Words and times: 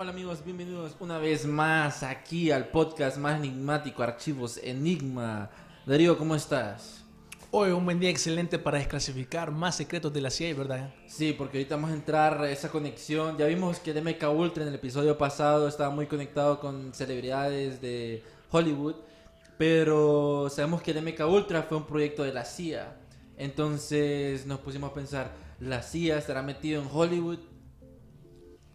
Hola 0.00 0.12
amigos, 0.12 0.44
bienvenidos 0.44 0.94
una 1.00 1.18
vez 1.18 1.44
más 1.44 2.04
aquí 2.04 2.52
al 2.52 2.68
podcast 2.68 3.16
más 3.16 3.40
enigmático 3.40 4.00
Archivos 4.00 4.56
Enigma. 4.62 5.50
Darío, 5.86 6.16
¿cómo 6.16 6.36
estás? 6.36 7.04
Hoy 7.50 7.72
un 7.72 7.84
buen 7.84 7.98
día 7.98 8.08
excelente 8.08 8.60
para 8.60 8.78
desclasificar 8.78 9.50
más 9.50 9.74
secretos 9.74 10.12
de 10.12 10.20
la 10.20 10.30
CIA, 10.30 10.54
¿verdad? 10.54 10.94
Sí, 11.08 11.32
porque 11.32 11.58
ahorita 11.58 11.74
vamos 11.74 11.90
a 11.90 11.94
entrar 11.94 12.40
a 12.40 12.48
esa 12.48 12.70
conexión. 12.70 13.36
Ya 13.38 13.46
vimos 13.46 13.80
que 13.80 13.92
MK 13.92 14.22
Ultra 14.30 14.62
en 14.62 14.68
el 14.68 14.76
episodio 14.76 15.18
pasado 15.18 15.66
estaba 15.66 15.90
muy 15.90 16.06
conectado 16.06 16.60
con 16.60 16.94
celebridades 16.94 17.80
de 17.80 18.22
Hollywood, 18.52 18.94
pero 19.58 20.48
sabemos 20.48 20.80
que 20.80 20.92
el 20.92 21.02
MK 21.02 21.26
Ultra 21.28 21.64
fue 21.64 21.76
un 21.76 21.86
proyecto 21.88 22.22
de 22.22 22.32
la 22.32 22.44
CIA. 22.44 22.96
Entonces 23.36 24.46
nos 24.46 24.60
pusimos 24.60 24.92
a 24.92 24.94
pensar, 24.94 25.32
¿la 25.58 25.82
CIA 25.82 26.18
estará 26.18 26.44
metido 26.44 26.80
en 26.80 26.88
Hollywood? 26.88 27.40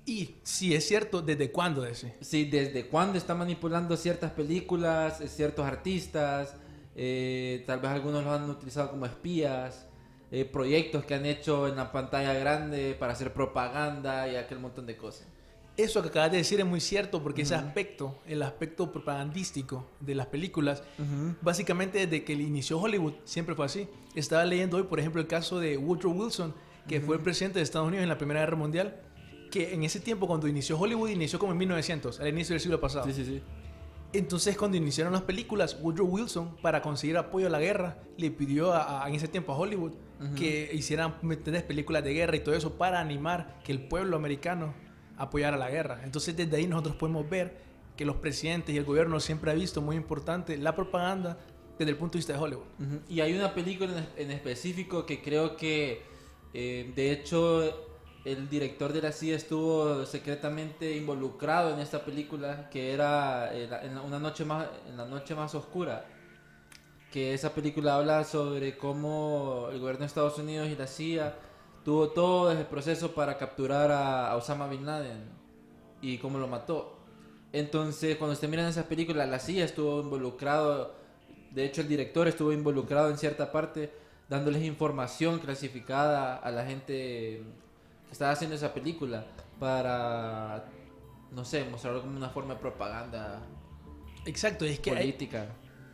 Y 0.06 0.36
si 0.44 0.76
es 0.76 0.86
cierto, 0.86 1.22
¿desde 1.22 1.52
cuándo 1.52 1.86
ese? 1.86 2.16
Sí, 2.20 2.46
desde 2.46 2.88
cuándo 2.88 3.18
está 3.18 3.36
manipulando 3.36 3.96
ciertas 3.96 4.32
películas, 4.32 5.22
eh, 5.22 5.30
ciertos 5.30 5.66
artistas, 5.66 6.56
eh, 6.96 7.64
tal 7.66 7.80
vez 7.80 7.92
algunos 7.92 8.24
los 8.24 8.34
han 8.34 8.50
utilizado 8.50 8.92
como 8.92 9.06
espías, 9.06 9.88
eh, 10.30 10.44
proyectos 10.44 11.06
que 11.06 11.16
han 11.16 11.26
hecho 11.26 11.68
en 11.70 11.78
la 11.78 11.92
pantalla 11.92 12.34
grande 12.34 12.96
para 13.00 13.14
hacer 13.14 13.34
propaganda 13.34 14.28
y 14.28 14.36
aquel 14.36 14.60
montón 14.60 14.86
de 14.86 14.98
cosas. 14.98 15.26
Eso 15.78 16.02
que 16.04 16.10
acabas 16.10 16.32
de 16.32 16.38
decir 16.38 16.60
es 16.60 16.66
muy 16.66 16.82
cierto 16.82 17.24
porque 17.24 17.44
ese 17.44 17.56
aspecto, 17.56 18.20
el 18.28 18.44
aspecto 18.44 18.92
propagandístico 18.92 19.90
de 20.02 20.14
las 20.14 20.28
películas, 20.28 20.84
básicamente 21.42 22.06
desde 22.06 22.24
que 22.24 22.34
inició 22.34 22.80
Hollywood 22.80 23.14
siempre 23.24 23.56
fue 23.56 23.66
así. 23.66 23.88
Estaba 24.14 24.46
leyendo 24.46 24.78
hoy, 24.78 24.84
por 24.84 25.00
ejemplo, 25.00 25.20
el 25.20 25.26
caso 25.26 25.60
de 25.60 25.76
Woodrow 25.78 26.14
Wilson, 26.14 26.54
que 26.88 27.02
fue 27.02 27.16
el 27.16 27.24
presidente 27.24 27.58
de 27.58 27.64
Estados 27.64 27.88
Unidos 27.88 28.04
en 28.04 28.10
la 28.10 28.20
Primera 28.20 28.42
Guerra 28.42 28.56
Mundial, 28.56 29.02
que 29.54 29.74
en 29.74 29.84
ese 29.84 30.00
tiempo 30.00 30.26
cuando 30.26 30.48
inició 30.48 30.80
Hollywood 30.80 31.10
inició 31.10 31.38
como 31.38 31.52
en 31.52 31.60
1900, 31.60 32.20
al 32.20 32.28
inicio 32.30 32.54
del 32.54 32.60
siglo 32.60 32.80
pasado. 32.82 33.06
Sí, 33.06 33.14
sí, 33.14 33.24
sí. 33.24 33.42
Entonces, 34.12 34.58
cuando 34.58 34.78
iniciaron 34.78 35.14
las 35.14 35.22
películas, 35.24 35.78
Woodrow 35.82 36.08
Wilson, 36.08 36.58
para 36.62 36.82
conseguir 36.82 37.18
apoyo 37.18 37.48
a 37.48 37.50
la 37.50 37.60
guerra, 37.60 37.98
le 38.18 38.32
pidió 38.32 38.74
a, 38.74 39.04
a- 39.04 39.08
en 39.10 39.16
ese 39.16 39.28
tiempo 39.28 39.52
a 39.54 39.58
Hollywood 39.58 39.94
que 40.38 40.70
hicieran 40.74 41.16
¿me 41.22 41.36
entiendes? 41.36 41.64
películas 41.64 42.04
de 42.04 42.14
guerra 42.14 42.36
y 42.36 42.40
todo 42.40 42.56
eso 42.56 42.74
para 42.78 43.00
animar 43.00 43.60
que 43.64 43.72
el 43.74 43.82
pueblo 43.88 44.16
americano 44.16 44.74
apoyara 45.18 45.58
la 45.58 45.70
guerra. 45.70 46.02
Entonces, 46.04 46.36
desde 46.36 46.56
ahí 46.58 46.66
nosotros 46.68 46.96
podemos 46.96 47.30
ver 47.30 47.58
que 47.98 48.06
los 48.06 48.16
presidentes 48.16 48.74
y 48.74 48.78
el 48.78 48.86
gobierno 48.86 49.20
siempre 49.20 49.52
ha 49.52 49.54
visto 49.54 49.82
muy 49.82 49.96
importante 49.98 50.58
la 50.58 50.76
propaganda 50.76 51.38
desde 51.78 51.92
el 51.92 51.98
punto 51.98 52.14
de 52.14 52.20
vista 52.20 52.34
de 52.34 52.40
Hollywood. 52.40 52.64
Ujú. 52.80 53.00
Y 53.10 53.20
hay 53.20 53.34
una 53.36 53.54
película 53.54 53.92
en, 54.18 54.24
en 54.26 54.32
específico 54.32 55.06
que 55.06 55.22
creo 55.22 55.56
que, 55.58 56.02
eh, 56.54 56.92
de 56.96 57.12
hecho, 57.12 57.90
el 58.26 58.50
director 58.50 58.94
de 58.94 59.02
la 59.02 59.12
CIA 59.12 59.36
estuvo 59.36 60.06
secretamente 60.06 60.96
involucrado 60.96 61.74
en 61.74 61.80
esta 61.80 62.06
película, 62.06 62.70
que 62.70 62.94
era 62.94 63.54
eh, 63.54 63.70
en 63.84 63.96
la- 63.96 64.02
una 64.02 64.20
noche 64.20 64.46
más, 64.46 64.68
en 64.88 64.96
la 64.98 65.06
noche 65.06 65.36
más 65.36 65.54
oscura. 65.56 66.06
Que 67.12 67.34
esa 67.34 67.54
película 67.54 67.96
habla 67.98 68.24
sobre 68.24 68.78
cómo 68.78 69.68
el 69.72 69.80
gobierno 69.80 70.00
de 70.02 70.06
Estados 70.08 70.38
Unidos 70.40 70.70
y 70.70 70.76
la 70.76 70.88
CIA 70.88 71.36
tuvo 71.86 72.10
todo 72.10 72.52
ese 72.52 72.64
proceso 72.66 73.12
para 73.14 73.38
capturar 73.38 73.92
a, 73.92 74.32
a 74.32 74.36
Osama 74.38 74.68
Bin 74.68 74.86
Laden 74.86 75.22
y 76.02 76.18
cómo 76.18 76.40
lo 76.40 76.48
mató. 76.48 76.98
Entonces, 77.52 78.18
cuando 78.18 78.34
usted 78.34 78.50
mira 78.50 78.68
esa 78.68 78.88
película, 78.88 79.26
la 79.28 79.38
CIA 79.40 79.66
estuvo 79.66 80.00
involucrado, 80.02 80.96
de 81.52 81.66
hecho 81.66 81.82
el 81.82 81.88
director 81.88 82.28
estuvo 82.28 82.52
involucrado 82.52 83.10
en 83.12 83.18
cierta 83.18 83.52
parte, 83.52 83.92
dándoles 84.30 84.64
información 84.64 85.38
clasificada 85.40 86.38
a 86.38 86.50
la 86.52 86.66
gente 86.66 87.44
estaba 88.14 88.32
haciendo 88.32 88.56
esa 88.56 88.74
película 88.74 89.26
para, 89.60 90.66
no 91.32 91.44
sé, 91.44 91.66
mostrarlo 91.66 92.02
como 92.02 92.16
una 92.16 92.30
forma 92.30 92.54
de 92.54 92.60
propaganda 92.60 93.42
Exacto, 94.26 94.66
es 94.66 94.80
que 94.80 94.92
hay, 94.92 94.98
política. 94.98 95.48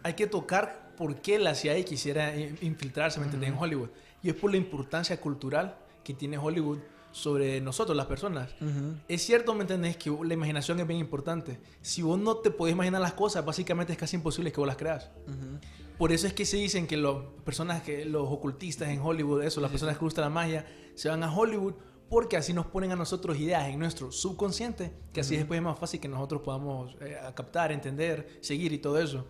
hay 0.04 0.14
que 0.14 0.28
tocar 0.28 0.94
por 0.98 1.16
qué 1.22 1.40
la 1.40 1.56
CIA 1.56 1.84
quisiera 1.86 2.36
infiltrarse 2.36 3.20
¿me 3.20 3.26
entiendes? 3.26 3.50
en 3.50 3.58
Hollywood. 3.58 3.90
Y 4.22 4.30
es 4.30 4.36
por 4.36 4.52
la 4.52 4.58
importancia 4.58 5.20
cultural 5.20 5.78
que 6.04 6.14
tiene 6.14 6.38
Hollywood 6.38 6.80
sobre 7.12 7.60
nosotros, 7.62 7.96
las 7.98 8.06
personas. 8.06 8.52
Ujú. 8.62 8.98
Es 9.08 9.24
cierto, 9.26 9.56
¿me 9.56 9.62
entendés? 9.62 9.98
Que 9.98 10.16
la 10.24 10.34
imaginación 10.34 10.80
es 10.80 10.86
bien 10.86 11.00
importante. 11.00 11.60
Si 11.82 12.02
vos 12.04 12.20
no 12.20 12.36
te 12.38 12.52
podés 12.52 12.74
imaginar 12.74 13.02
las 13.02 13.14
cosas, 13.14 13.44
básicamente 13.44 13.94
es 13.94 13.98
casi 13.98 14.18
imposible 14.18 14.52
que 14.52 14.60
vos 14.60 14.68
las 14.68 14.78
creas. 14.78 15.10
Ujú. 15.26 15.60
Por 15.98 16.12
eso 16.12 16.28
es 16.28 16.34
que 16.34 16.46
se 16.46 16.58
dicen 16.58 16.86
que 16.86 16.98
las 16.98 17.16
personas, 17.44 17.82
que 17.82 18.06
los 18.06 18.28
ocultistas 18.30 18.90
en 18.90 19.02
Hollywood, 19.02 19.44
eso, 19.44 19.60
las 19.60 19.72
personas 19.72 19.98
que 19.98 20.04
gustan 20.06 20.24
la 20.26 20.30
magia, 20.30 20.66
se 20.96 21.10
van 21.10 21.24
a 21.24 21.34
Hollywood 21.36 21.74
porque 22.10 22.38
así 22.38 22.54
nos 22.54 22.66
ponen 22.66 22.92
a 22.92 22.96
nosotros 22.96 23.38
ideas 23.38 23.68
en 23.70 23.78
nuestro 23.80 24.12
subconsciente, 24.12 24.92
que 25.14 25.22
así 25.22 25.38
después 25.38 25.58
es 25.60 25.64
más 25.64 25.78
fácil 25.78 26.00
que 26.00 26.08
nosotros 26.08 26.42
podamos 26.42 26.96
eh, 27.02 27.18
captar, 27.36 27.72
entender, 27.72 28.38
seguir 28.42 28.74
y 28.74 28.80
todo 28.80 29.00
eso. 29.00 29.26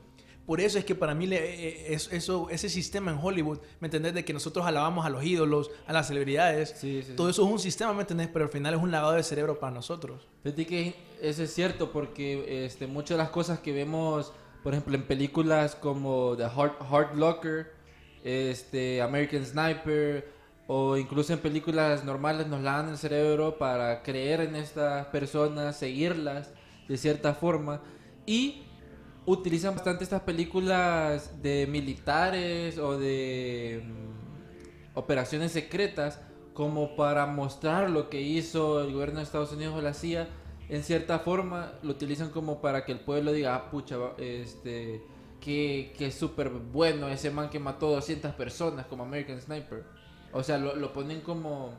Por 0.46 0.62
eso 0.62 0.80
es 0.80 0.86
que 0.86 0.96
para 0.96 1.14
mí 1.14 1.28
le- 1.28 1.38
eh, 1.38 1.94
es- 1.94 2.12
eso, 2.12 2.50
ese 2.50 2.70
sistema 2.70 3.12
en 3.12 3.20
Hollywood, 3.22 3.60
¿me 3.80 3.88
entendés? 3.88 4.16
De 4.16 4.26
que 4.26 4.34
nosotros 4.34 4.66
alabamos 4.66 5.06
a 5.06 5.10
los 5.10 5.24
ídolos, 5.24 5.70
a 5.86 5.94
las 5.94 6.08
celebridades, 6.08 6.74
Sí, 6.78 7.04
sí, 7.06 7.14
todo 7.16 7.28
sí. 7.28 7.32
eso 7.32 7.46
es 7.46 7.52
un 7.52 7.60
sistema, 7.60 7.94
¿me 7.94 8.02
entendés? 8.02 8.30
Pero 8.34 8.46
al 8.46 8.52
final 8.52 8.74
es 8.74 8.82
un 8.82 8.90
lavado 8.90 9.14
de 9.14 9.22
cerebro 9.22 9.60
para 9.60 9.72
nosotros. 9.74 10.28
Fíjate 10.42 10.66
que 10.66 10.96
eso 11.22 11.44
es 11.44 11.54
cierto 11.54 11.92
porque 11.92 12.66
este, 12.66 12.88
muchas 12.88 13.18
de 13.18 13.24
las 13.24 13.30
cosas 13.30 13.60
que 13.60 13.74
vemos, 13.74 14.34
por 14.64 14.74
ejemplo, 14.74 14.96
en 14.96 15.04
películas 15.04 15.76
como 15.76 16.36
The 16.36 16.46
Hard, 16.46 16.74
Hard 16.90 17.16
Locker, 17.16 17.72
este, 18.24 19.02
American 19.02 19.46
Sniper, 19.46 20.39
o 20.72 20.98
incluso 20.98 21.34
en 21.34 21.40
películas 21.40 22.06
normales 22.06 22.46
nos 22.46 22.62
lavan 22.62 22.90
el 22.90 22.98
cerebro 23.00 23.58
para 23.58 24.04
creer 24.04 24.42
en 24.42 24.56
estas 24.56 25.08
personas, 25.08 25.76
seguirlas 25.76 26.52
de 26.88 26.96
cierta 26.96 27.34
forma. 27.34 27.82
Y 28.28 28.66
utilizan 29.26 29.74
bastante 29.74 30.04
estas 30.04 30.22
películas 30.22 31.42
de 31.42 31.66
militares 31.66 32.78
o 32.78 33.00
de 33.00 33.84
mm, 33.84 34.96
operaciones 34.96 35.54
secretas 35.54 36.20
como 36.54 36.96
para 36.96 37.26
mostrar 37.26 37.90
lo 37.90 38.08
que 38.12 38.22
hizo 38.22 38.84
el 38.84 38.94
gobierno 38.94 39.18
de 39.18 39.24
Estados 39.24 39.52
Unidos 39.52 39.74
o 39.76 39.82
la 39.82 39.96
CIA. 39.96 40.28
En 40.70 40.84
cierta 40.84 41.18
forma 41.18 41.74
lo 41.82 41.90
utilizan 41.90 42.30
como 42.30 42.62
para 42.62 42.86
que 42.86 42.92
el 42.92 43.00
pueblo 43.00 43.32
diga, 43.32 43.56
ah, 43.56 43.72
pucha, 43.72 43.96
este, 44.20 45.02
que, 45.42 45.96
que 45.98 46.12
súper 46.12 46.50
bueno 46.50 47.10
ese 47.10 47.32
man 47.32 47.50
que 47.50 47.58
mató 47.58 47.90
200 47.90 48.36
personas 48.36 48.86
como 48.86 49.02
American 49.02 49.42
Sniper. 49.42 49.98
O 50.34 50.44
sea, 50.44 50.58
lo, 50.58 50.76
lo 50.76 50.92
ponen 50.94 51.22
como... 51.22 51.74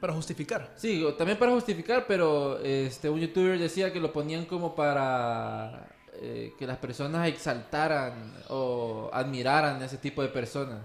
Para 0.00 0.12
justificar. 0.12 0.72
Sí, 0.76 1.04
también 1.16 1.38
para 1.38 1.50
justificar, 1.52 2.04
pero 2.06 2.58
este 2.60 3.08
un 3.10 3.18
youtuber 3.18 3.58
decía 3.58 3.92
que 3.92 3.98
lo 3.98 4.12
ponían 4.12 4.44
como 4.46 4.74
para 4.76 5.88
eh, 6.20 6.52
que 6.56 6.66
las 6.68 6.76
personas 6.78 7.26
exaltaran 7.26 8.32
o 8.48 9.10
admiraran 9.12 9.82
a 9.82 9.86
ese 9.86 9.96
tipo 9.96 10.22
de 10.22 10.28
personas. 10.28 10.78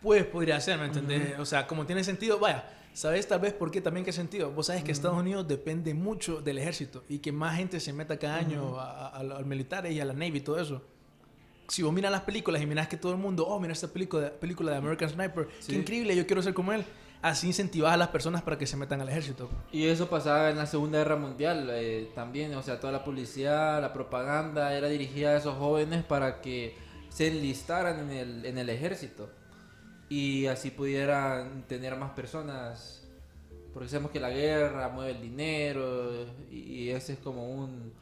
Pues 0.00 0.24
podría 0.24 0.60
ser, 0.60 0.78
¿me 0.78 0.86
entendés? 0.86 1.38
O 1.38 1.44
sea, 1.46 1.66
como 1.68 1.86
tiene 1.86 2.02
sentido, 2.02 2.40
vaya, 2.40 2.64
¿sabes 2.92 3.28
tal 3.28 3.38
vez 3.38 3.52
por 3.52 3.70
qué 3.70 3.80
también 3.80 4.04
qué 4.04 4.12
sentido? 4.12 4.50
Vos 4.50 4.66
sabes 4.66 4.82
que 4.82 4.90
Estados 4.90 5.16
Unidos 5.18 5.46
depende 5.46 5.94
mucho 5.94 6.42
del 6.42 6.58
ejército 6.58 7.04
y 7.08 7.20
que 7.20 7.30
más 7.30 7.56
gente 7.56 7.78
se 7.78 7.92
meta 7.92 8.18
cada 8.18 8.38
año 8.38 8.80
a, 8.80 9.06
a- 9.06 9.18
a 9.18 9.22
los 9.22 9.46
militares 9.46 9.92
y 9.92 10.00
a 10.00 10.04
la 10.04 10.14
Navy 10.14 10.38
y 10.38 10.40
todo 10.40 10.58
eso. 10.60 10.82
Si 11.72 11.82
vos 11.82 11.90
miras 11.90 12.12
las 12.12 12.20
películas 12.20 12.60
y 12.60 12.66
miras 12.66 12.86
que 12.86 12.98
todo 12.98 13.12
el 13.12 13.18
mundo, 13.18 13.46
oh, 13.46 13.58
mira 13.58 13.72
esta 13.72 13.88
película, 13.88 14.30
película 14.30 14.72
de 14.72 14.76
American 14.76 15.08
Sniper, 15.08 15.48
Sí. 15.58 15.72
qué 15.72 15.78
increíble, 15.78 16.14
yo 16.14 16.26
quiero 16.26 16.42
ser 16.42 16.52
como 16.52 16.70
él. 16.74 16.84
así 17.22 17.46
incentivas 17.46 17.94
a 17.94 17.96
las 17.96 18.08
personas 18.08 18.42
para 18.42 18.58
que 18.58 18.66
se 18.66 18.76
metan 18.76 19.00
al 19.00 19.08
ejército. 19.08 19.48
Y 19.72 19.86
eso 19.86 20.10
pasaba 20.10 20.50
en 20.50 20.58
la 20.58 20.66
Segunda 20.66 20.98
Guerra 20.98 21.16
Mundial 21.16 21.70
eh, 21.70 22.10
también, 22.14 22.52
o 22.56 22.62
sea, 22.62 22.78
toda 22.78 22.92
la 22.92 23.04
publicidad, 23.04 23.80
la 23.80 23.92
propaganda 23.94 24.74
era 24.74 24.88
dirigida 24.88 25.30
a 25.30 25.36
esos 25.38 25.56
jóvenes 25.56 26.04
para 26.04 26.42
que 26.42 26.74
se 27.08 27.28
enlistaran 27.28 28.00
en 28.00 28.10
el, 28.10 28.44
en 28.44 28.58
el 28.58 28.68
ejército 28.68 29.30
y 30.10 30.44
así 30.46 30.72
pudieran 30.72 31.62
tener 31.68 31.96
más 31.96 32.10
personas, 32.10 33.08
porque 33.72 33.88
sabemos 33.88 34.10
que 34.10 34.20
la 34.20 34.28
guerra 34.30 34.90
mueve 34.90 35.12
el 35.12 35.22
dinero 35.22 36.26
y, 36.50 36.90
ese 36.90 37.14
es 37.14 37.18
como 37.20 37.48
un, 37.50 37.94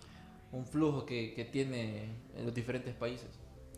un 0.50 0.66
flujo 0.66 1.06
que, 1.06 1.34
que 1.34 1.44
tiene 1.44 2.06
en 2.36 2.46
los 2.46 2.52
diferentes 2.54 2.94
países. 2.94 3.28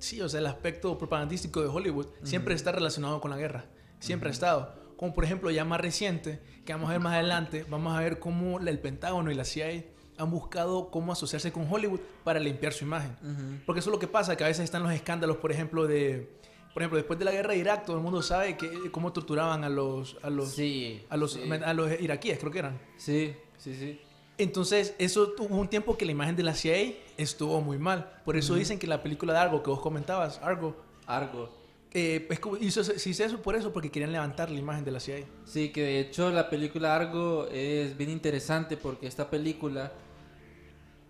Sí, 0.03 0.21
o 0.21 0.29
sea, 0.29 0.41
el 0.41 0.47
aspecto 0.47 0.99
propagandístico 0.99 1.63
de 1.63 1.69
Hollywood 1.69 2.09
siempre 2.25 2.57
está 2.57 2.73
relacionado 2.73 3.21
con 3.21 3.31
la 3.31 3.37
guerra. 3.37 3.67
Siempre 4.01 4.31
ha 4.31 4.33
estado. 4.33 4.75
Como 4.97 5.15
por 5.15 5.25
ejemplo, 5.25 5.49
ya 5.53 5.65
más 5.65 5.81
reciente, 5.81 6.41
que 6.65 6.73
vamos 6.73 6.89
a 6.91 6.95
ver 6.95 7.01
más 7.01 7.15
adelante, 7.15 7.65
vamos 7.71 7.97
a 7.97 8.01
ver 8.01 8.19
cómo 8.19 8.59
el 8.59 8.79
Pentágono 8.81 9.31
y 9.31 9.37
la 9.37 9.45
CIA 9.45 9.85
han 10.19 10.31
buscado 10.33 10.91
cómo 10.91 11.13
asociarse 11.13 11.53
con 11.53 11.73
Hollywood 11.73 12.01
para 12.25 12.41
limpiar 12.41 12.73
su 12.73 12.85
imagen. 12.85 13.17
Porque 13.65 13.79
eso 13.79 13.91
es 13.91 13.95
lo 13.95 14.01
que 14.01 14.09
pasa, 14.09 14.37
que 14.37 14.43
a 14.43 14.49
veces 14.49 14.65
están 14.65 14.83
los 14.83 14.93
escándalos, 14.93 15.37
por 15.37 15.53
ejemplo, 15.53 15.87
de... 15.87 16.37
Por 16.75 16.83
ejemplo, 16.83 16.97
después 16.97 17.19
de 17.21 17.25
la 17.25 17.31
guerra 17.31 17.53
de 17.53 17.59
Irak, 17.59 17.85
todo 17.85 17.97
el 17.97 18.03
mundo 18.03 18.23
sabe 18.23 18.57
que, 18.57 18.91
cómo 18.91 19.13
torturaban 19.13 19.63
a 19.63 19.69
los, 19.69 20.17
a 20.23 20.31
los, 20.31 20.51
Sí, 20.53 21.05
a 21.11 21.17
los, 21.17 21.35
sí. 21.35 21.43
a 21.49 21.75
los 21.75 22.01
iraquíes, 22.01 22.41
creo 22.41 22.51
que 22.51 22.59
eran. 22.59 22.81
Sí, 22.97 23.37
sí, 23.57 23.75
sí. 23.75 24.01
Entonces, 24.43 24.95
eso 24.99 25.29
tuvo 25.33 25.57
un 25.57 25.69
tiempo 25.69 25.97
que 25.97 26.05
la 26.05 26.13
imagen 26.13 26.35
de 26.37 26.43
la 26.43 26.55
CIA 26.55 26.95
estuvo 27.17 27.61
muy 27.61 27.79
mal. 27.79 28.11
Por 28.25 28.37
eso 28.37 28.55
dicen 28.55 28.79
que 28.79 28.87
la 28.87 29.03
película 29.03 29.33
de 29.33 29.39
Argo, 29.39 29.63
que 29.63 29.71
vos 29.71 29.81
comentabas, 29.81 30.41
Argo, 30.43 30.77
Argo. 31.07 31.49
eh, 31.95 32.27
es 32.31 32.41
como- 32.41 32.57
hizo, 32.57 32.83
se 32.83 33.09
hizo 33.11 33.23
eso 33.25 33.41
por 33.41 33.55
eso, 33.55 33.73
porque 33.73 33.91
querían 33.91 34.11
levantar 34.13 34.51
la 34.51 34.59
imagen 34.59 34.85
de 34.85 34.91
la 34.91 34.99
CIA. 35.01 35.25
Sí, 35.45 35.69
que 35.71 35.83
de 35.83 36.01
hecho 36.01 36.31
la 36.31 36.49
película 36.51 36.95
Argo 36.95 37.47
es 37.53 37.97
bien 37.97 38.11
interesante 38.11 38.77
porque 38.77 39.07
esta 39.07 39.29
película 39.31 39.93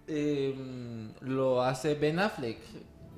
eh, 0.09 0.55
lo 1.21 1.63
hace 1.63 1.95
Ben 1.95 2.19
Affleck. 2.19 2.59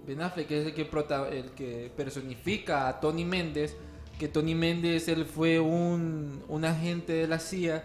Ben 0.07 0.21
Affleck 0.21 0.51
es 0.51 0.67
el 0.67 0.75
que, 0.75 0.85
prota- 0.85 1.29
el 1.31 1.51
que 1.53 1.91
personifica 1.97 2.89
a 2.89 3.01
Tony 3.01 3.25
Méndez, 3.25 3.75
que 4.19 4.29
Tony 4.29 4.55
Méndez 4.55 5.09
él 5.09 5.25
fue 5.25 5.59
un, 5.59 6.45
un 6.47 6.65
agente 6.65 7.15
de 7.15 7.27
la 7.27 7.39
CIA 7.39 7.83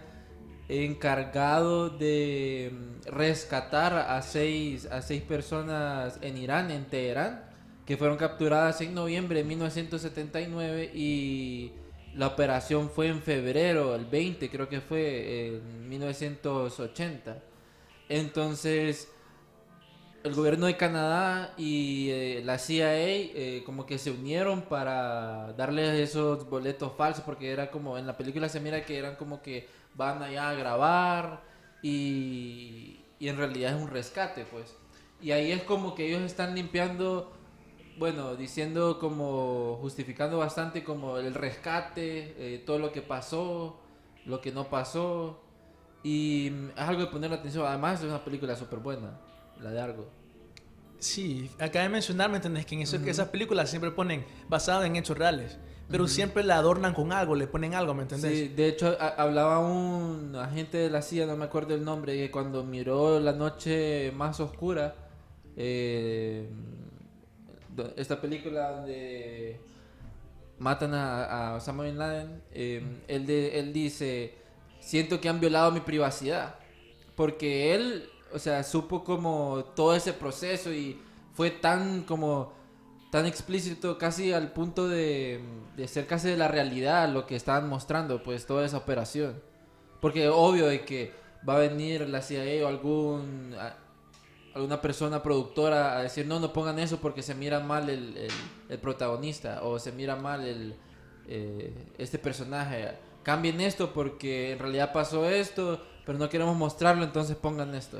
encargado 0.70 1.90
de 1.90 2.72
mm, 2.72 3.08
rescatar 3.08 3.94
a 3.94 4.22
seis, 4.22 4.86
a 4.86 5.02
seis 5.02 5.22
personas 5.22 6.18
en 6.22 6.38
Irán, 6.38 6.70
en 6.70 6.84
Teherán, 6.84 7.44
que 7.84 7.96
fueron 7.96 8.16
capturadas 8.16 8.80
en 8.80 8.94
noviembre 8.94 9.40
de 9.40 9.44
1979 9.44 10.92
y 10.94 11.72
la 12.14 12.28
operación 12.28 12.90
fue 12.90 13.08
en 13.08 13.20
febrero, 13.20 13.94
el 13.94 14.06
20 14.06 14.48
creo 14.48 14.68
que 14.68 14.80
fue, 14.80 15.48
en 15.48 15.88
1980. 15.88 17.42
Entonces, 18.08 19.08
el 20.22 20.34
gobierno 20.34 20.66
de 20.66 20.76
Canadá 20.76 21.54
y 21.56 22.10
eh, 22.10 22.42
la 22.44 22.58
CIA 22.58 22.92
eh, 22.94 23.62
como 23.64 23.86
que 23.86 23.98
se 23.98 24.10
unieron 24.10 24.62
para 24.62 25.52
darles 25.54 25.98
esos 25.98 26.48
boletos 26.48 26.92
falsos 26.96 27.24
porque 27.24 27.50
era 27.50 27.70
como 27.70 27.96
en 27.96 28.06
la 28.06 28.16
película 28.16 28.48
se 28.48 28.60
mira 28.60 28.84
que 28.84 28.98
eran 28.98 29.16
como 29.16 29.40
que 29.40 29.66
van 29.94 30.22
allá 30.22 30.50
a 30.50 30.54
grabar 30.54 31.42
y, 31.82 33.00
y 33.18 33.28
en 33.28 33.36
realidad 33.36 33.76
es 33.76 33.82
un 33.82 33.88
rescate 33.88 34.44
pues. 34.44 34.76
Y 35.20 35.32
ahí 35.32 35.52
es 35.52 35.62
como 35.62 35.94
que 35.94 36.08
ellos 36.08 36.22
están 36.22 36.54
limpiando 36.54 37.32
bueno 37.98 38.34
diciendo 38.34 38.98
como 38.98 39.76
justificando 39.82 40.38
bastante 40.38 40.82
como 40.82 41.18
el 41.18 41.34
rescate 41.34 42.34
eh, 42.38 42.62
todo 42.64 42.78
lo 42.78 42.92
que 42.92 43.02
pasó 43.02 43.80
lo 44.24 44.40
que 44.40 44.52
no 44.52 44.68
pasó. 44.68 45.42
Y 46.02 46.48
es 46.76 46.82
algo 46.82 47.02
de 47.02 47.08
poner 47.08 47.32
atención. 47.32 47.66
Además 47.66 48.00
es 48.00 48.06
una 48.06 48.24
película 48.24 48.56
súper 48.56 48.78
buena 48.78 49.20
la 49.60 49.70
de 49.70 49.80
Argo. 49.80 50.08
Sí, 50.98 51.50
acaba 51.58 51.84
de 51.84 51.88
mencionar, 51.88 52.30
¿me 52.30 52.36
entendés? 52.36 52.66
Que 52.66 52.74
en 52.74 52.82
eso, 52.82 53.02
que 53.02 53.10
esas 53.10 53.28
películas 53.28 53.70
siempre 53.70 53.90
ponen 53.90 54.24
basada 54.48 54.86
en 54.86 54.96
hechos 54.96 55.16
reales. 55.16 55.58
Pero 55.90 56.06
siempre 56.08 56.44
la 56.44 56.56
adornan 56.56 56.94
con 56.94 57.12
algo, 57.12 57.34
le 57.34 57.46
ponen 57.46 57.74
algo, 57.74 57.94
¿me 57.94 58.02
entendés? 58.02 58.38
Sí, 58.38 58.48
de 58.48 58.68
hecho 58.68 58.96
hablaba 59.00 59.58
un 59.58 60.36
agente 60.36 60.78
de 60.78 60.90
la 60.90 61.02
CIA, 61.02 61.26
no 61.26 61.36
me 61.36 61.44
acuerdo 61.44 61.74
el 61.74 61.84
nombre, 61.84 62.16
que 62.16 62.30
cuando 62.30 62.62
miró 62.64 63.18
La 63.20 63.32
Noche 63.32 64.12
Más 64.14 64.38
Oscura, 64.40 64.94
eh, 65.56 66.48
esta 67.96 68.20
película 68.20 68.70
donde 68.72 69.60
matan 70.58 70.94
a, 70.94 71.52
a 71.52 71.54
Osama 71.56 71.84
Bin 71.84 71.98
Laden, 71.98 72.42
eh, 72.52 72.82
él, 73.08 73.26
de- 73.26 73.58
él 73.58 73.72
dice, 73.72 74.34
siento 74.80 75.20
que 75.20 75.28
han 75.28 75.40
violado 75.40 75.70
mi 75.72 75.80
privacidad, 75.80 76.56
porque 77.16 77.74
él, 77.74 78.08
o 78.32 78.38
sea, 78.38 78.62
supo 78.62 79.02
como 79.04 79.64
todo 79.74 79.94
ese 79.94 80.12
proceso 80.12 80.72
y 80.72 81.00
fue 81.34 81.50
tan 81.50 82.02
como 82.02 82.52
tan 83.10 83.26
explícito 83.26 83.98
casi 83.98 84.32
al 84.32 84.52
punto 84.52 84.88
de, 84.88 85.40
de 85.76 85.88
ser 85.88 86.06
casi 86.06 86.28
de 86.28 86.36
la 86.36 86.48
realidad 86.48 87.08
lo 87.08 87.26
que 87.26 87.36
estaban 87.36 87.68
mostrando 87.68 88.22
pues 88.22 88.46
toda 88.46 88.64
esa 88.64 88.76
operación. 88.78 89.40
Porque 90.00 90.28
obvio 90.28 90.66
de 90.66 90.84
que 90.84 91.12
va 91.48 91.56
a 91.56 91.58
venir 91.58 92.08
la 92.08 92.22
CIA 92.22 92.64
o 92.64 92.68
algún 92.68 93.54
alguna 94.54 94.80
persona 94.80 95.22
productora 95.22 95.96
a 95.98 96.02
decir 96.02 96.26
no 96.26 96.40
no 96.40 96.52
pongan 96.52 96.78
eso 96.80 96.98
porque 96.98 97.22
se 97.22 97.34
mira 97.36 97.60
mal 97.60 97.88
el, 97.88 98.16
el- 98.16 98.30
el 98.68 98.78
protagonista 98.78 99.62
o 99.62 99.78
se 99.78 99.92
mira 99.92 100.16
mal 100.16 100.44
el 100.46 100.74
eh, 101.28 101.72
este 101.98 102.18
personaje. 102.18 102.92
Cambien 103.22 103.60
esto 103.60 103.92
porque 103.92 104.52
en 104.52 104.58
realidad 104.58 104.92
pasó 104.92 105.28
esto 105.28 105.80
pero 106.06 106.18
no 106.18 106.28
queremos 106.28 106.56
mostrarlo 106.56 107.04
entonces 107.04 107.36
pongan 107.36 107.74
esto 107.74 107.98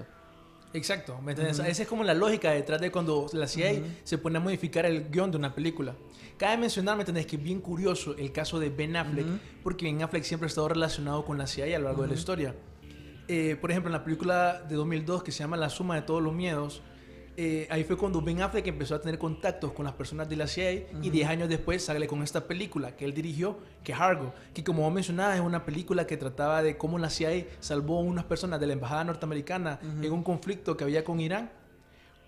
Exacto, 0.73 1.21
¿me 1.21 1.33
entiendes? 1.33 1.59
Esa 1.59 1.83
es 1.83 1.89
como 1.89 2.05
la 2.05 2.15
lógica 2.15 2.53
detrás 2.53 2.81
de 2.81 2.93
cuando 2.93 3.27
la 3.33 3.49
CIA 3.49 3.83
se 4.05 4.19
pone 4.19 4.39
a 4.39 4.41
modificar 4.41 4.87
el 4.87 5.11
guion 5.11 5.31
de 5.31 5.37
una 5.37 5.55
película. 5.55 5.95
Cabe 6.37 6.57
mencionar, 6.59 6.97
¿me 6.97 7.03
entendés? 7.03 7.27
Que 7.27 7.37
es 7.37 7.43
bien 7.43 7.61
curioso 7.61 8.17
el 8.17 8.33
caso 8.33 8.61
de 8.61 8.71
Ben 8.71 8.97
Affleck, 8.97 9.27
porque 9.63 9.87
Ben 9.87 10.03
Affleck 10.03 10.23
siempre 10.23 10.47
ha 10.47 10.49
estado 10.49 10.69
relacionado 10.69 11.25
con 11.25 11.39
la 11.39 11.47
CIA 11.47 11.77
a 11.77 11.79
lo 11.81 11.87
largo 11.87 12.03
de 12.03 12.09
la 12.09 12.15
historia. 12.15 12.55
Eh, 13.27 13.57
por 13.61 13.71
ejemplo, 13.71 13.89
en 13.89 13.93
la 13.93 14.05
película 14.05 14.61
de 14.69 14.75
2002 14.75 15.23
que 15.23 15.33
se 15.33 15.41
llama 15.41 15.57
La 15.57 15.71
suma 15.71 15.97
de 15.97 16.03
todos 16.03 16.23
los 16.23 16.33
miedos, 16.33 16.83
eh, 17.37 17.67
ahí 17.71 17.85
fue 17.85 17.97
cuando 17.97 18.21
Ben 18.21 18.43
Affleck 18.43 18.67
empezó 18.67 18.94
a 18.97 19.00
tener 19.00 19.19
contactos 19.19 19.73
con 19.73 19.85
las 19.85 19.94
personas 19.94 20.29
de 20.29 20.37
la 20.37 20.47
CIA 20.47 20.73
y 21.03 21.11
10 21.11 21.29
años 21.29 21.49
después 21.49 21.82
sale 21.85 22.06
con 22.06 22.23
esta 22.23 22.47
película 22.47 22.97
que 22.97 23.05
él 23.05 23.15
dirigió, 23.15 23.56
que 23.85 23.93
es 23.93 23.99
Argo, 24.00 24.35
que 24.53 24.62
como 24.65 24.82
vos 24.82 24.93
mencionabas 24.93 25.37
es 25.37 25.41
una 25.43 25.65
película 25.65 26.06
que 26.06 26.17
trataba 26.17 26.62
de 26.62 26.77
cómo 26.77 26.99
la 26.99 27.09
CIA 27.09 27.47
salvó 27.61 27.99
a 27.99 28.03
unas 28.03 28.25
personas 28.25 28.61
de 28.61 28.67
la 28.67 28.73
embajada 28.75 29.05
norteamericana 29.05 29.79
en 29.82 30.12
un 30.12 30.23
conflicto 30.23 30.77
que 30.77 30.85
había 30.85 31.03
con 31.05 31.19
Irán. 31.21 31.50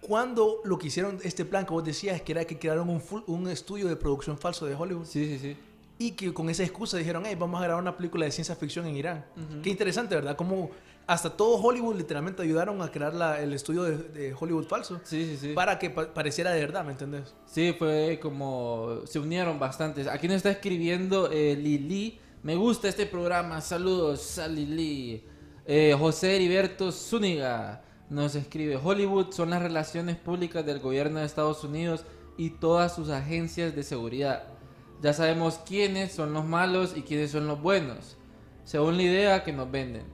Cuando 0.00 0.60
lo 0.64 0.78
que 0.78 0.88
hicieron, 0.88 1.18
este 1.22 1.44
plan 1.44 1.64
que 1.64 1.72
vos 1.72 1.84
decías, 1.84 2.20
que 2.22 2.32
era 2.32 2.44
que 2.44 2.58
crearon 2.58 2.88
un, 2.88 3.00
full- 3.00 3.22
un 3.28 3.46
estudio 3.48 3.86
de 3.88 3.94
producción 3.96 4.36
falso 4.36 4.66
de 4.66 4.74
Hollywood 4.74 5.04
sí 5.06 5.24
sí 5.26 5.38
sí 5.38 5.56
y 5.98 6.12
que 6.12 6.34
con 6.34 6.50
esa 6.50 6.64
excusa 6.64 6.96
dijeron, 6.96 7.22
hey, 7.26 7.36
vamos 7.38 7.60
a 7.60 7.64
grabar 7.64 7.80
una 7.80 7.96
película 7.96 8.24
de 8.24 8.32
ciencia 8.32 8.56
ficción 8.56 8.86
en 8.88 8.96
Irán. 8.96 9.24
Qué 9.62 9.70
interesante, 9.70 10.16
¿verdad? 10.16 10.34
Como 10.34 10.70
hasta 11.06 11.30
todo 11.36 11.56
Hollywood 11.56 11.96
literalmente 11.96 12.42
ayudaron 12.42 12.80
a 12.82 12.90
crear 12.90 13.12
la- 13.14 13.40
el 13.42 13.52
estudio 13.52 13.82
de, 13.82 13.96
de 13.98 14.34
Hollywood 14.38 14.66
falso 14.66 15.00
sí 15.04 15.24
sí 15.24 15.36
sí 15.36 15.52
para 15.54 15.78
que 15.78 15.90
pa- 15.90 16.12
pareciera 16.14 16.52
de 16.52 16.60
verdad, 16.60 16.84
¿me 16.84 16.92
entendés? 16.92 17.34
Sí, 17.46 17.74
fue 17.78 18.18
como 18.22 19.00
se 19.04 19.18
unieron 19.18 19.58
bastantes. 19.58 20.06
Aquí 20.06 20.28
nos 20.28 20.36
está 20.36 20.50
escribiendo 20.50 21.30
eh, 21.30 21.56
Lili. 21.56 22.18
Me 22.42 22.56
gusta 22.56 22.88
este 22.88 23.06
programa. 23.06 23.60
Saludos 23.60 24.38
a 24.38 24.48
Lili. 24.48 25.24
Eh, 25.66 25.94
José 25.98 26.36
Heriberto 26.36 26.90
Zúñiga 26.92 27.82
nos 28.10 28.34
escribe: 28.34 28.76
Hollywood 28.76 29.32
son 29.32 29.50
las 29.50 29.62
relaciones 29.62 30.16
públicas 30.16 30.64
del 30.66 30.80
gobierno 30.80 31.20
de 31.20 31.26
Estados 31.26 31.62
Unidos 31.64 32.04
y 32.36 32.50
todas 32.50 32.94
sus 32.94 33.10
agencias 33.10 33.74
de 33.76 33.82
seguridad. 33.82 34.44
Ya 35.02 35.12
sabemos 35.12 35.58
quiénes 35.66 36.12
son 36.12 36.32
los 36.32 36.44
malos 36.44 36.94
y 36.96 37.02
quiénes 37.02 37.30
son 37.32 37.46
los 37.46 37.60
buenos, 37.60 38.16
según 38.64 38.96
la 38.96 39.02
idea 39.02 39.44
que 39.44 39.52
nos 39.52 39.70
venden. 39.70 40.04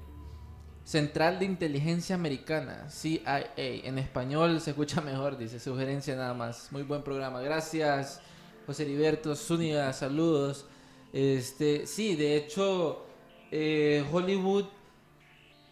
Central 0.88 1.38
de 1.38 1.44
Inteligencia 1.44 2.14
Americana, 2.14 2.88
CIA. 2.88 3.52
En 3.58 3.98
español 3.98 4.58
se 4.58 4.70
escucha 4.70 5.02
mejor, 5.02 5.36
dice. 5.36 5.60
Sugerencia 5.60 6.16
nada 6.16 6.32
más. 6.32 6.72
Muy 6.72 6.82
buen 6.82 7.02
programa. 7.02 7.42
Gracias, 7.42 8.22
José 8.66 8.84
Heriberto 8.84 9.36
Zúñiga. 9.36 9.92
Saludos. 9.92 10.64
Este, 11.12 11.86
sí, 11.86 12.16
de 12.16 12.38
hecho, 12.38 13.04
eh, 13.50 14.02
Hollywood 14.10 14.64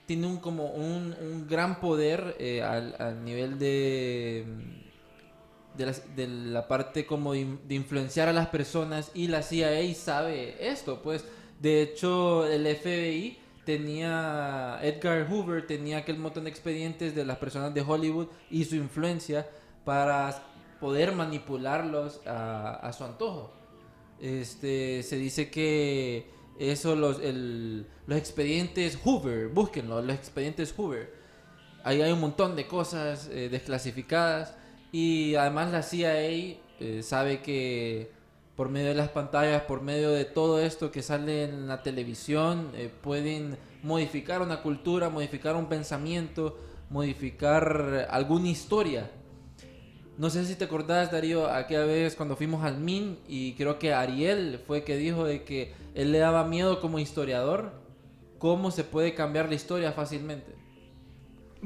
tiene 0.05 0.27
un 0.27 0.37
como 0.37 0.67
un, 0.73 1.17
un 1.19 1.49
gran 1.49 1.81
poder 1.81 2.37
eh, 2.39 2.61
al, 2.63 2.95
al 2.99 3.25
nivel 3.25 3.59
de 3.59 4.45
de 5.79 6.29
la, 6.29 6.69
parte 6.69 7.07
como 7.07 7.33
de, 7.33 7.57
de 7.67 7.75
influenciar 7.75 8.29
a 8.29 8.35
las 8.35 8.49
personas 8.49 9.11
y 9.15 9.29
la 9.29 9.43
CIA 9.43 9.95
sabe 9.95 10.57
esto, 10.71 11.01
pues 11.03 11.25
de 11.61 11.83
hecho 11.83 12.47
el 12.47 12.67
FBI 12.77 13.46
tenía 13.67 14.79
Edgar 14.83 15.29
Hoover 15.31 15.67
tenía 15.67 15.99
aquel 15.99 16.17
montón 16.19 16.45
de 16.45 16.51
expedientes 16.51 17.15
de 17.15 17.25
las 17.27 17.37
personas 17.37 17.75
de 17.75 17.83
Hollywood 17.83 18.29
y 18.51 18.65
su 18.65 18.77
influencia 18.77 19.47
para 19.85 20.43
poder 20.81 21.13
manipularlos 21.13 22.21
a, 22.27 22.77
a 22.77 22.93
su 22.95 23.05
antojo. 23.05 23.53
Este 24.21 25.03
se 25.03 25.17
dice 25.17 25.51
que 25.51 26.31
Eso, 26.59 26.97
los, 26.97 27.21
el- 27.21 27.87
los 28.07 28.17
expedientes 28.19 28.97
Hoover, 29.05 29.49
búsquenlo, 29.49 30.01
los 30.01 30.17
expedientes 30.17 30.73
Hoover. 30.75 31.13
Ahí 31.85 32.01
hay 32.01 32.13
un 32.13 32.21
montón 32.21 32.57
de 32.57 32.67
cosas 32.67 33.29
eh, 33.31 33.49
desclasificadas 33.51 34.55
y 34.91 35.35
además 35.35 35.71
la 35.71 35.83
CIA 35.83 36.15
eh, 36.19 37.03
sabe 37.03 37.43
que 37.43 38.11
por 38.57 38.71
medio 38.71 38.89
de 38.89 38.95
las 38.95 39.11
pantallas, 39.11 39.63
por 39.63 39.83
medio 39.83 40.11
de 40.11 40.25
todo 40.25 40.61
esto 40.61 40.91
que 40.91 41.03
sale 41.03 41.45
en 41.45 41.69
la 41.69 41.83
televisión, 41.83 42.71
eh, 42.75 42.91
pueden 43.03 43.59
modificar 43.83 44.41
una 44.41 44.63
cultura, 44.63 45.11
modificar 45.11 45.55
un 45.55 45.67
pensamiento, 45.67 46.59
modificar 46.89 48.09
alguna 48.11 48.49
historia. 48.49 49.11
No 50.17 50.31
sé 50.31 50.47
si 50.47 50.55
te 50.55 50.65
acordás, 50.65 51.13
Darío, 51.13 51.51
aquella 51.51 51.85
vez 51.85 52.17
cuando 52.17 52.37
fuimos 52.37 52.65
al 52.65 52.79
MIN 52.79 53.19
y 53.29 53.53
creo 53.53 53.79
que 53.79 53.93
Ariel 53.93 54.59
fue 54.67 54.83
que 54.83 54.97
dijo 54.97 55.25
de 55.27 55.45
que 55.45 55.75
él 55.95 56.11
le 56.11 56.19
daba 56.19 56.45
miedo 56.45 56.81
como 56.81 56.99
historiador 56.99 57.73
cómo 58.39 58.71
se 58.71 58.85
puede 58.85 59.15
cambiar 59.15 59.51
la 59.51 59.55
historia 59.55 59.93
fácilmente. 59.93 60.55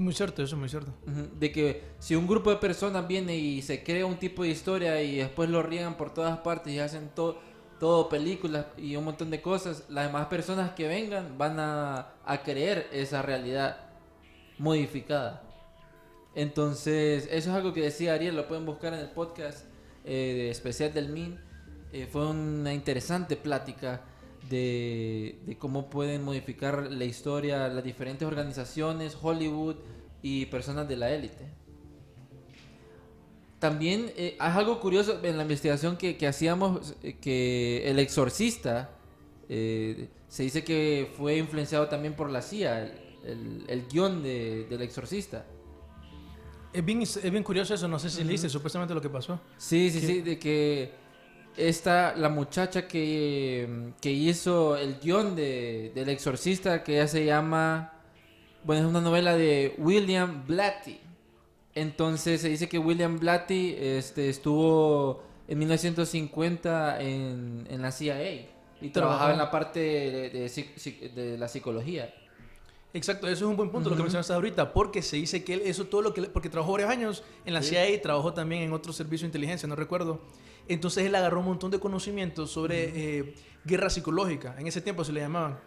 Muy 0.00 0.14
cierto, 0.14 0.42
eso 0.42 0.54
es 0.56 0.58
muy 0.60 0.68
cierto. 0.70 0.92
Ujú, 1.06 1.28
De 1.38 1.52
que 1.52 1.82
si 1.98 2.16
un 2.16 2.26
grupo 2.26 2.48
de 2.48 2.56
personas 2.56 3.06
viene 3.06 3.36
y 3.36 3.60
se 3.60 3.82
crea 3.84 4.06
un 4.06 4.16
tipo 4.18 4.42
de 4.42 4.48
historia 4.48 5.02
y 5.02 5.16
después 5.16 5.50
lo 5.50 5.62
riegan 5.62 5.98
por 5.98 6.14
todas 6.14 6.38
partes 6.38 6.72
y 6.72 6.78
hacen 6.78 7.10
to- 7.14 7.38
todo 7.78 8.08
películas 8.08 8.64
y 8.78 8.96
un 8.96 9.04
montón 9.04 9.30
de 9.30 9.42
cosas, 9.42 9.84
las 9.90 10.06
demás 10.06 10.26
personas 10.28 10.70
que 10.70 10.88
vengan 10.88 11.36
van 11.36 11.60
a, 11.60 12.14
a 12.24 12.42
creer 12.42 12.88
esa 12.92 13.20
realidad 13.20 13.76
modificada. 14.58 15.42
Entonces, 16.34 17.24
eso 17.30 17.50
es 17.50 17.56
algo 17.56 17.74
que 17.74 17.82
decía 17.82 18.14
Ariel, 18.14 18.36
lo 18.36 18.48
pueden 18.48 18.64
buscar 18.64 18.94
en 18.94 19.00
el 19.00 19.10
podcast 19.10 19.66
eh, 20.06 20.48
especial 20.50 20.94
del 20.94 21.10
MIN. 21.10 21.38
Eh, 21.92 22.08
fue 22.10 22.26
una 22.26 22.72
interesante 22.72 23.36
plática 23.36 24.00
de, 24.48 25.38
de 25.46 25.56
cómo 25.58 25.90
pueden 25.90 26.22
modificar 26.24 26.90
la 26.90 27.04
historia 27.04 27.68
las 27.68 27.84
diferentes 27.84 28.26
organizaciones, 28.26 29.16
Hollywood 29.20 29.76
y 30.22 30.46
personas 30.46 30.88
de 30.88 30.96
la 30.96 31.10
élite. 31.10 31.46
También 33.58 34.10
eh, 34.16 34.36
hay 34.38 34.52
algo 34.58 34.80
curioso 34.80 35.20
en 35.22 35.36
la 35.36 35.42
investigación 35.42 35.96
que, 35.98 36.16
que 36.16 36.26
hacíamos, 36.26 36.94
eh, 37.02 37.16
que 37.20 37.82
el 37.90 37.98
exorcista 37.98 38.90
eh, 39.50 40.08
se 40.28 40.44
dice 40.44 40.64
que 40.64 41.12
fue 41.18 41.36
influenciado 41.36 41.86
también 41.88 42.14
por 42.14 42.30
la 42.30 42.40
CIA, 42.40 42.82
el, 42.84 42.92
el- 43.24 43.64
el 43.68 43.86
guion 43.88 44.22
de- 44.22 44.66
del 44.70 44.80
exorcista. 44.80 45.44
Es 46.72 46.84
bien, 46.84 47.02
es 47.02 47.20
bien 47.30 47.42
curioso 47.42 47.74
eso, 47.74 47.86
no 47.88 47.98
sé 47.98 48.08
si 48.08 48.24
leíste 48.24 48.48
supuestamente 48.48 48.94
lo 48.94 49.00
que 49.02 49.10
pasó. 49.10 49.40
Sí, 49.58 49.90
sí, 49.90 50.00
¿Qué? 50.00 50.06
sí, 50.06 50.20
de 50.22 50.38
que 50.38 50.92
esta, 51.56 52.14
la 52.16 52.28
muchacha 52.28 52.86
que, 52.86 53.92
que 54.00 54.10
hizo 54.10 54.76
el 54.76 54.98
guion 55.00 55.36
de, 55.36 55.92
del 55.94 56.08
exorcista, 56.08 56.82
que 56.82 56.96
ella 56.96 57.08
se 57.08 57.24
llama, 57.24 57.92
bueno, 58.64 58.82
es 58.82 58.88
una 58.88 59.00
novela 59.00 59.36
de 59.36 59.74
William 59.78 60.44
Blatty. 60.46 61.00
Entonces 61.74 62.40
se 62.40 62.48
dice 62.48 62.68
que 62.68 62.78
William 62.78 63.18
Blatty 63.18 63.76
este, 63.78 64.28
estuvo 64.28 65.22
en 65.46 65.58
1950 65.58 67.00
en, 67.00 67.66
en 67.70 67.82
la 67.82 67.92
CIA 67.92 68.48
y 68.80 68.88
trabajaba 68.90 69.32
en 69.32 69.38
la 69.38 69.50
parte 69.50 69.80
de, 69.80 71.36
la 71.38 71.48
psicología. 71.48 72.12
Exacto, 72.92 73.28
eso 73.28 73.44
es 73.44 73.50
un 73.50 73.56
buen 73.56 73.70
punto 73.70 73.88
lo 73.88 73.96
que 73.96 74.02
mencionaste 74.02 74.32
ahorita, 74.32 74.72
porque 74.72 75.00
se 75.00 75.16
dice 75.16 75.44
que 75.44 75.54
él, 75.54 75.62
eso 75.64 75.84
todo 75.84 76.02
lo 76.02 76.12
que, 76.12 76.22
porque 76.22 76.48
trabajó 76.48 76.72
varios 76.72 76.90
años 76.90 77.22
en 77.44 77.54
la 77.54 77.62
Sí. 77.62 77.70
CIA 77.70 77.90
y 77.90 77.98
trabajó 77.98 78.32
también 78.32 78.62
en 78.62 78.72
otro 78.72 78.92
servicio 78.92 79.26
de 79.26 79.28
inteligencia, 79.28 79.68
no 79.68 79.76
recuerdo. 79.76 80.20
Entonces 80.70 81.04
él 81.04 81.14
agarró 81.16 81.40
un 81.40 81.46
montón 81.46 81.72
de 81.72 81.80
conocimientos 81.80 82.52
sobre 82.52 83.18
eh, 83.18 83.34
guerra 83.64 83.90
psicológica, 83.90 84.54
en 84.56 84.68
ese 84.68 84.80
tiempo 84.80 85.02
se 85.04 85.12
le 85.12 85.20
llamaban. 85.20 85.58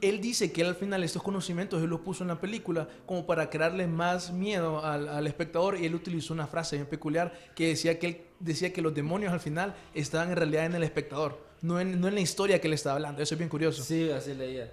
Él 0.00 0.20
dice 0.20 0.50
que 0.50 0.62
él 0.62 0.66
al 0.66 0.74
final 0.74 1.04
estos 1.04 1.22
conocimientos 1.22 1.80
él 1.80 1.88
los 1.88 2.00
puso 2.00 2.24
en 2.24 2.28
la 2.28 2.40
película 2.40 2.88
como 3.06 3.24
para 3.24 3.48
crearle 3.48 3.86
más 3.86 4.32
miedo 4.32 4.84
al, 4.84 5.08
al 5.08 5.28
espectador 5.28 5.78
y 5.78 5.86
él 5.86 5.94
utilizó 5.94 6.34
una 6.34 6.48
frase 6.48 6.74
bien 6.74 6.88
peculiar 6.88 7.32
que 7.54 7.68
decía 7.68 8.00
que 8.00 8.06
él 8.08 8.20
decía 8.40 8.72
que 8.72 8.82
los 8.82 8.92
demonios 8.92 9.32
al 9.32 9.40
final 9.40 9.76
estaban 9.94 10.30
en 10.30 10.36
realidad 10.36 10.66
en 10.66 10.74
el 10.74 10.82
espectador, 10.82 11.38
no 11.60 11.78
en, 11.78 12.00
no 12.00 12.08
en 12.08 12.14
la 12.14 12.20
historia 12.20 12.60
que 12.60 12.66
él 12.66 12.74
estaba 12.74 12.96
hablando. 12.96 13.22
Eso 13.22 13.36
es 13.36 13.38
bien 13.38 13.48
curioso. 13.48 13.84
Sí, 13.84 14.10
así 14.10 14.34
leía. 14.34 14.72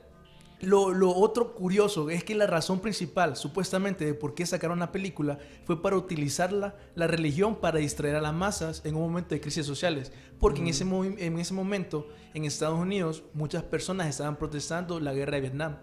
Lo, 0.62 0.92
lo 0.94 1.16
otro 1.16 1.54
curioso 1.54 2.10
es 2.10 2.26
que 2.26 2.36
la 2.36 2.46
razón 2.46 2.82
principal, 2.82 3.38
supuestamente, 3.38 4.04
de 4.06 4.14
por 4.14 4.34
qué 4.34 4.46
sacaron 4.46 4.80
la 4.80 4.92
película 4.92 5.40
fue 5.64 5.82
para 5.82 5.96
utilizarla, 5.96 6.76
la 6.96 7.08
religión, 7.08 7.56
para 7.56 7.80
distraer 7.80 8.18
a 8.18 8.22
las 8.22 8.34
masas 8.34 8.82
en 8.84 8.96
un 8.96 9.02
momento 9.04 9.30
de 9.36 9.40
crisis 9.40 9.66
sociales. 9.66 10.12
Porque 10.38 10.60
en, 10.60 10.68
ese 10.68 10.86
movi- 10.86 11.16
en 11.18 11.40
ese 11.40 11.54
momento, 11.54 12.10
en 12.34 12.44
Estados 12.44 12.78
Unidos, 12.78 13.24
muchas 13.34 13.64
personas 13.64 14.08
estaban 14.08 14.36
protestando 14.36 15.00
la 15.00 15.14
guerra 15.14 15.36
de 15.36 15.42
Vietnam. 15.42 15.78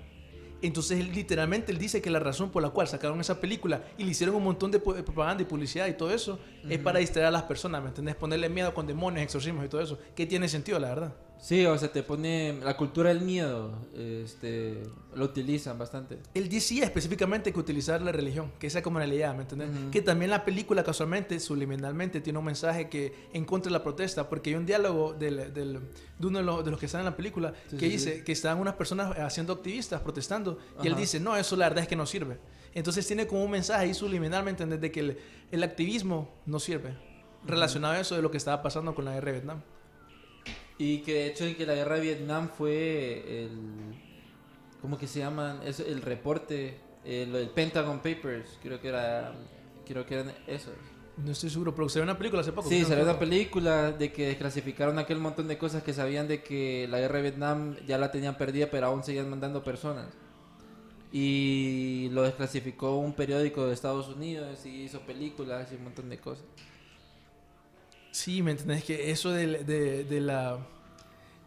Entonces, 0.61 1.01
él, 1.01 1.11
literalmente, 1.13 1.73
él 1.73 1.79
dice 1.79 2.03
que 2.03 2.11
la 2.11 2.19
razón 2.19 2.51
por 2.51 2.63
la 2.63 2.71
cual 2.71 2.87
sacaron 2.87 3.19
esa 3.21 3.41
película 3.41 3.83
y 3.97 4.05
le 4.05 4.11
hicieron 4.11 4.35
un 4.37 4.45
montón 4.45 4.71
de 4.71 4.79
propaganda 4.79 5.43
y 5.43 5.47
publicidad 5.47 5.87
y 5.87 5.95
todo 5.95 6.11
eso 6.11 6.39
es 6.69 6.79
para 6.79 6.99
distraer 6.99 7.29
a 7.29 7.31
las 7.31 7.43
personas, 7.45 7.83
¿me 7.83 7.89
entendés? 7.89 8.15
Ponerle 8.15 8.49
miedo 8.51 8.75
con 8.75 8.87
demonios, 8.87 9.23
exorcismos 9.23 9.65
y 9.65 9.69
todo 9.69 9.81
eso. 9.81 9.99
Que 10.15 10.27
tiene 10.27 10.49
sentido, 10.49 10.79
la 10.79 10.89
verdad. 10.89 11.15
Sí, 11.39 11.65
o 11.67 11.77
sea, 11.79 11.93
te 11.93 12.03
pone 12.03 12.59
la 12.65 12.77
cultura 12.77 13.11
del 13.11 13.21
miedo, 13.21 13.73
este, 13.95 14.83
lo 15.15 15.27
utilizan 15.27 15.79
bastante. 15.79 16.19
Él 16.35 16.49
decía 16.49 16.85
específicamente 16.85 17.53
que 17.53 17.61
utilizar 17.61 18.01
la 18.03 18.11
religión, 18.11 18.51
que 18.59 18.67
esa 18.67 18.81
idea, 18.81 19.33
¿me 19.35 19.43
entiendes? 19.43 19.69
Ujú. 19.71 19.91
Que 19.91 20.03
también 20.03 20.31
la 20.31 20.45
película 20.45 20.83
casualmente, 20.83 21.39
subliminalmente, 21.39 22.21
tiene 22.21 22.39
un 22.39 22.45
mensaje 22.47 22.89
que 22.89 23.13
en 23.33 23.45
contra 23.45 23.71
de 23.71 23.79
la 23.79 23.83
protesta, 23.85 24.29
porque 24.29 24.51
hay 24.51 24.57
un 24.57 24.67
diálogo 24.67 25.13
del, 25.13 25.53
del- 25.53 25.81
de 26.19 26.27
uno 26.27 26.39
de 26.39 26.45
los, 26.45 26.65
de 26.65 26.71
los 26.71 26.81
que 26.81 26.87
están 26.87 27.03
en 27.03 27.05
la 27.07 27.17
película 27.17 27.53
Sí, 27.71 27.77
que 27.77 27.87
sí, 27.87 27.93
dice 27.93 28.17
sí. 28.19 28.25
que 28.25 28.33
están 28.33 28.59
unas 28.59 28.75
personas 28.75 29.17
haciendo 29.19 29.53
activistas, 29.53 30.01
protestando, 30.01 30.59
y 30.83 30.87
él 30.87 30.97
dice, 30.97 31.21
no, 31.21 31.37
eso 31.37 31.55
la 31.57 31.69
verdad 31.69 31.83
es 31.83 31.89
que 31.89 31.97
no 31.97 32.07
sirve. 32.07 32.39
Entonces 32.75 33.07
tiene 33.07 33.27
como 33.27 33.45
un 33.45 33.51
mensaje 33.51 33.85
ahí 33.85 33.95
subliminal, 33.95 34.43
¿me 34.45 34.51
entiendes? 34.51 34.81
De 34.81 34.91
que 34.91 35.01
el, 35.01 35.19
el 35.53 35.63
activismo 35.63 36.31
no 36.47 36.59
sirve, 36.59 36.95
relacionado 37.47 37.95
a 37.95 38.01
eso 38.01 38.17
de 38.17 38.23
lo 38.23 38.31
que 38.31 38.39
estaba 38.39 38.63
pasando 38.63 38.95
con 38.95 39.05
la 39.05 39.13
guerra 39.13 39.27
de 39.27 39.33
Vietnam. 39.33 39.63
Y 40.79 40.99
que 40.99 41.15
de 41.15 41.27
hecho 41.29 41.45
en 41.45 41.55
que 41.55 41.67
la 41.67 41.75
guerra 41.75 41.97
de 41.97 42.01
Vietnam 42.03 42.49
fue 42.49 43.45
el... 43.45 43.51
¿Cómo 44.83 44.99
que 44.99 45.07
se 45.07 45.21
llaman? 45.21 45.61
Es 45.65 45.81
el 45.81 46.03
reporte, 46.03 46.79
el, 47.05 47.35
el 47.35 47.49
Pentagon 47.51 47.99
Papers, 47.99 48.59
creo 48.63 48.81
que 48.81 48.89
era... 48.89 49.35
Creo 49.87 50.05
que 50.05 50.15
eran 50.15 50.35
esos. 50.47 50.75
No 51.17 51.33
estoy 51.33 51.49
seguro, 51.49 51.75
pero 51.75 51.89
se 51.89 51.99
ve 51.99 52.03
una 52.03 52.19
película 52.19 52.43
hace 52.43 52.53
poco. 52.53 52.69
Sí, 52.69 52.85
salió 52.85 53.05
una 53.05 53.19
película 53.19 53.93
de 53.93 54.13
que 54.13 54.27
desclasificaron 54.27 54.99
aquel 54.99 55.19
montón 55.19 55.49
de 55.49 55.57
cosas 55.57 55.83
que 55.83 55.95
sabían 55.95 56.29
de 56.29 56.43
que 56.43 56.87
la 56.91 56.99
guerra 56.99 57.17
de 57.17 57.23
Vietnam 57.23 57.77
ya 57.87 57.97
la 57.97 58.11
tenían 58.11 58.37
perdida, 58.37 58.69
pero 58.71 58.89
aún 58.89 59.03
seguían 59.03 59.31
mandando 59.31 59.65
personas. 59.65 60.09
Y 61.13 62.11
lo 62.11 62.23
desclasificó 62.23 62.97
un 62.99 63.15
periódico 63.15 63.67
de 63.67 63.73
Estados 63.73 64.09
Unidos 64.09 64.67
y 64.67 64.83
hizo 64.83 65.01
películas 65.01 65.73
y 65.73 65.77
un 65.77 65.85
montón 65.85 66.11
de 66.11 66.19
cosas. 66.19 66.45
Sí, 68.17 68.43
¿me 68.43 68.53
entendés? 68.53 68.83
Que 68.83 69.11
eso 69.11 69.31
de, 69.31 69.63
de- 69.65 70.05
de 70.05 70.21
la, 70.23 70.59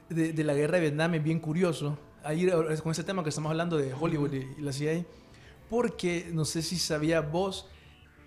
de, 0.07 0.33
de 0.33 0.43
la 0.43 0.53
guerra 0.53 0.75
de 0.75 0.81
Vietnam 0.81 1.15
es 1.15 1.23
bien 1.23 1.39
curioso. 1.39 1.97
Ahí 2.23 2.45
eh, 2.47 2.51
con 2.83 2.91
ese 2.91 3.03
tema 3.03 3.23
que 3.23 3.29
estamos 3.29 3.49
hablando 3.49 3.75
de 3.75 3.91
Hollywood 3.91 4.33
y, 4.33 4.45
y 4.59 4.61
la 4.61 4.71
CIA. 4.71 5.03
Porque 5.67 6.29
no 6.31 6.45
sé 6.45 6.61
si 6.61 6.77
sabía 6.77 7.21
vos. 7.21 7.67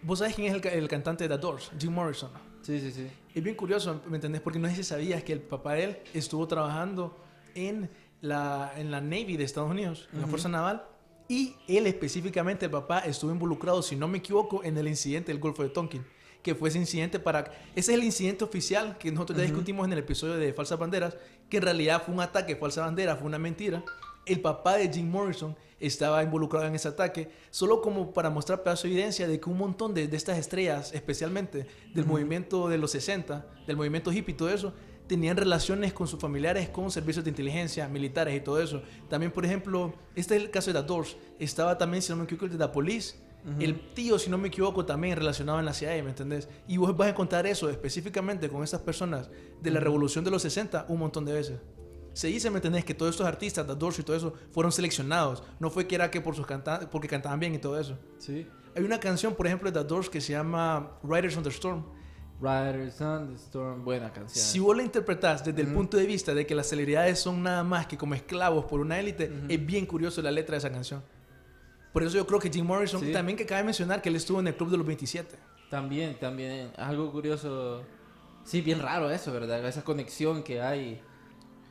Vos 0.03 0.19
sabés 0.19 0.35
quién 0.35 0.53
es 0.53 0.61
el, 0.61 0.67
el 0.73 0.89
cantante 0.89 1.29
de 1.29 1.37
The 1.37 1.41
Doors, 1.41 1.71
Jim 1.79 1.93
Morrison. 1.93 2.31
Sí, 2.63 2.81
sí, 2.81 2.91
sí. 2.91 3.07
Es 3.33 3.43
bien 3.45 3.55
curioso, 3.55 4.01
¿me 4.09 4.17
entendés? 4.17 4.41
Porque 4.41 4.59
no 4.59 4.69
sé 4.69 4.75
si 4.75 4.83
sabías 4.83 5.23
que 5.23 5.33
el 5.33 5.41
papá 5.41 5.75
de 5.75 5.85
él 5.85 5.99
estuvo 6.13 6.45
trabajando 6.49 7.17
en 7.55 7.89
la, 8.23 8.73
en 8.77 8.91
la 8.91 9.01
Navy 9.01 9.37
de 9.37 9.45
Estados 9.45 9.71
Unidos, 9.71 10.09
en 10.13 10.19
la 10.19 10.25
Ujú. 10.25 10.31
Fuerza 10.31 10.49
Naval. 10.49 10.83
Y 11.29 11.55
él 11.69 11.87
específicamente, 11.87 12.65
el 12.65 12.73
papá, 12.73 12.99
estuvo 13.01 13.31
involucrado, 13.31 13.83
si 13.83 13.95
no 13.95 14.09
me 14.09 14.19
equivoco, 14.19 14.65
en 14.65 14.77
el 14.77 14.89
incidente 14.89 15.31
del 15.31 15.41
Golfo 15.41 15.63
de 15.63 15.69
Tonkin. 15.69 16.05
Que 16.43 16.55
fue 16.55 16.69
ese 16.69 16.79
incidente 16.79 17.19
para... 17.19 17.53
Ese 17.75 17.93
es 17.93 17.99
el 17.99 18.05
incidente 18.05 18.45
oficial 18.45 18.99
que 18.99 19.11
nosotros 19.11 19.39
ya 19.39 19.45
discutimos 19.45 19.87
en 19.87 19.93
el 19.93 20.01
episodio 20.01 20.35
de 20.35 20.53
Falsas 20.53 20.79
Banderas, 20.79 21.17
que 21.49 21.59
en 21.59 21.63
realidad 21.63 22.03
fue 22.05 22.15
un 22.15 22.21
ataque, 22.21 22.57
falsa 22.57 22.83
bandera, 22.83 23.17
fue 23.17 23.27
una 23.27 23.39
mentira. 23.39 23.85
El 24.27 24.41
papá 24.41 24.77
de 24.77 24.93
Jim 24.93 25.09
Morrison 25.09 25.57
estaba 25.81 26.23
involucrado 26.23 26.67
en 26.67 26.75
ese 26.75 26.89
ataque, 26.89 27.31
solo 27.51 27.81
como 27.81 28.13
para 28.13 28.31
mostrar 28.31 28.63
pedazo 28.63 28.87
de 28.87 28.95
evidencia 28.95 29.27
de 29.27 29.41
que 29.41 29.51
un 29.51 29.59
montón 29.59 29.95
de, 29.95 30.07
de 30.07 30.17
estas 30.17 30.39
estrellas, 30.39 30.93
especialmente 30.95 31.67
del 31.93 32.07
movimiento 32.07 32.69
de 32.69 32.79
los 32.79 32.93
60, 32.93 33.47
del 33.67 33.77
movimiento 33.77 34.13
hippie 34.13 34.35
y 34.35 34.37
todo 34.37 34.51
eso, 34.51 34.73
tenían 35.07 35.37
relaciones 35.37 35.93
con 35.93 36.07
sus 36.07 36.19
familiares, 36.19 36.69
con 36.69 36.91
servicios 36.91 37.25
de 37.25 37.31
inteligencia, 37.31 37.89
militares 37.89 38.35
y 38.37 38.41
todo 38.41 38.63
eso. 38.63 38.83
También, 39.09 39.33
por 39.33 39.45
ejemplo, 39.45 39.93
este 40.15 40.37
es 40.37 40.43
el 40.43 40.51
caso 40.51 40.73
de 40.73 40.81
The 40.81 40.87
Doors. 40.87 41.17
Estaba 41.39 41.77
también, 41.77 42.03
si 42.03 42.11
no 42.11 42.17
me 42.17 42.25
equivoco, 42.25 42.47
el 42.47 42.53
de 42.53 42.59
The 42.59 42.69
Police. 42.69 43.17
El 43.59 43.93
tío, 43.95 44.19
si 44.19 44.31
no 44.31 44.39
me 44.39 44.49
equivoco, 44.49 44.85
también 44.87 45.17
relacionado 45.17 45.59
en 45.59 45.65
la 45.65 45.73
CIA, 45.73 46.03
¿me 46.03 46.11
entendés? 46.11 46.49
Y 46.69 46.77
vos 46.77 46.97
vas 46.97 47.09
a 47.09 47.11
encontrar 47.11 47.45
eso 47.47 47.69
específicamente 47.69 48.49
con 48.49 48.63
estas 48.63 48.81
personas 48.81 49.31
de 49.61 49.71
la 49.71 49.81
revolución 49.81 50.25
de 50.25 50.31
los 50.31 50.43
60 50.43 50.87
un 50.89 51.01
montón 51.01 51.25
de 51.25 51.33
veces. 51.33 51.61
Se 52.13 52.29
dice, 52.29 52.51
¿me 52.51 52.57
entendés? 52.59 52.85
Que 52.85 52.95
todos 52.95 53.11
estos 53.11 53.27
artistas, 53.27 53.67
The 53.67 53.75
Doors 53.75 53.99
y 53.99 54.03
todo 54.03 54.15
eso, 54.17 54.35
fueron 54.53 54.71
seleccionados. 54.71 55.43
No 55.59 55.71
fue 55.71 55.87
que 55.87 55.95
era 55.97 56.11
que 56.11 56.21
por 56.21 56.37
sus 56.37 56.47
canta 56.47 56.89
porque 56.91 57.09
cantaban 57.09 57.41
bien 57.41 57.55
y 57.55 57.59
todo 57.59 57.81
eso. 57.81 57.99
Sí. 58.19 58.47
Hay 58.77 58.85
una 58.85 59.01
canción, 59.01 59.35
por 59.35 59.47
ejemplo, 59.47 59.71
de 59.71 59.81
The 59.81 59.87
Doors 59.89 60.09
que 60.09 60.21
se 60.21 60.33
llama 60.35 60.99
Riders 61.03 61.37
on 61.37 61.43
the 61.43 61.49
Storm, 61.49 61.85
Riders 62.41 63.01
on 63.01 63.29
the 63.29 63.35
Storm, 63.37 63.85
buena 63.85 64.13
canción. 64.13 64.45
Si 64.45 64.59
vos 64.59 64.77
la 64.77 64.83
interpretás 64.83 65.45
desde 65.45 65.63
el 65.63 65.69
punto 65.73 65.97
de 65.97 66.07
vista 66.07 66.35
de 66.35 66.45
que 66.47 66.55
las 66.55 66.69
celebridades 66.69 67.19
son 67.19 67.43
nada 67.43 67.63
más 67.65 67.87
que 67.87 67.97
como 67.97 68.15
esclavos 68.15 68.65
por 68.67 68.81
una 68.81 68.99
élite, 69.01 69.31
Ujú. 69.31 69.47
es 69.49 69.65
bien 69.67 69.87
curioso 69.87 70.21
la 70.23 70.31
letra 70.31 70.55
de 70.55 70.59
esa 70.59 70.71
canción. 70.73 71.03
Por 71.93 72.03
eso 72.03 72.17
yo 72.17 72.27
creo 72.27 72.41
que 72.41 72.51
Jim 72.51 72.65
Morrison, 72.65 73.01
Sí. 73.01 73.13
también 73.13 73.37
que 73.37 73.45
cabe 73.47 73.65
mencionar 73.65 74.01
que 74.01 74.09
él 74.09 74.17
estuvo 74.17 74.41
en 74.41 74.47
el 74.49 74.55
Club 74.57 74.71
de 74.71 74.79
los 74.79 74.87
27. 74.87 75.37
También, 75.71 76.19
también, 76.19 76.71
algo 76.77 77.11
curioso. 77.13 77.83
Sí, 78.45 78.61
bien 78.61 78.81
raro 78.81 79.11
eso, 79.11 79.33
¿verdad? 79.33 79.65
Esa 79.67 79.83
conexión 79.85 80.43
que 80.43 80.61
hay. 80.61 81.01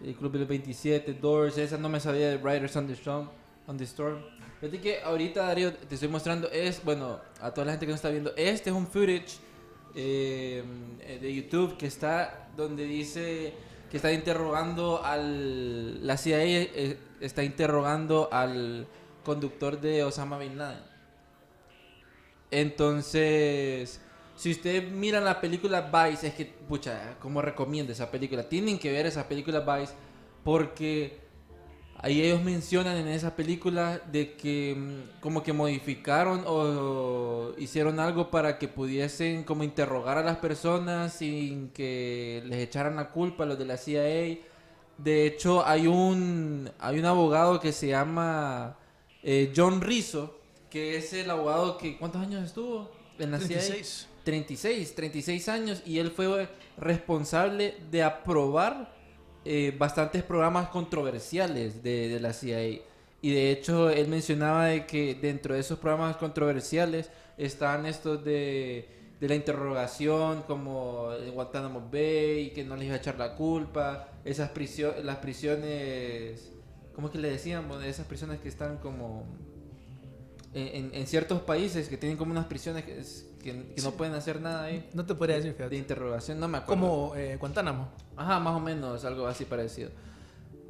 El 0.03 0.15
Club 0.15 0.31
del 0.33 0.45
27, 0.45 1.13
Doors, 1.13 1.57
esa 1.57 1.77
no 1.77 1.87
me 1.89 1.99
sabía 1.99 2.29
de 2.29 2.37
Riders 2.37 2.75
on 2.75 2.87
the 2.87 2.93
Storm. 2.93 3.29
On 3.67 3.77
the 3.77 3.83
Storm. 3.83 4.19
Fíjate 4.59 4.79
que 4.79 5.01
ahorita, 5.01 5.45
Darío, 5.45 5.73
te 5.73 5.95
estoy 5.95 6.07
mostrando, 6.09 6.49
es, 6.51 6.83
bueno, 6.83 7.19
a 7.39 7.51
toda 7.51 7.65
la 7.65 7.71
gente 7.73 7.85
que 7.85 7.91
nos 7.91 7.99
está 7.99 8.09
viendo, 8.09 8.31
este 8.35 8.69
es 8.71 8.75
un 8.75 8.87
footage 8.87 9.37
eh, 9.95 10.63
de 11.21 11.33
YouTube 11.35 11.77
que 11.77 11.87
está 11.87 12.49
donde 12.55 12.85
dice 12.85 13.53
que 13.89 13.97
está 13.97 14.11
interrogando 14.11 15.03
al. 15.03 16.05
La 16.05 16.15
CIA 16.17 16.43
eh, 16.43 16.97
está 17.19 17.43
interrogando 17.43 18.29
al 18.31 18.87
conductor 19.23 19.79
de 19.79 20.03
Osama 20.03 20.37
Bin 20.37 20.57
Laden. 20.57 20.83
Entonces, 22.51 24.01
si 24.35 24.51
usted 24.51 24.89
mira 24.91 25.21
la 25.21 25.39
película 25.39 25.81
Vice, 25.81 26.27
es 26.27 26.33
que, 26.33 26.45
pucha, 26.45 27.15
como 27.19 27.41
recomiendo 27.41 27.93
esa 27.93 28.11
película? 28.11 28.47
Tienen 28.47 28.77
que 28.77 28.91
ver 28.91 29.05
esa 29.05 29.27
película 29.27 29.59
Vice 29.59 29.93
porque 30.43 31.19
ahí 31.97 32.21
ellos 32.21 32.41
mencionan 32.43 32.97
en 32.97 33.07
esa 33.07 33.35
película 33.35 34.01
de 34.11 34.33
que 34.35 34.75
mm, 34.75 35.21
como 35.21 35.43
que 35.43 35.53
modificaron 35.53 36.43
o 36.47 37.53
hicieron 37.57 37.99
algo 37.99 38.31
para 38.31 38.57
que 38.57 38.67
pudiesen 38.67 39.43
como 39.43 39.63
interrogar 39.63 40.17
a 40.17 40.23
las 40.23 40.37
personas 40.37 41.13
sin 41.13 41.69
que 41.69 42.43
les 42.47 42.59
echaran 42.59 42.95
la 42.95 43.11
culpa 43.11 43.43
a 43.43 43.47
los 43.47 43.59
de 43.59 43.65
la 43.65 43.77
CIA. 43.77 44.39
De 44.97 45.25
hecho, 45.25 45.65
hay 45.65 45.87
un, 45.87 46.69
hay 46.79 46.99
un 46.99 47.05
abogado 47.05 47.59
que 47.59 47.71
se 47.71 47.87
llama 47.87 48.77
eh, 49.23 49.51
John 49.55 49.81
Rizzo, 49.81 50.39
que 50.69 50.97
es 50.97 51.13
el 51.13 51.29
abogado 51.29 51.77
que... 51.77 51.97
¿Cuántos 51.97 52.21
años 52.21 52.43
estuvo 52.45 52.89
en 53.19 53.31
la 53.31 53.39
CIA? 53.39 53.59
36. 53.59 54.07
36, 54.23 54.95
36 54.95 55.49
años 55.49 55.81
y 55.85 55.97
él 55.99 56.11
fue 56.11 56.47
responsable 56.77 57.75
de 57.89 58.03
aprobar 58.03 58.93
eh, 59.45 59.73
bastantes 59.77 60.21
programas 60.23 60.69
controversiales 60.69 61.81
de, 61.83 62.07
de 62.09 62.19
la 62.19 62.31
CIA. 62.33 62.81
Y 63.23 63.31
de 63.33 63.51
hecho 63.51 63.89
él 63.89 64.07
mencionaba 64.07 64.65
de 64.67 64.85
que 64.85 65.15
dentro 65.15 65.53
de 65.55 65.59
esos 65.61 65.79
programas 65.79 66.17
controversiales 66.17 67.09
están 67.37 67.85
estos 67.87 68.23
de, 68.23 68.87
de 69.19 69.27
la 69.27 69.35
interrogación 69.35 70.43
como 70.43 71.11
en 71.13 71.31
Guantánamo 71.33 71.81
Bay 71.91 72.51
que 72.53 72.63
no 72.63 72.75
les 72.75 72.85
iba 72.85 72.95
a 72.95 72.97
echar 72.99 73.17
la 73.17 73.35
culpa, 73.35 74.09
esas 74.25 74.51
prisio- 74.51 74.95
las 75.03 75.17
prisiones, 75.17 76.51
¿cómo 76.95 77.07
es 77.07 77.11
que 77.13 77.19
le 77.19 77.29
decíamos? 77.29 77.83
Esas 77.83 78.05
prisiones 78.05 78.39
que 78.39 78.49
están 78.49 78.77
como 78.77 79.25
en, 80.53 81.07
ciertos 81.07 81.41
países 81.41 81.87
que 81.87 81.97
tienen 81.97 82.17
como 82.17 82.31
unas 82.31 82.45
prisiones 82.45 82.83
que, 82.83 82.99
es- 82.99 83.25
que- 83.41 83.73
que 83.73 83.81
no 83.81 83.91
pueden 83.91 84.13
hacer 84.13 84.41
nada 84.41 84.65
ahí. 84.65 84.89
No 84.93 85.05
te 85.05 85.15
podría 85.15 85.37
decir, 85.37 85.51
De 85.51 85.57
fíjate. 85.57 85.75
interrogación, 85.77 86.39
no 86.39 86.47
me 86.47 86.57
acuerdo. 86.57 86.81
Como 86.81 87.15
eh, 87.15 87.37
Guantánamo. 87.37 87.87
Ajá, 88.17 88.39
más 88.39 88.55
o 88.55 88.59
menos, 88.59 89.05
algo 89.05 89.27
así 89.27 89.45
parecido. 89.45 89.89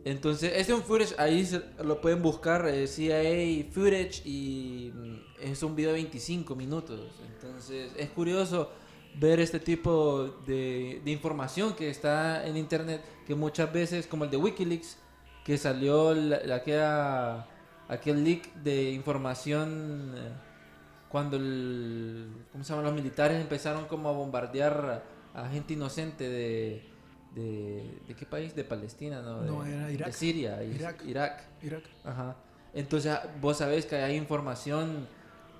Entonces, 0.05 0.51
este 0.55 0.71
es 0.73 0.77
un 0.79 0.83
footage, 0.83 1.15
ahí 1.19 1.45
se- 1.45 1.61
lo 1.83 1.99
pueden 2.01 2.21
buscar, 2.21 2.67
eh, 2.67 2.87
CIA 2.87 3.65
footage, 3.71 4.21
y 4.25 4.91
mm, 4.95 5.15
es 5.51 5.61
un 5.63 5.75
video 5.75 5.89
de 5.91 5.95
25 5.95 6.55
minutos. 6.55 6.99
Entonces, 7.35 7.91
es 7.97 8.09
curioso 8.09 8.71
ver 9.19 9.39
este 9.39 9.59
tipo 9.59 10.27
de, 10.47 11.01
de 11.03 11.11
información 11.11 11.73
que 11.75 11.89
está 11.89 12.47
en 12.47 12.55
internet, 12.57 13.01
que 13.27 13.35
muchas 13.35 13.71
veces, 13.73 14.07
como 14.07 14.23
el 14.25 14.31
de 14.31 14.37
Wikileaks, 14.37 14.97
que 15.43 15.57
salió 15.57 16.13
la, 16.13 16.39
la- 16.45 16.55
aquella- 16.55 17.45
aquel 17.87 18.23
leak 18.23 18.53
de 18.55 18.91
información 18.91 20.13
eh, 20.15 20.29
cuando 21.09 21.35
el, 21.37 22.29
¿cómo 22.51 22.63
se 22.63 22.71
llama? 22.73 22.83
los 22.83 22.93
militares 22.93 23.41
empezaron 23.41 23.85
como 23.85 24.09
a 24.09 24.11
bombardear 24.13 25.03
a, 25.33 25.49
gente 25.49 25.73
inocente 25.73 26.29
de, 26.29 26.89
de, 27.35 27.99
¿de 28.07 28.15
qué 28.15 28.25
país? 28.25 28.55
De 28.55 28.63
Palestina, 28.63 29.21
¿no? 29.21 29.41
De, 29.41 29.47
No, 29.47 29.65
era 29.65 29.91
Irak. 29.91 30.07
de 30.07 30.13
Siria, 30.13 30.63
Irak. 30.63 31.03
Irak. 31.05 31.43
Irak. 31.61 31.83
Ajá. 32.05 32.35
Entonces 32.73 33.17
vos 33.41 33.57
sabés 33.57 33.85
que 33.85 33.97
hay 33.97 34.15
información 34.15 35.07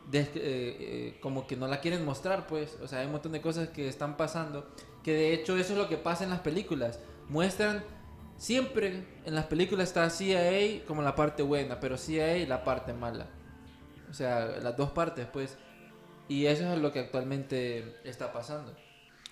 de- 0.10 0.22
eh, 0.22 0.30
eh, 0.36 1.18
como 1.22 1.46
que 1.48 1.56
no 1.58 1.68
la 1.68 1.80
quieren 1.82 2.06
mostrar, 2.06 2.48
pues. 2.48 2.78
O 2.82 2.88
sea, 2.88 3.00
hay 3.00 3.06
un 3.08 3.12
montón 3.14 3.32
de 3.34 3.42
cosas 3.42 3.70
que 3.70 3.88
están 3.90 4.16
pasando. 4.18 4.70
Que 5.04 5.14
de 5.14 5.34
hecho 5.34 5.58
eso 5.58 5.74
es 5.74 5.78
lo 5.80 5.90
que 5.90 5.98
pasa 5.98 6.24
en 6.24 6.30
las 6.30 6.40
películas. 6.40 7.00
Muestran, 7.28 7.84
siempre 8.42 9.06
en 9.24 9.36
las 9.36 9.46
películas 9.46 9.90
está 9.90 10.10
CIA 10.10 10.84
como 10.88 11.04
la 11.04 11.16
parte 11.16 11.44
buena, 11.44 11.80
pero 11.80 11.96
CIA 11.96 12.48
la 12.48 12.64
parte 12.64 12.92
mala. 12.92 13.28
O 14.10 14.14
sea, 14.16 14.58
las 14.62 14.76
dos 14.76 14.90
partes, 14.90 15.28
pues. 15.32 15.58
Y 16.28 16.48
eso 16.48 16.74
es 16.74 16.80
lo 16.80 16.92
que 16.92 17.00
actualmente 17.00 17.98
está 18.04 18.34
pasando. 18.34 18.76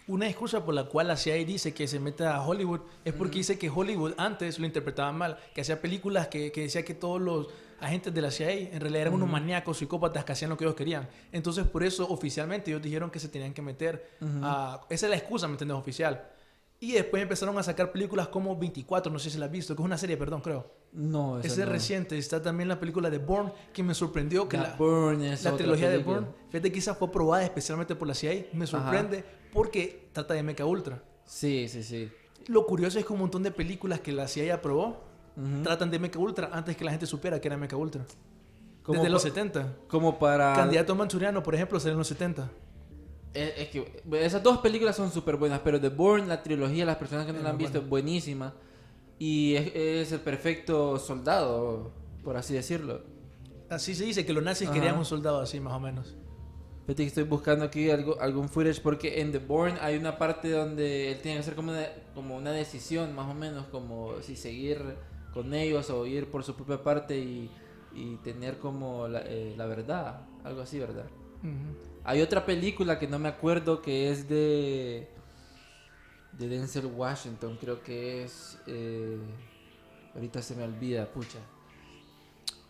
Una 0.07 0.27
excusa 0.27 0.63
por 0.63 0.75
la 0.75 0.85
cual 0.85 1.07
la 1.07 1.17
CIA 1.17 1.35
dice 1.45 1.73
que 1.73 1.87
se 1.87 1.99
mete 1.99 2.25
a 2.25 2.41
Hollywood 2.41 2.81
es 3.03 3.13
porque 3.13 3.39
dice 3.39 3.57
que 3.57 3.69
Hollywood 3.69 4.13
antes 4.17 4.59
lo 4.59 4.65
interpretaba 4.67 5.11
mal, 5.11 5.37
que 5.55 5.61
hacía 5.61 5.81
películas 5.81 6.27
que, 6.27 6.51
que 6.51 6.61
decía 6.61 6.85
que 6.85 6.93
todos 6.93 7.19
los 7.19 7.47
agentes 7.79 8.13
de 8.13 8.21
la 8.21 8.29
CIA 8.29 8.51
en 8.51 8.79
realidad 8.79 9.03
eran 9.03 9.13
unos 9.15 9.29
maníacos, 9.29 9.77
psicópatas 9.77 10.23
que 10.23 10.33
hacían 10.33 10.49
lo 10.49 10.57
que 10.57 10.65
ellos 10.65 10.75
querían. 10.75 11.07
Entonces 11.31 11.65
por 11.65 11.83
eso 11.83 12.07
oficialmente 12.09 12.69
ellos 12.69 12.81
dijeron 12.81 13.09
que 13.09 13.19
se 13.19 13.27
tenían 13.29 13.53
que 13.53 13.61
meter 13.63 14.17
a... 14.43 14.81
Esa 14.89 15.07
es 15.07 15.09
la 15.09 15.17
excusa, 15.17 15.47
¿me 15.47 15.53
entiendes? 15.53 15.77
Oficial. 15.77 16.29
Y 16.81 16.93
después 16.93 17.21
empezaron 17.21 17.57
a 17.57 17.63
sacar 17.63 17.91
películas 17.91 18.29
como 18.29 18.55
24, 18.57 19.11
no 19.11 19.19
sé 19.19 19.29
si 19.29 19.37
la 19.37 19.47
has 19.47 19.51
visto, 19.51 19.75
que 19.75 19.81
es 19.81 19.85
una 19.85 19.97
serie, 19.97 20.15
perdón, 20.15 20.39
creo. 20.41 20.65
No, 20.93 21.37
esa 21.39 21.47
Esa 21.47 21.61
es 21.61 21.65
no. 21.67 21.73
reciente. 21.73 22.17
Está 22.17 22.41
también 22.41 22.69
la 22.69 22.79
película 22.79 23.09
de 23.09 23.17
Bourne, 23.17 23.51
que 23.73 23.83
me 23.83 23.93
sorprendió 23.93 24.47
que 24.47 24.55
la, 24.57 24.77
la 24.79 25.35
otra 25.35 25.57
trilogía 25.57 25.89
de. 25.89 25.97
Bourne, 25.97 26.27
fíjate 26.49 26.71
que 26.71 26.79
esa 26.79 26.95
fue 26.95 27.09
aprobada 27.09 27.43
especialmente 27.43 27.95
por 27.95 28.07
la 28.07 28.13
CIA. 28.13 28.45
Me 28.53 28.65
sorprende 28.65 29.25
porque 29.51 30.07
trata 30.13 30.33
de 30.35 30.41
Mecha 30.43 30.65
Ultra. 30.65 31.03
Sí, 31.25 31.67
sí, 31.67 31.83
sí. 31.83 32.09
Lo 32.47 32.65
curioso 32.65 32.97
es 32.97 33.05
que 33.05 33.11
un 33.13 33.19
montón 33.19 33.43
de 33.43 33.51
películas 33.51 33.99
que 33.99 34.11
la 34.13 34.27
CIA 34.29 34.55
aprobó 34.55 35.03
Ujú. 35.35 35.63
tratan 35.63 35.91
de 35.91 35.99
Mecha 35.99 36.17
Ultra 36.17 36.49
antes 36.53 36.77
que 36.77 36.85
la 36.85 36.91
gente 36.91 37.05
supiera 37.05 37.41
que 37.41 37.47
era 37.49 37.57
Mecha 37.57 37.75
Ultra. 37.75 38.05
Como 38.83 38.99
Desde 39.01 39.09
los 39.11 39.21
pa- 39.21 39.27
70. 39.29 39.75
Como 39.89 40.17
para... 40.17 40.53
Candidato 40.53 40.95
manchuriano, 40.95 41.43
por 41.43 41.53
ejemplo, 41.53 41.77
salió 41.79 41.91
en 41.93 41.99
los 41.99 42.07
70. 42.07 42.49
Es, 43.33 43.53
es 43.57 43.67
que 43.69 44.03
esas 44.13 44.41
dos 44.41 44.57
películas 44.59 44.95
son 44.95 45.11
súper 45.11 45.35
buenas, 45.35 45.59
pero 45.59 45.79
The 45.79 45.89
Bourne, 45.89 46.27
la 46.27 46.41
trilogía, 46.41 46.85
las 46.85 46.97
personas 46.97 47.25
que 47.25 47.31
no 47.31 47.39
Es 47.39 47.43
la 47.43 47.51
han 47.51 47.57
visto, 47.57 47.79
es 47.79 47.87
buenísima. 47.87 48.53
Y 49.19 49.55
es, 49.55 49.75
es 49.75 50.11
el 50.13 50.21
perfecto 50.21 50.97
soldado, 50.97 51.91
por 52.23 52.37
así 52.37 52.53
decirlo. 52.53 53.01
Así 53.69 53.93
se 53.93 54.05
dice 54.05 54.25
que 54.25 54.33
los 54.33 54.43
nazis 54.43 54.67
Ajá. 54.67 54.75
querían 54.75 54.97
un 54.97 55.05
soldado 55.05 55.41
así, 55.41 55.59
más 55.59 55.73
o 55.73 55.79
menos. 55.79 56.15
Fíjate 56.85 57.03
que 57.03 57.07
estoy 57.07 57.23
buscando 57.23 57.65
aquí 57.65 57.91
algo, 57.91 58.19
algún 58.19 58.49
footage 58.49 58.81
porque 58.81 59.21
en 59.21 59.31
The 59.31 59.37
Bourne 59.37 59.77
hay 59.79 59.95
una 59.95 60.17
parte 60.17 60.49
donde 60.49 61.11
él 61.11 61.21
tiene 61.21 61.35
que 61.35 61.41
hacer 61.41 61.53
como 61.53 61.71
una, 61.71 61.85
como 62.15 62.35
una 62.35 62.51
decisión, 62.51 63.13
más 63.13 63.29
o 63.29 63.35
menos, 63.35 63.67
como 63.67 64.19
si 64.23 64.35
seguir 64.35 64.95
con 65.31 65.53
ellos 65.53 65.91
o 65.91 66.07
ir 66.07 66.31
por 66.31 66.43
su 66.43 66.55
propia 66.55 66.81
parte 66.81 67.15
y, 67.19 67.51
y 67.93 68.15
tener 68.23 68.57
como 68.57 69.07
la, 69.07 69.21
eh, 69.23 69.53
la 69.55 69.67
verdad, 69.67 70.21
algo 70.43 70.61
así, 70.61 70.79
¿verdad? 70.79 71.05
Hay 72.09 72.21
otra 72.23 72.43
película 72.43 72.97
que 72.97 73.07
no 73.07 73.19
me 73.19 73.29
acuerdo 73.29 73.81
que 73.83 74.09
es 74.09 74.27
de. 74.27 75.07
de 76.31 76.47
Denzel 76.47 76.87
Washington, 76.87 77.55
creo 77.61 77.83
que 77.83 78.23
es. 78.23 78.57
eh, 78.65 79.17
ahorita 80.15 80.41
se 80.41 80.55
me 80.55 80.63
olvida, 80.63 81.05
pucha. 81.11 81.37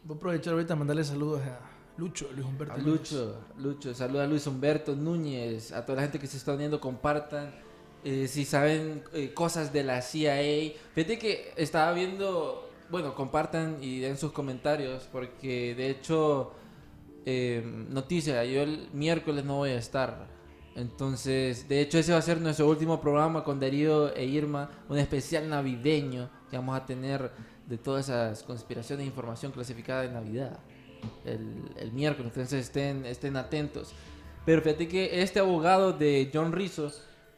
Voy 0.03 0.15
a 0.15 0.17
aprovechar 0.17 0.53
ahorita 0.53 0.73
a 0.73 0.77
mandarle 0.77 1.03
saludos 1.05 1.41
a 1.41 1.59
Lucho, 1.97 2.29
Luis 2.33 2.45
Humberto. 2.45 2.73
A 2.73 2.77
Núñez. 2.77 3.11
Lucho, 3.11 3.35
Lucho, 3.57 3.93
saluda 3.93 4.23
a 4.25 4.27
Luis 4.27 4.45
Humberto 4.47 4.95
Núñez, 4.95 5.71
a 5.71 5.85
toda 5.85 5.97
la 5.97 6.01
gente 6.03 6.19
que 6.19 6.27
se 6.27 6.37
está 6.37 6.53
uniendo, 6.53 6.79
compartan. 6.81 7.53
eh, 8.03 8.27
si 8.27 8.45
saben 8.45 9.03
eh, 9.13 9.33
cosas 9.33 9.71
de 9.73 9.83
la 9.83 10.01
CIA. 10.01 10.73
Fíjate 10.95 11.17
que 11.19 11.53
estaba 11.57 11.93
viendo, 11.93 12.69
bueno, 12.89 13.15
compartan 13.15 13.77
y 13.81 13.99
den 13.99 14.17
sus 14.17 14.31
comentarios, 14.33 15.07
porque 15.11 15.75
de 15.75 15.89
hecho, 15.89 16.53
eh, 17.25 17.63
noticia, 17.89 18.43
yo 18.45 18.63
el 18.63 18.89
miércoles 18.93 19.45
no 19.45 19.57
voy 19.57 19.71
a 19.71 19.77
estar. 19.77 20.27
Entonces, 20.75 21.67
de 21.67 21.81
hecho, 21.81 21.97
ese 21.97 22.13
va 22.13 22.19
a 22.19 22.21
ser 22.21 22.39
nuestro 22.39 22.67
último 22.67 23.01
programa 23.01 23.43
con 23.43 23.59
Darío 23.59 24.15
e 24.15 24.25
Irma, 24.25 24.69
un 24.87 24.97
especial 24.97 25.49
navideño 25.49 26.29
que 26.49 26.57
vamos 26.57 26.77
a 26.77 26.85
tener 26.85 27.31
de 27.67 27.77
todas 27.77 28.05
esas 28.05 28.43
conspiraciones 28.43 29.03
e 29.03 29.07
información 29.07 29.51
clasificada 29.51 30.03
de 30.03 30.09
Navidad 30.09 30.59
el, 31.25 31.91
miércoles, 31.91 32.31
entonces 32.33 32.65
estén, 32.65 33.05
estén 33.05 33.35
atentos. 33.37 33.93
Pero 34.45 34.61
fíjate 34.61 34.87
que 34.87 35.21
este 35.21 35.39
abogado 35.39 35.93
de 35.93 36.29
John 36.33 36.51
Rizzo 36.51 36.91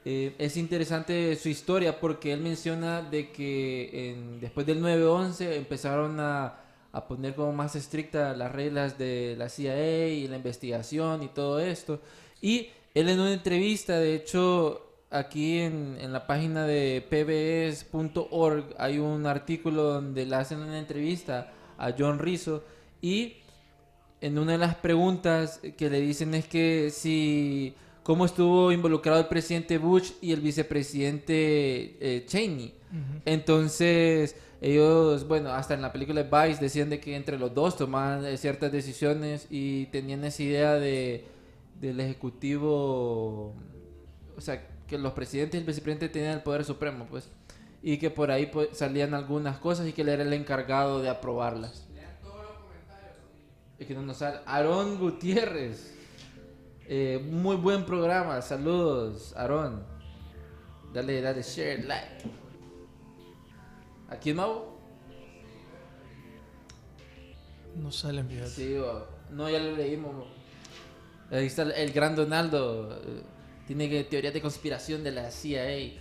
eh, 0.05 0.35
es 0.37 0.57
interesante 0.57 1.35
su 1.35 1.49
historia 1.49 1.99
porque 1.99 2.33
él 2.33 2.41
menciona 2.41 3.01
de 3.01 3.31
que 3.31 4.37
después 4.39 4.65
del 4.65 4.81
9-11 4.81 5.53
empezaron 5.53 6.19
a, 6.19 6.60
a 6.91 7.07
poner 7.07 7.35
como 7.35 7.53
más 7.53 7.75
estrictas 7.75 8.37
las 8.37 8.51
reglas 8.51 8.97
de 8.97 9.35
la 9.37 9.49
CIA 9.49 10.07
y 10.09 10.27
la 10.27 10.37
investigación 10.37 11.23
y 11.23 11.29
todo 11.29 11.59
esto. 11.59 12.01
Y 12.41 12.69
él 12.93 13.09
en 13.09 13.19
una 13.19 13.33
entrevista, 13.33 13.97
de 13.97 14.15
hecho, 14.15 14.87
aquí 15.09 15.59
en, 15.59 15.97
en 15.99 16.11
la 16.11 16.27
página 16.27 16.65
de 16.65 17.05
pbs.org 17.09 18.75
hay 18.77 18.99
un 18.99 19.25
artículo 19.25 19.83
donde 19.83 20.25
le 20.25 20.35
hacen 20.35 20.59
una 20.59 20.79
entrevista 20.79 21.51
a 21.77 21.93
John 21.97 22.19
Rizzo 22.19 22.63
y 23.01 23.37
en 24.21 24.37
una 24.37 24.53
de 24.53 24.57
las 24.59 24.75
preguntas 24.75 25.59
que 25.77 25.89
le 25.89 25.99
dicen 25.99 26.33
es 26.35 26.47
que 26.47 26.91
si 26.91 27.75
cómo 28.03 28.25
estuvo 28.25 28.71
involucrado 28.71 29.19
el 29.19 29.27
presidente 29.27 29.77
Bush 29.77 30.11
y 30.21 30.31
el 30.31 30.41
vicepresidente 30.41 31.35
eh, 31.99 32.25
Cheney. 32.25 32.73
Entonces, 33.25 34.35
ellos, 34.61 35.27
bueno, 35.27 35.49
hasta 35.51 35.73
en 35.73 35.81
la 35.81 35.91
película 35.91 36.21
Vice 36.23 36.61
decían 36.61 36.89
de 36.89 36.99
que 36.99 37.15
entre 37.15 37.37
los 37.37 37.53
dos 37.53 37.75
tomaban 37.75 38.25
eh, 38.25 38.37
ciertas 38.37 38.71
decisiones 38.71 39.47
y 39.49 39.87
tenían 39.87 40.23
esa 40.23 40.43
idea 40.43 40.73
de 40.75 41.25
del 41.81 41.99
ejecutivo, 41.99 43.55
o 44.37 44.41
sea, 44.41 44.67
que 44.87 44.99
los 44.99 45.13
presidentes 45.13 45.55
y 45.55 45.61
el 45.61 45.65
vicepresidente 45.65 46.09
tenían 46.09 46.33
el 46.33 46.43
poder 46.43 46.63
supremo, 46.63 47.07
pues, 47.09 47.27
y 47.81 47.97
que 47.97 48.11
por 48.11 48.29
ahí 48.29 48.45
pues, 48.45 48.69
salían 48.73 49.15
algunas 49.15 49.57
cosas 49.57 49.87
y 49.87 49.93
que 49.93 50.03
él 50.03 50.09
era 50.09 50.21
el 50.21 50.31
encargado 50.31 51.01
de 51.01 51.09
aprobarlas. 51.09 51.87
Es 53.79 53.87
que 53.87 53.95
no 53.95 54.03
nos 54.03 54.17
sale. 54.17 54.41
Aarón 54.45 54.99
Gutiérrez. 54.99 55.95
Eh, 56.85 57.19
muy 57.31 57.55
buen 57.55 57.83
programa. 57.83 58.39
Saludos, 58.43 59.33
Aarón. 59.35 59.83
Dale, 60.93 61.19
dale, 61.19 61.41
share, 61.41 61.83
like. 61.85 62.40
¿A 64.11 64.17
quién 64.17 64.35
más? 64.35 64.49
No 67.81 67.91
salen, 67.91 68.27
fíjate. 68.27 68.49
Sí, 68.49 68.75
no, 69.31 69.49
ya 69.49 69.57
lo 69.59 69.75
leímos. 69.75 70.27
Ahí 71.31 71.45
está 71.45 71.63
el, 71.63 71.93
gran 71.93 72.15
Donaldo. 72.15 72.91
eh, 72.93 73.23
Tiene 73.65 73.89
que 73.89 74.03
teorías 74.03 74.33
de 74.33 74.41
conspiración 74.41 75.01
de 75.03 75.11
la 75.11 75.31
CIA. 75.31 75.93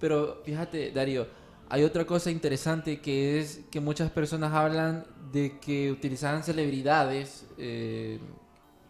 Pero 0.00 0.42
fíjate, 0.44 0.90
Darío, 0.90 1.28
hay 1.68 1.84
otra 1.84 2.04
cosa 2.04 2.32
interesante 2.32 3.00
que 3.00 3.38
es 3.38 3.60
que 3.70 3.78
muchas 3.78 4.10
personas 4.10 4.52
hablan 4.52 5.06
de 5.32 5.60
que 5.60 5.92
utilizaban 5.92 6.42
celebridades 6.42 7.46
eh, 7.58 8.18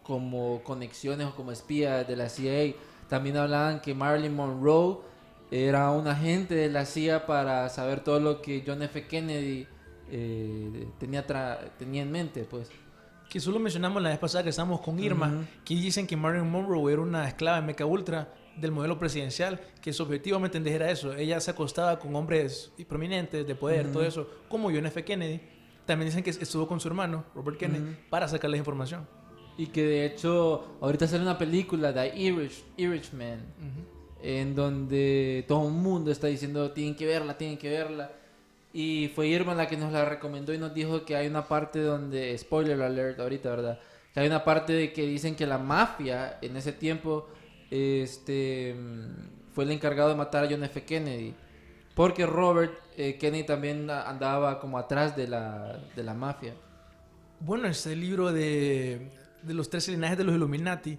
como 0.01 0.63
conexiones 0.63 1.27
o 1.27 1.35
como 1.35 1.51
espías 1.51 2.07
de 2.07 2.15
la 2.15 2.27
CIA. 2.27 2.73
También 3.07 3.37
hablaban 3.37 3.81
que 3.81 3.93
Marilyn 3.93 4.35
Monroe 4.35 4.97
era 5.63 5.91
un 5.91 6.07
agente 6.07 6.55
de 6.55 6.69
la 6.69 6.85
CIA 6.85 7.25
para 7.25 7.69
saber 7.69 8.01
todo 8.01 8.19
lo 8.19 8.41
que 8.41 8.63
John 8.65 8.81
F. 8.83 9.07
Kennedy 9.07 9.67
eh, 10.11 10.87
tenía, 10.99 11.25
tenía 11.77 12.01
en 12.01 12.11
mente, 12.11 12.43
pues. 12.43 12.69
Que 13.29 13.39
solo 13.39 13.59
mencionamos 13.59 14.01
la 14.01 14.09
vez 14.09 14.19
pasada 14.19 14.43
que 14.43 14.49
estábamos 14.51 14.81
con 14.81 14.99
Irma, 14.99 15.27
Ujú. 15.27 15.45
que 15.65 15.75
dicen 15.75 16.05
que 16.07 16.15
Marilyn 16.15 16.49
Monroe 16.49 16.91
era 16.93 17.01
una 17.01 17.27
esclava 17.27 17.57
en 17.57 17.65
Mecha 17.65 17.85
Ultra 17.85 18.33
del 18.55 18.71
modelo 18.71 18.97
presidencial, 18.97 19.59
que 19.81 19.91
su 19.91 20.03
objetivo, 20.03 20.39
¿me 20.39 20.45
entendés? 20.45 20.73
Era 20.73 20.89
eso. 20.91 21.13
Ella 21.13 21.39
se 21.41 21.51
acostaba 21.51 21.99
con 21.99 22.15
hombres 22.15 22.71
prominentes 22.87 23.45
de 23.45 23.55
poder, 23.55 23.91
todo 23.91 24.03
eso, 24.03 24.29
como 24.47 24.69
John 24.71 24.85
F. 24.85 25.03
Kennedy. 25.03 25.41
También 25.85 26.07
dicen 26.09 26.23
que 26.23 26.29
estuvo 26.31 26.67
con 26.67 26.79
su 26.79 26.87
hermano, 26.87 27.25
Robert 27.35 27.57
Kennedy, 27.57 27.83
Ujú. 27.83 27.95
para 28.09 28.27
sacarles 28.27 28.59
información. 28.59 29.07
Y 29.57 29.67
que 29.67 29.83
de 29.83 30.05
hecho, 30.05 30.77
ahorita 30.81 31.07
sale 31.07 31.23
una 31.23 31.37
película, 31.37 31.93
The 31.93 32.17
Irish, 32.17 32.63
Irishman, 32.77 33.39
en 34.25 34.55
donde 34.55 35.45
todo 35.47 35.67
el 35.67 35.73
mundo 35.75 36.09
está 36.09 36.25
diciendo, 36.25 36.71
tienen 36.71 36.95
que 36.95 37.05
verla, 37.05 37.37
tienen 37.37 37.59
que 37.59 37.69
verla. 37.69 38.11
Y 38.73 39.11
fue 39.13 39.27
Irma 39.27 39.53
la 39.53 39.67
que 39.67 39.77
nos 39.77 39.91
la 39.91 40.03
recomendó 40.03 40.51
y 40.51 40.57
nos 40.57 40.73
dijo 40.73 41.05
que 41.05 41.15
hay 41.15 41.27
una 41.27 41.47
parte 41.47 41.79
donde, 41.79 42.35
spoiler 42.35 42.81
alert 42.81 43.19
ahorita, 43.19 43.51
¿verdad? 43.51 43.79
Que 44.11 44.21
hay 44.21 44.27
una 44.27 44.43
parte 44.43 44.73
de 44.73 44.91
que 44.91 45.05
dicen 45.05 45.35
que 45.35 45.45
la 45.45 45.59
mafia 45.59 46.39
en 46.41 46.57
ese 46.57 46.71
tiempo 46.73 47.27
este, 47.69 48.75
fue 49.53 49.65
el 49.65 49.71
encargado 49.71 50.09
de 50.09 50.15
matar 50.15 50.45
a 50.45 50.49
John 50.49 50.63
F. 50.63 50.83
Kennedy. 50.83 51.35
Porque 51.93 52.25
Robert 52.25 52.73
eh, 52.97 53.17
Kennedy 53.19 53.43
también 53.43 53.87
andaba 53.91 54.59
como 54.59 54.79
atrás 54.79 55.15
de 55.15 55.27
la, 55.27 55.79
de 55.95 56.03
la 56.03 56.15
mafia. 56.15 56.55
Bueno, 57.41 57.67
este 57.67 57.95
libro 57.95 58.33
de, 58.33 59.07
de 59.45 59.53
los 59.53 59.69
tres 59.69 59.87
linajes 59.87 60.17
de 60.17 60.23
los 60.23 60.35
Illuminati, 60.35 60.97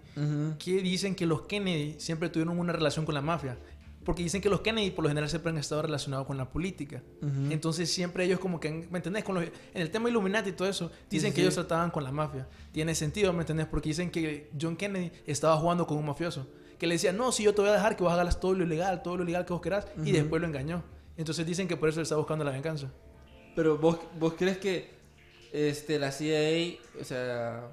que 0.59 0.81
dicen 0.83 1.15
que 1.15 1.27
los 1.27 1.43
Kennedy 1.43 1.97
siempre 1.99 2.29
tuvieron 2.29 2.59
una 2.59 2.73
relación 2.73 3.05
con 3.05 3.15
la 3.15 3.21
mafia. 3.23 3.57
Porque 4.05 4.23
dicen 4.23 4.41
que 4.41 4.49
los 4.49 4.61
Kennedy 4.61 4.93
por 4.93 5.03
lo 5.03 5.09
general 5.09 5.29
siempre 5.29 5.51
han 5.51 5.59
estado 5.59 5.83
relacionados 5.83 6.29
con 6.29 6.37
la 6.37 6.49
política. 6.49 7.03
Entonces 7.51 7.91
siempre 7.93 8.25
ellos 8.25 8.39
como 8.39 8.61
que, 8.61 8.69
han- 8.69 8.87
¿me 8.91 8.99
entendés? 8.99 9.25
Con 9.25 9.35
los- 9.35 9.45
en 9.45 9.83
el 9.83 9.91
tema 9.91 10.09
Illuminati 10.09 10.51
y 10.51 10.53
todo 10.53 10.69
eso, 10.69 10.93
dicen 11.11 11.31
sí, 11.31 11.35
que 11.35 11.41
ellos 11.43 11.55
trataban 11.55 11.91
con 11.91 12.05
la 12.05 12.13
mafia. 12.13 12.47
Tiene 12.71 12.95
sentido, 12.95 13.33
¿me 13.33 13.41
entendés? 13.41 13.67
Porque 13.67 13.89
dicen 13.89 14.11
que 14.13 14.49
John 14.61 14.77
Kennedy 14.77 15.11
estaba 15.27 15.57
jugando 15.57 15.89
con 15.89 15.99
un 15.99 16.07
mafioso. 16.07 16.47
Que 16.79 16.87
le 16.87 16.95
decía, 16.95 17.13
no, 17.13 17.33
si 17.33 17.43
yo 17.43 17.53
te 17.53 17.63
voy 17.63 17.71
a 17.71 17.73
dejar 17.73 17.97
que 17.97 18.05
vos 18.05 18.13
hagas 18.13 18.39
todo 18.39 18.55
lo 18.55 18.63
ilegal, 18.63 19.03
todo 19.03 19.17
lo 19.17 19.25
ilegal 19.25 19.45
que 19.45 19.53
vos 19.53 19.61
querás. 19.63 19.87
Y 20.05 20.13
después 20.13 20.41
lo 20.41 20.47
engañó. 20.47 20.85
Entonces 21.17 21.45
dicen 21.45 21.67
que 21.67 21.77
por 21.77 21.89
eso 21.89 21.99
él 21.99 22.03
está 22.05 22.15
buscando 22.17 22.45
la 22.45 22.53
venganza. 22.53 22.89
Pero 23.57 23.77
vos, 23.77 23.99
vos 24.21 24.35
crees 24.39 24.59
que 24.59 24.95
este, 25.53 25.99
la 25.99 26.13
CIA, 26.13 26.77
o 27.01 27.05
sea, 27.05 27.73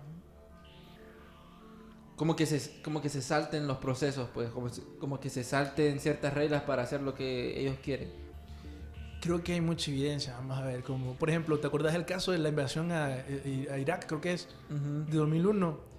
como 2.16 2.36
que 2.36 2.46
se, 2.46 2.82
como 2.82 3.02
que 3.02 3.10
se 3.10 3.22
salten 3.22 3.68
los 3.68 3.78
procesos, 3.78 4.30
pues, 4.34 4.50
como, 4.50 4.70
como 5.00 5.20
que 5.20 5.30
se 5.30 5.44
salten 5.44 6.00
ciertas 6.00 6.34
reglas 6.34 6.64
para 6.64 6.84
hacer 6.84 7.02
lo 7.02 7.14
que 7.14 7.60
ellos 7.60 7.78
quieren. 7.84 8.12
Creo 9.22 9.44
que 9.44 9.54
hay 9.54 9.62
mucha 9.62 9.90
evidencia. 9.90 10.34
Vamos 10.36 10.58
a 10.58 10.64
ver, 10.64 10.84
como 10.84 11.14
por 11.16 11.30
ejemplo, 11.30 11.60
¿te 11.60 11.68
acordás 11.68 11.94
del 11.94 12.06
caso 12.06 12.32
de 12.32 12.40
la 12.40 12.50
invasión 12.50 12.92
a, 12.92 13.24
a 13.72 13.78
Irak? 13.78 14.06
Creo 14.06 14.20
que 14.20 14.34
es 14.34 14.48
de 14.70 15.18
2001. 15.18 15.94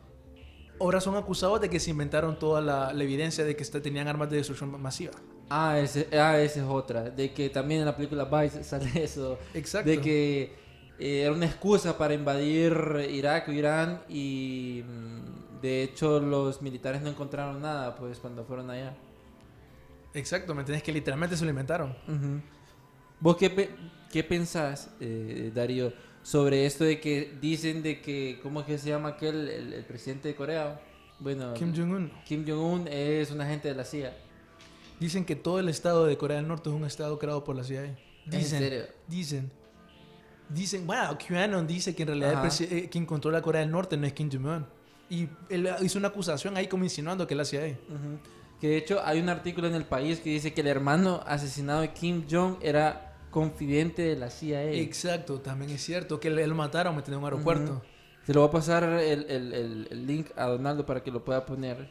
Ahora 0.81 1.01
son 1.01 1.17
acusados 1.17 1.61
de 1.61 1.71
que 1.71 1.81
se 1.81 1.91
inventaron 1.91 2.39
toda 2.39 2.61
la, 2.61 2.93
la 2.93 3.03
evidencia 3.05 3.45
de 3.45 3.57
que 3.57 3.65
tenían 3.65 4.09
armas 4.09 4.29
de 4.31 4.37
destrucción 4.37 4.81
masiva. 4.81 5.13
Ah, 5.49 5.79
ese, 5.79 6.09
ah, 6.13 6.39
esa 6.39 6.61
es 6.61 6.67
otra. 6.67 7.11
De 7.11 7.33
que 7.33 7.49
también 7.49 7.81
en 7.81 7.87
la 7.87 7.97
película 7.97 8.25
Vice 8.25 8.63
sale 8.65 8.91
eso. 9.03 9.39
Exacto. 9.55 9.89
De 9.91 10.01
que 10.01 10.53
eh, 10.99 11.23
era 11.23 11.33
una 11.33 11.47
excusa 11.47 11.97
para 11.99 12.15
invadir 12.15 12.77
Irak 13.11 13.49
o 13.49 13.53
Irán 13.53 14.03
y 14.09 14.83
mm, 14.87 15.44
de 15.65 15.83
hecho 15.83 16.21
los 16.21 16.61
militares 16.61 17.01
no 17.03 17.09
encontraron 17.09 17.61
nada, 17.63 17.97
pues, 17.97 18.19
cuando 18.19 18.45
fueron 18.45 18.69
allá. 18.71 18.95
Exacto, 20.13 20.55
¿me 20.55 20.61
entiendes? 20.61 20.83
Que 20.83 20.93
literalmente 20.93 21.37
se 21.37 21.45
lo 21.45 21.51
inventaron. 21.51 21.97
¿Vos 23.19 23.37
qué, 23.37 23.49
pe- 23.51 23.71
qué 24.13 24.23
pensás, 24.23 24.91
eh, 25.01 25.51
Darío, 25.55 25.93
sobre 26.23 26.67
esto 26.67 26.85
de 26.85 27.01
que 27.01 27.37
dicen 27.41 27.83
de 27.83 28.01
que, 28.03 28.39
¿cómo 28.43 28.61
es 28.61 28.67
que 28.67 28.79
se 28.79 28.91
llama 28.91 29.11
aquel, 29.11 29.49
el, 29.49 29.73
el 29.73 29.85
presidente 29.85 30.29
de 30.29 30.35
Corea? 30.35 30.81
Bueno, 31.19 31.55
Kim 31.55 31.75
Jong-un. 31.75 32.13
Kim 32.27 32.45
Jong-un 32.47 32.87
es 32.89 33.31
un 33.31 33.41
agente 33.41 33.69
de 33.69 33.75
la 33.75 33.85
CIA. 33.85 34.15
Dicen 35.01 35.25
que 35.25 35.35
todo 35.35 35.59
el 35.59 35.69
estado 35.69 36.05
de 36.07 36.17
Corea 36.19 36.37
del 36.37 36.47
Norte 36.47 36.69
es 36.69 36.75
un 36.77 36.85
estado 36.85 37.19
creado 37.19 37.43
por 37.43 37.57
la 37.57 37.65
CIA. 37.65 37.97
Dicen, 38.27 38.59
serio? 38.59 38.85
Dicen. 39.09 39.51
Dicen, 40.49 40.87
bueno, 40.87 41.17
QAnon 41.19 41.67
dice 41.67 41.95
que 41.95 42.03
en 42.03 42.09
realidad 42.09 42.45
el 42.61 42.73
eh, 42.79 42.89
quien 42.91 43.07
controla 43.07 43.41
Corea 43.43 43.63
del 43.63 43.71
Norte 43.71 43.97
no 43.97 44.07
es 44.07 44.13
Kim 44.13 44.31
Jong-un. 44.31 44.67
Y 45.11 45.29
él 45.51 45.69
hizo 45.83 45.99
una 45.99 46.09
acusación 46.09 46.57
ahí 46.57 46.67
como 46.67 46.85
insinuando 46.85 47.27
que 47.27 47.35
es 47.35 47.39
la 47.39 47.45
CIA. 47.45 47.79
Ujú. 47.89 48.19
Que 48.61 48.69
de 48.69 48.77
hecho 48.79 49.01
hay 49.05 49.21
un 49.21 49.29
artículo 49.29 49.67
en 49.69 49.75
el 49.75 49.85
país 49.85 50.21
que 50.21 50.31
dice 50.31 50.55
que 50.55 50.61
el 50.63 50.67
hermano 50.69 51.21
asesinado 51.27 51.83
de 51.83 51.93
Kim 51.93 52.25
Jong 52.31 52.57
era 52.63 53.15
confidente 53.31 54.03
de 54.03 54.17
la 54.17 54.31
CIA. 54.31 54.73
Exacto, 54.73 55.41
también 55.41 55.71
es 55.73 55.83
cierto 55.83 56.19
que 56.21 56.31
le- 56.31 56.47
lo 56.47 56.55
mataron 56.55 56.97
metido 56.97 57.17
en 57.17 57.19
un 57.21 57.25
aeropuerto. 57.27 57.73
Ujú. 57.73 57.83
Se 58.27 58.33
lo 58.33 58.41
voy 58.41 58.49
a 58.49 58.53
pasar 58.53 58.85
el, 58.85 59.25
el- 59.29 59.53
el- 59.53 59.89
el 59.91 60.07
link 60.07 60.29
a 60.37 60.47
Donaldo 60.47 60.87
para 60.87 61.03
que 61.03 61.11
lo 61.11 61.23
pueda 61.25 61.45
poner. 61.45 61.89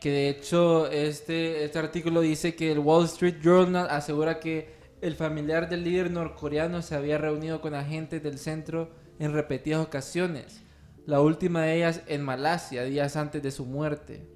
Que 0.00 0.10
de 0.10 0.28
hecho 0.30 0.88
este, 0.90 1.64
este 1.64 1.78
artículo 1.78 2.22
dice 2.22 2.56
que 2.56 2.72
el 2.72 2.80
Wall 2.80 3.04
Street 3.04 3.36
Journal 3.40 3.86
asegura 3.88 4.40
que 4.40 4.74
el 5.00 5.14
familiar 5.14 5.68
del 5.68 5.84
líder 5.84 6.10
norcoreano 6.10 6.82
se 6.82 6.96
había 6.96 7.18
reunido 7.18 7.60
con 7.60 7.74
agentes 7.74 8.20
del 8.22 8.38
centro 8.38 8.90
en 9.20 9.32
repetidas 9.32 9.80
ocasiones. 9.84 10.62
La 11.06 11.20
última 11.20 11.62
de 11.62 11.76
ellas 11.76 12.02
en 12.06 12.22
Malasia, 12.22 12.84
días 12.84 13.16
antes 13.16 13.42
de 13.42 13.50
su 13.50 13.66
muerte. 13.66 14.26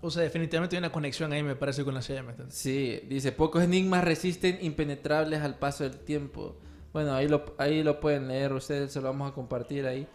O 0.00 0.10
sea, 0.10 0.22
definitivamente 0.22 0.76
hay 0.76 0.80
una 0.80 0.92
conexión 0.92 1.32
ahí, 1.32 1.42
me 1.42 1.54
parece, 1.54 1.84
con 1.84 1.94
la 1.94 2.02
CIA. 2.02 2.22
¿me 2.22 2.30
entiendes? 2.30 2.56
Sí, 2.56 3.00
dice, 3.08 3.32
pocos 3.32 3.62
enigmas 3.62 4.04
resisten 4.04 4.58
impenetrables 4.60 5.40
al 5.40 5.58
paso 5.58 5.84
del 5.84 5.98
tiempo. 6.00 6.56
Bueno, 6.92 7.14
ahí 7.14 7.28
lo, 7.28 7.54
ahí 7.56 7.82
lo 7.82 8.00
pueden 8.00 8.28
leer 8.28 8.52
ustedes, 8.52 8.92
se 8.92 9.00
lo 9.00 9.08
vamos 9.08 9.30
a 9.30 9.34
compartir 9.34 9.86
ahí. 9.86 10.06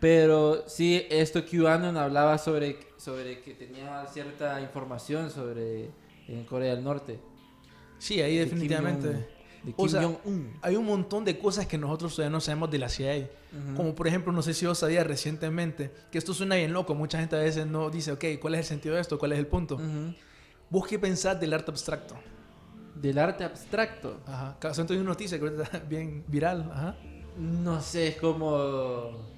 Pero 0.00 0.64
sí, 0.66 1.06
esto 1.08 1.44
QAnon 1.44 1.96
hablaba 1.96 2.36
sobre, 2.38 2.78
sobre 2.98 3.40
que 3.40 3.54
tenía 3.54 4.04
cierta 4.08 4.60
información 4.60 5.30
sobre 5.30 5.90
en 6.28 6.44
Corea 6.44 6.74
del 6.74 6.84
Norte. 6.84 7.18
Sí, 7.98 8.20
ahí 8.20 8.38
De 9.66 9.72
Kim 9.72 9.74
definitivamente. 9.74 9.74
Jong- 9.74 9.74
de 9.74 9.74
O 9.76 9.76
Kim 9.76 9.88
sea, 9.88 10.02
Jong-un. 10.02 10.52
Hay 10.62 10.76
un 10.76 10.86
montón 10.86 11.24
de 11.24 11.38
cosas 11.38 11.66
que 11.66 11.76
nosotros 11.76 12.14
todavía 12.14 12.30
no 12.30 12.40
sabemos 12.40 12.70
de 12.70 12.78
la 12.78 12.88
CIA. 12.88 13.28
Como 13.76 13.94
por 13.94 14.06
ejemplo, 14.06 14.32
no 14.32 14.42
sé 14.42 14.52
si 14.54 14.66
vos 14.66 14.78
sabías 14.78 15.06
recientemente, 15.06 15.90
que 16.10 16.18
esto 16.18 16.34
suena 16.34 16.56
bien 16.56 16.72
loco, 16.72 16.94
mucha 16.94 17.18
gente 17.18 17.36
a 17.36 17.40
veces 17.40 17.66
no 17.66 17.88
dice, 17.90 18.12
ok, 18.12 18.24
¿cuál 18.40 18.54
es 18.54 18.60
el 18.60 18.66
sentido 18.66 18.94
de 18.94 19.00
esto? 19.00 19.18
¿Cuál 19.18 19.32
es 19.32 19.38
el 19.38 19.46
punto? 19.46 19.76
Ujú. 19.76 20.14
¿Vos 20.70 20.86
qué 20.86 20.98
pensás 20.98 21.40
del 21.40 21.52
arte 21.54 21.70
abstracto? 21.70 22.14
Del 22.94 23.18
arte 23.18 23.44
abstracto. 23.44 24.20
Ajá. 24.26 24.56
Hay 24.62 24.96
una 24.96 25.04
noticia 25.10 25.38
que 25.40 25.46
está 25.46 25.78
bien 25.80 26.24
viral. 26.28 26.70
Ajá. 26.72 26.96
No 27.38 27.80
sé, 27.82 28.08
es 28.08 28.16
como... 28.16 29.35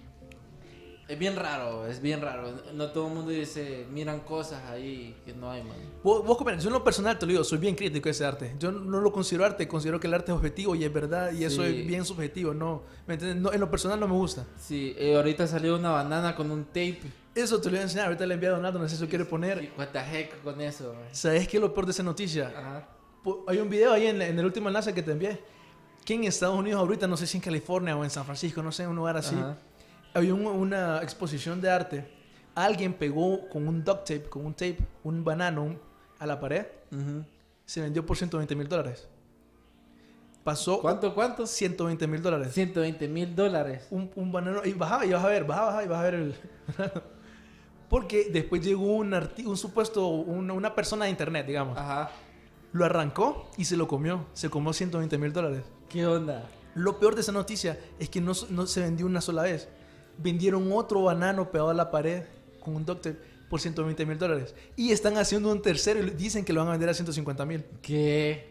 Es 1.08 1.18
bien 1.18 1.36
raro, 1.36 1.86
es 1.86 2.02
bien 2.02 2.20
raro. 2.20 2.52
No 2.74 2.90
todo 2.90 3.08
el 3.08 3.14
mundo 3.14 3.30
dice, 3.30 3.86
miran 3.90 4.20
cosas 4.20 4.62
ahí 4.66 5.16
que 5.24 5.32
no 5.32 5.50
hay, 5.50 5.62
man. 5.64 5.76
Vos, 6.02 6.22
vos 6.24 6.36
yo 6.60 6.68
en 6.68 6.72
lo 6.74 6.84
personal 6.84 7.18
te 7.18 7.24
lo 7.24 7.32
digo, 7.32 7.44
soy 7.44 7.56
bien 7.56 7.74
crítico 7.74 8.04
de 8.04 8.10
ese 8.10 8.26
arte. 8.26 8.54
Yo 8.58 8.70
no 8.70 9.00
lo 9.00 9.10
considero 9.10 9.46
arte, 9.46 9.66
considero 9.66 9.98
que 9.98 10.06
el 10.06 10.12
arte 10.12 10.32
es 10.32 10.36
objetivo 10.36 10.74
y 10.74 10.84
es 10.84 10.92
verdad 10.92 11.32
y 11.32 11.44
eso 11.44 11.62
Sí. 11.64 11.80
es 11.80 11.86
bien 11.86 12.04
subjetivo, 12.04 12.52
no, 12.52 12.82
¿me 13.06 13.14
entiendes? 13.14 13.40
No, 13.40 13.50
en 13.52 13.58
lo 13.60 13.70
personal 13.70 13.98
no 13.98 14.06
me 14.06 14.12
gusta. 14.14 14.44
Sí, 14.58 14.94
eh, 14.98 15.16
ahorita 15.16 15.46
salió 15.46 15.76
una 15.76 15.90
banana 15.92 16.36
con 16.36 16.50
un 16.50 16.66
tape. 16.66 17.00
Eso 17.34 17.58
te 17.58 17.66
lo 17.68 17.70
voy 17.72 17.78
a 17.78 17.82
enseñar, 17.84 18.06
ahorita 18.06 18.26
le 18.26 18.34
envié 18.34 18.50
a 18.50 18.52
Donaldo, 18.52 18.78
no 18.78 18.86
sé 18.88 18.96
si 18.96 19.02
lo 19.02 19.08
quiere 19.08 19.24
poner. 19.24 19.62
Y 19.64 19.72
what 19.78 19.88
the 19.88 19.98
heck 20.00 20.42
con 20.42 20.60
eso, 20.60 20.92
man. 20.92 21.04
¿Sabes 21.12 21.48
qué 21.48 21.56
es 21.56 21.60
lo 21.62 21.72
peor 21.72 21.86
de 21.86 21.92
esa 21.92 22.02
noticia? 22.02 22.52
Ajá. 22.54 22.88
Hay 23.46 23.58
un 23.58 23.70
video 23.70 23.92
ahí 23.94 24.06
en, 24.08 24.20
en 24.20 24.38
el 24.38 24.44
último 24.44 24.68
enlace 24.68 24.92
que 24.92 25.02
te 25.02 25.12
envié. 25.12 25.40
Que 26.04 26.14
en 26.14 26.24
Estados 26.24 26.58
Unidos 26.58 26.80
ahorita, 26.80 27.06
no 27.06 27.16
sé 27.16 27.26
si 27.26 27.36
en 27.38 27.42
California 27.42 27.96
o 27.96 28.04
en 28.04 28.10
San 28.10 28.24
Francisco, 28.24 28.62
no 28.62 28.72
sé, 28.72 28.82
en 28.84 28.90
un 28.90 28.96
lugar 28.96 29.16
así, 29.16 29.34
Ajá. 29.34 29.58
Había 30.18 30.34
un- 30.34 30.46
una 30.46 31.02
exposición 31.02 31.60
de 31.60 31.70
arte. 31.70 32.08
Alguien 32.54 32.92
pegó 32.94 33.48
con 33.48 33.66
un 33.68 33.82
duct 33.84 34.00
tape, 34.06 34.28
con 34.28 34.44
un 34.46 34.52
tape, 34.52 34.78
un 35.04 35.22
banano 35.24 35.76
a 36.18 36.26
la 36.26 36.38
pared. 36.40 36.66
Ujú. 36.92 37.24
Se 37.64 37.80
vendió 37.80 38.04
por 38.04 38.16
120 38.16 38.54
mil 38.56 38.68
dólares. 38.68 39.08
Pasó 40.44 40.80
¿Cuánto, 40.80 41.14
cuánto? 41.14 41.46
120 41.46 42.06
mil 42.06 42.22
dólares. 42.22 42.54
120 42.54 43.06
mil 43.08 43.36
dólares. 43.36 43.86
Un, 43.90 44.10
un 44.16 44.32
banano. 44.32 44.62
Y 44.64 44.72
bajaba 44.72 45.04
y 45.04 45.12
vas 45.12 45.22
a 45.24 45.28
ver, 45.28 45.44
bajaba, 45.44 45.66
bajaba 45.66 45.84
y 45.84 45.88
vas 45.88 45.98
a 45.98 46.02
ver 46.02 46.14
el. 46.14 46.34
Porque 47.88 48.28
después 48.32 48.62
llegó 48.64 48.96
un, 48.96 49.14
un 49.46 49.56
supuesto, 49.56 50.06
una, 50.08 50.52
una 50.52 50.74
persona 50.74 51.04
de 51.06 51.10
internet, 51.10 51.46
digamos. 51.46 51.76
Ajá. 51.78 52.10
Lo 52.72 52.84
arrancó 52.84 53.50
y 53.56 53.64
se 53.64 53.76
lo 53.76 53.88
comió. 53.88 54.26
Se 54.34 54.50
comió 54.50 54.72
120 54.72 55.16
mil 55.18 55.32
dólares. 55.32 55.62
¿Qué 55.88 56.06
onda? 56.06 56.44
Lo 56.74 56.98
peor 56.98 57.14
de 57.14 57.22
esa 57.22 57.32
noticia 57.32 57.78
es 57.98 58.08
que 58.10 58.20
no, 58.20 58.32
no 58.50 58.66
se 58.66 58.80
vendió 58.80 59.06
una 59.06 59.20
sola 59.20 59.42
vez. 59.42 59.68
Vendieron 60.18 60.70
otro 60.72 61.02
banano 61.02 61.50
pegado 61.50 61.70
a 61.70 61.74
la 61.74 61.90
pared 61.90 62.24
con 62.60 62.76
un 62.76 62.84
duct 62.84 63.02
tape 63.02 63.18
por 63.48 63.60
120 63.60 64.04
mil 64.04 64.18
dólares. 64.18 64.54
Y 64.76 64.92
están 64.92 65.16
haciendo 65.16 65.50
un 65.50 65.62
tercero 65.62 66.00
y 66.04 66.10
dicen 66.10 66.44
que 66.44 66.52
lo 66.52 66.60
van 66.60 66.68
a 66.68 66.72
vender 66.72 66.88
a 66.90 66.94
150 66.94 67.44
mil. 67.46 67.64
¿Qué? 67.80 68.48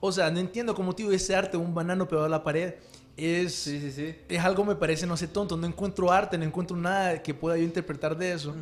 O 0.00 0.10
sea, 0.10 0.30
no 0.30 0.40
entiendo 0.40 0.74
cómo, 0.74 0.94
tío, 0.94 1.12
ese 1.12 1.34
arte, 1.36 1.56
un 1.56 1.74
banano 1.74 2.08
pegado 2.08 2.26
a 2.26 2.28
la 2.28 2.42
pared, 2.42 2.74
es, 3.16 3.54
Sí, 3.54 3.78
sí, 3.78 3.92
sí. 3.92 4.14
es 4.28 4.40
algo, 4.40 4.64
me 4.64 4.74
parece, 4.74 5.06
no 5.06 5.16
sé, 5.16 5.28
tonto. 5.28 5.56
No 5.56 5.66
encuentro 5.66 6.10
arte, 6.10 6.36
no 6.38 6.44
encuentro 6.44 6.76
nada 6.76 7.22
que 7.22 7.34
pueda 7.34 7.56
yo 7.56 7.62
interpretar 7.62 8.16
de 8.16 8.32
eso. 8.32 8.54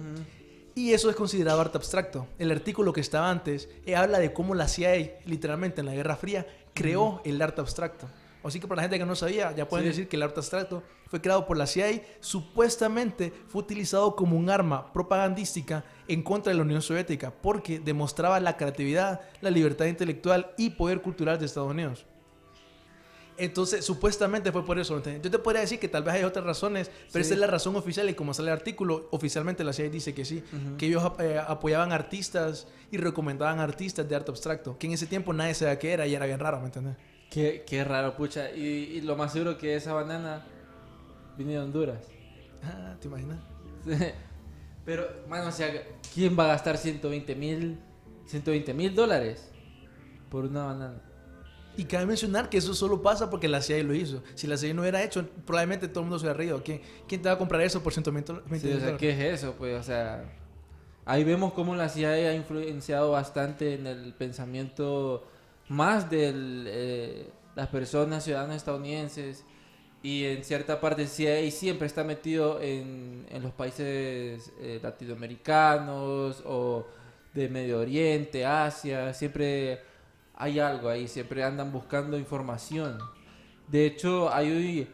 Y 0.75 0.93
eso 0.93 1.09
es 1.11 1.17
considerado 1.17 1.61
arte 1.61 1.79
abstracto. 1.79 2.27
El 2.39 2.51
artículo 2.51 2.93
que 2.93 3.01
estaba 3.01 3.31
antes 3.31 3.69
eh, 3.87 3.97
habla 3.97 4.19
de 4.19 4.33
cómo 4.33 4.55
la 4.55 4.69
CIA, 4.69 5.19
literalmente 5.25 5.81
en 5.81 5.87
la 5.87 5.95
Guerra 5.95 6.17
Fría, 6.17 6.47
creó 6.75 7.23
el 7.25 7.41
arte 7.41 7.61
abstracto. 7.61 8.07
Así 8.43 8.59
que 8.61 8.67
para 8.67 8.77
la 8.77 8.83
gente 8.85 8.99
que 8.99 9.05
no 9.07 9.15
sabía, 9.15 9.55
ya 9.55 9.69
pueden 9.69 9.85
Sí. 9.85 9.89
decir 9.91 10.09
que 10.09 10.17
el 10.17 10.23
arte 10.23 10.41
abstracto 10.41 10.83
fue 11.09 11.21
creado 11.21 11.47
por 11.47 11.57
la 11.57 11.67
CIA, 11.67 12.03
supuestamente 12.21 13.33
fue 13.49 13.63
utilizado 13.63 14.17
como 14.17 14.37
un 14.37 14.49
arma 14.49 14.93
propagandística 14.93 15.85
en 16.09 16.23
contra 16.23 16.51
de 16.53 16.57
la 16.57 16.63
Unión 16.63 16.81
Soviética, 16.83 17.31
porque 17.33 17.79
demostraba 17.81 18.41
la 18.41 18.57
creatividad, 18.57 19.21
la 19.41 19.51
libertad 19.51 19.87
intelectual 19.87 20.53
y 20.57 20.71
poder 20.71 21.03
cultural 21.03 21.39
de 21.39 21.47
Estados 21.47 21.71
Unidos. 21.71 22.07
Entonces, 23.37 23.85
supuestamente 23.87 24.53
fue 24.53 24.67
por 24.67 24.79
eso. 24.79 25.03
Yo 25.03 25.31
te 25.31 25.39
podría 25.39 25.63
decir 25.63 25.79
que 25.79 25.89
tal 25.89 26.03
vez 26.03 26.15
hay 26.15 26.25
otras 26.25 26.45
razones, 26.45 26.91
pero 27.11 27.25
Sí. 27.25 27.29
esa 27.29 27.35
es 27.35 27.41
la 27.41 27.47
razón 27.47 27.75
oficial 27.75 28.09
y 28.11 28.15
como 28.15 28.35
sale 28.35 28.49
el 28.51 28.53
artículo, 28.57 29.09
oficialmente 29.13 29.65
la 29.65 29.73
CIA 29.73 29.89
dice 29.89 30.13
que 30.13 30.27
sí, 30.27 30.43
que 30.77 30.87
ellos 30.87 31.11
eh, 31.21 31.41
apoyaban 31.47 31.91
artistas 31.91 32.67
y 32.91 32.99
recomendaban 32.99 33.59
artistas 33.59 34.07
de 34.07 34.15
arte 34.15 34.31
abstracto, 34.31 34.77
que 34.79 34.87
en 34.89 34.93
ese 34.93 35.07
tiempo 35.07 35.33
nadie 35.33 35.55
sabía 35.55 35.79
qué 35.79 35.93
era 35.93 36.07
y 36.07 36.15
era 36.15 36.27
bien 36.27 36.39
raro, 36.39 36.61
¿me 36.61 36.67
entiendes? 36.67 36.97
Qué, 37.31 37.65
qué 37.67 37.85
raro, 37.85 38.17
pucha. 38.17 38.51
Y, 38.51 38.61
y 38.97 39.01
lo 39.03 39.17
más 39.17 39.33
seguro 39.33 39.57
que 39.57 39.75
esa 39.77 39.93
banana 39.95 40.45
viene 41.37 41.53
de 41.53 41.59
Honduras. 41.61 42.07
Ah, 42.63 42.97
¿Te 43.01 43.09
imaginas? 43.09 43.39
Pero, 44.85 45.07
mano, 45.29 45.49
o 45.49 45.53
sea, 45.53 45.71
¿quién 46.13 46.37
va 46.39 46.45
a 46.45 46.49
gastar 46.49 46.77
120 46.77 47.35
mil 47.37 47.79
120 48.27 48.75
mil 48.75 48.95
dólares 48.95 49.51
por 50.29 50.45
una 50.45 50.65
banana? 50.65 51.03
Y 51.77 51.85
cabe 51.85 52.05
mencionar 52.07 52.49
que 52.51 52.59
eso 52.59 52.75
solo 52.75 53.01
pasa 53.01 53.31
porque 53.31 53.47
la 53.49 53.63
CIA 53.63 53.85
lo 53.85 53.95
hizo. 53.95 54.23
Si 54.35 54.47
la 54.47 54.57
CIA 54.57 54.75
no 54.75 54.83
hubiera 54.83 55.03
hecho, 55.03 55.27
probablemente 55.47 55.87
todo 55.89 56.01
el 56.01 56.07
mundo 56.07 56.19
se 56.19 56.25
hubiera 56.27 56.37
reído. 56.37 56.63
¿Quién, 56.65 56.81
quién 57.07 57.23
te 57.23 57.29
va 57.29 57.37
a 57.37 57.39
comprar 57.39 57.61
eso 57.63 57.83
por 57.83 57.93
120 57.93 58.33
Sí, 58.59 58.67
mil 58.67 58.77
o 58.77 58.81
sea, 58.81 58.93
dólares? 58.93 58.97
¿qué 58.99 59.11
es 59.11 59.41
eso? 59.41 59.55
Pues, 59.57 59.79
o 59.79 59.83
sea, 59.83 60.25
ahí 61.05 61.23
vemos 61.25 61.53
cómo 61.53 61.77
la 61.77 61.89
CIA 61.89 62.11
ha 62.11 62.35
influenciado 62.35 63.13
bastante 63.13 63.75
en 63.75 63.87
el 63.87 64.13
pensamiento 64.15 65.27
más 65.71 66.11
de 66.11 67.31
las 67.55 67.69
personas, 67.69 68.25
ciudadanos 68.25 68.57
estadounidenses, 68.57 69.45
y 70.03 70.25
en 70.25 70.43
cierta 70.45 70.81
parte 70.81 71.07
CIA 71.07 71.49
siempre 71.51 71.87
está 71.87 72.03
metido 72.03 72.61
en, 72.61 73.25
en 73.31 73.43
los 73.43 73.53
países 73.53 74.53
eh, 74.61 74.81
latinoamericanos 74.83 76.43
o 76.45 76.87
de 77.33 77.49
Medio 77.49 77.79
Oriente, 77.79 78.45
Asia, 78.45 79.15
siempre 79.15 79.81
hay 80.35 80.59
algo 80.59 80.89
ahí, 80.89 81.07
siempre 81.07 81.45
andan 81.45 81.71
buscando 81.71 82.19
información. 82.19 82.99
De 83.69 83.87
hecho, 83.87 84.33
hay 84.33 84.89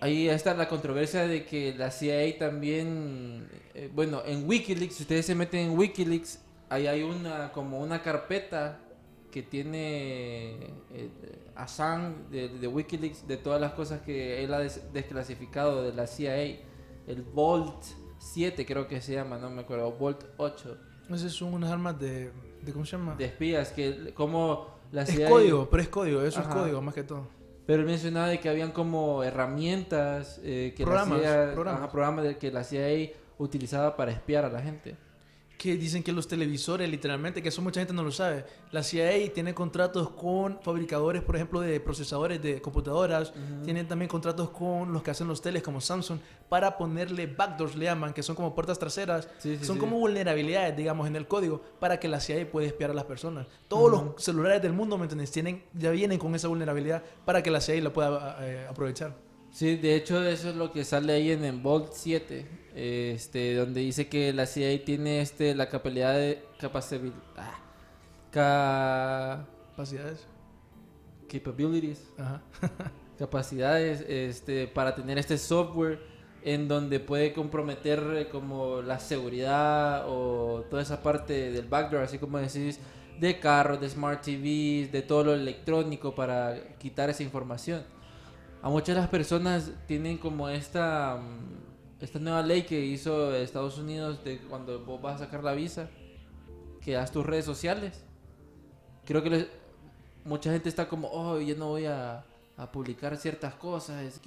Ahí 0.00 0.28
está 0.28 0.52
la 0.52 0.68
controversia 0.68 1.26
de 1.26 1.46
que 1.46 1.74
la 1.74 1.90
CIA 1.90 2.36
también, 2.38 3.48
eh, 3.72 3.88
bueno, 3.94 4.22
en 4.26 4.46
WikiLeaks, 4.46 4.96
si 4.96 5.02
ustedes 5.04 5.24
se 5.24 5.34
meten 5.34 5.70
en 5.70 5.78
WikiLeaks, 5.78 6.40
ahí 6.68 6.86
hay 6.86 7.02
una 7.02 7.50
como 7.52 7.80
una 7.80 8.02
carpeta 8.02 8.80
que 9.34 9.42
tiene 9.42 10.52
eh, 10.92 11.10
Assange 11.56 12.14
de, 12.30 12.48
de 12.50 12.68
WikiLeaks 12.68 13.26
de 13.26 13.36
todas 13.36 13.60
las 13.60 13.72
cosas 13.72 14.00
que 14.02 14.44
él 14.44 14.54
ha 14.54 14.60
des- 14.60 14.92
desclasificado 14.92 15.82
de 15.82 15.92
la 15.92 16.06
CIA, 16.06 16.36
el 17.08 17.22
Vault 17.34 17.82
7 18.18 18.64
creo 18.64 18.86
que 18.86 19.00
se 19.00 19.12
llama, 19.14 19.36
no 19.38 19.50
me 19.50 19.62
acuerdo, 19.62 19.90
Vault 19.90 20.22
8 20.36 20.78
Esas 21.10 21.32
son 21.32 21.52
unas 21.52 21.72
armas 21.72 21.98
de, 21.98 22.30
de 22.62 22.72
¿cómo 22.72 22.84
se 22.86 22.96
llama? 22.96 23.16
de 23.16 23.24
espías 23.24 23.72
que 23.72 24.14
como 24.14 24.68
la 24.92 25.02
es 25.02 25.18
código, 25.28 25.68
pero 25.68 25.82
es 25.82 25.88
código, 25.88 26.22
eso 26.22 26.38
Ajá. 26.38 26.50
es 26.50 26.54
código 26.54 26.80
más 26.80 26.94
que 26.94 27.02
todo. 27.02 27.26
Pero 27.66 27.80
él 27.82 27.88
mencionaba 27.88 28.28
de 28.28 28.38
que 28.38 28.48
habían 28.48 28.70
como 28.70 29.24
herramientas 29.24 30.38
eh, 30.44 30.74
que 30.76 30.84
Programas, 30.84 31.20
la 31.22 31.24
CIA, 31.46 31.52
programas. 31.54 31.82
ajá, 31.82 31.90
programas 31.90 32.24
de 32.24 32.36
que 32.38 32.52
la 32.52 32.62
CIA 32.62 33.10
utilizaba 33.38 33.96
para 33.96 34.12
espiar 34.12 34.44
a 34.44 34.48
la 34.50 34.60
gente. 34.62 34.96
Que 35.64 35.78
dicen 35.78 36.02
que 36.02 36.12
los 36.12 36.28
televisores, 36.28 36.86
literalmente, 36.90 37.40
que 37.40 37.48
eso 37.48 37.62
mucha 37.62 37.80
gente 37.80 37.94
no 37.94 38.02
lo 38.02 38.12
sabe. 38.12 38.44
La 38.70 38.82
CIA 38.82 39.32
tiene 39.32 39.54
contratos 39.54 40.10
con 40.10 40.60
fabricadores, 40.60 41.22
por 41.22 41.36
ejemplo, 41.36 41.58
de 41.58 41.80
procesadores 41.80 42.42
de 42.42 42.60
computadoras. 42.60 43.32
Tienen 43.64 43.88
también 43.88 44.10
contratos 44.10 44.50
con 44.50 44.92
los 44.92 45.02
que 45.02 45.10
hacen 45.10 45.26
los 45.26 45.40
teles, 45.40 45.62
como 45.62 45.80
Samsung, 45.80 46.18
para 46.50 46.76
ponerle 46.76 47.26
backdoors, 47.26 47.76
le 47.76 47.86
llaman, 47.86 48.12
que 48.12 48.22
son 48.22 48.36
como 48.36 48.54
puertas 48.54 48.78
traseras. 48.78 49.26
Sí, 49.38 49.56
sí, 49.56 49.64
son 49.64 49.76
sí. 49.76 49.80
como 49.80 49.98
vulnerabilidades, 49.98 50.76
digamos, 50.76 51.06
en 51.06 51.16
el 51.16 51.26
código, 51.26 51.62
para 51.80 51.98
que 51.98 52.08
la 52.08 52.20
CIA 52.20 52.50
pueda 52.50 52.66
espiar 52.66 52.90
a 52.90 52.94
las 52.94 53.04
personas. 53.04 53.46
Todos 53.66 53.90
los 53.90 54.22
celulares 54.22 54.60
del 54.60 54.74
mundo, 54.74 54.98
¿me 54.98 55.04
entiendes? 55.04 55.30
Tienen, 55.30 55.64
ya 55.72 55.92
vienen 55.92 56.18
con 56.18 56.34
esa 56.34 56.48
vulnerabilidad 56.48 57.02
para 57.24 57.42
que 57.42 57.50
la 57.50 57.62
CIA 57.62 57.80
la 57.80 57.90
pueda 57.90 58.36
eh, 58.42 58.66
aprovechar. 58.68 59.16
Sí, 59.54 59.76
de 59.76 59.94
hecho 59.94 60.22
eso 60.24 60.50
es 60.50 60.56
lo 60.56 60.72
que 60.72 60.84
sale 60.84 61.12
ahí 61.12 61.30
en 61.30 61.44
el 61.44 61.60
Vault 61.60 61.92
7, 61.92 62.44
este, 62.74 63.54
donde 63.54 63.80
dice 63.82 64.08
que 64.08 64.32
la 64.32 64.46
CIA 64.46 64.84
tiene 64.84 65.20
este, 65.20 65.54
la 65.54 65.68
capacidad 65.68 66.12
de... 66.14 66.42
Capacibil, 66.58 67.12
ah, 67.36 67.54
ca- 68.32 69.46
Capacidades. 69.70 70.26
capabilities, 71.28 72.02
Ajá. 72.18 72.42
capacidades 73.18 74.04
este, 74.08 74.66
para 74.66 74.94
tener 74.94 75.18
este 75.18 75.38
software 75.38 76.00
en 76.42 76.68
donde 76.68 77.00
puede 77.00 77.32
comprometer 77.32 78.02
eh, 78.16 78.28
como 78.28 78.82
la 78.82 78.98
seguridad 78.98 80.04
o 80.08 80.64
toda 80.68 80.82
esa 80.82 81.02
parte 81.02 81.50
del 81.52 81.68
backdoor, 81.68 82.02
así 82.02 82.18
como 82.18 82.38
decís, 82.38 82.80
de 83.20 83.38
carros, 83.40 83.80
de 83.80 83.88
smart 83.88 84.22
TVs, 84.22 84.92
de 84.92 85.02
todo 85.02 85.24
lo 85.24 85.34
electrónico 85.34 86.14
para 86.14 86.76
quitar 86.78 87.08
esa 87.10 87.22
información. 87.22 87.84
A 88.64 88.70
muchas 88.70 88.94
de 88.94 89.02
las 89.02 89.10
personas 89.10 89.72
tienen 89.86 90.16
como 90.16 90.48
esta, 90.48 91.16
mm, 91.16 92.02
esta 92.02 92.18
nueva 92.18 92.40
ley 92.40 92.62
que 92.62 92.80
hizo 92.80 93.34
Estados 93.34 93.76
Unidos 93.76 94.24
de 94.24 94.38
cuando 94.38 94.82
vos 94.82 95.02
vas 95.02 95.16
a 95.16 95.26
sacar 95.26 95.44
la 95.44 95.52
visa, 95.52 95.90
que 96.80 96.92
das 96.92 97.12
tus 97.12 97.26
redes 97.26 97.44
sociales. 97.44 98.02
Creo 99.04 99.22
que 99.22 99.48
mucha 100.24 100.50
gente 100.50 100.70
está 100.70 100.88
como, 100.88 101.10
oh, 101.12 101.38
yo 101.40 101.54
no 101.56 101.68
voy 101.68 101.84
a, 101.84 102.24
publicar 102.72 103.14
ciertas 103.18 103.54
cosas. 103.54 104.18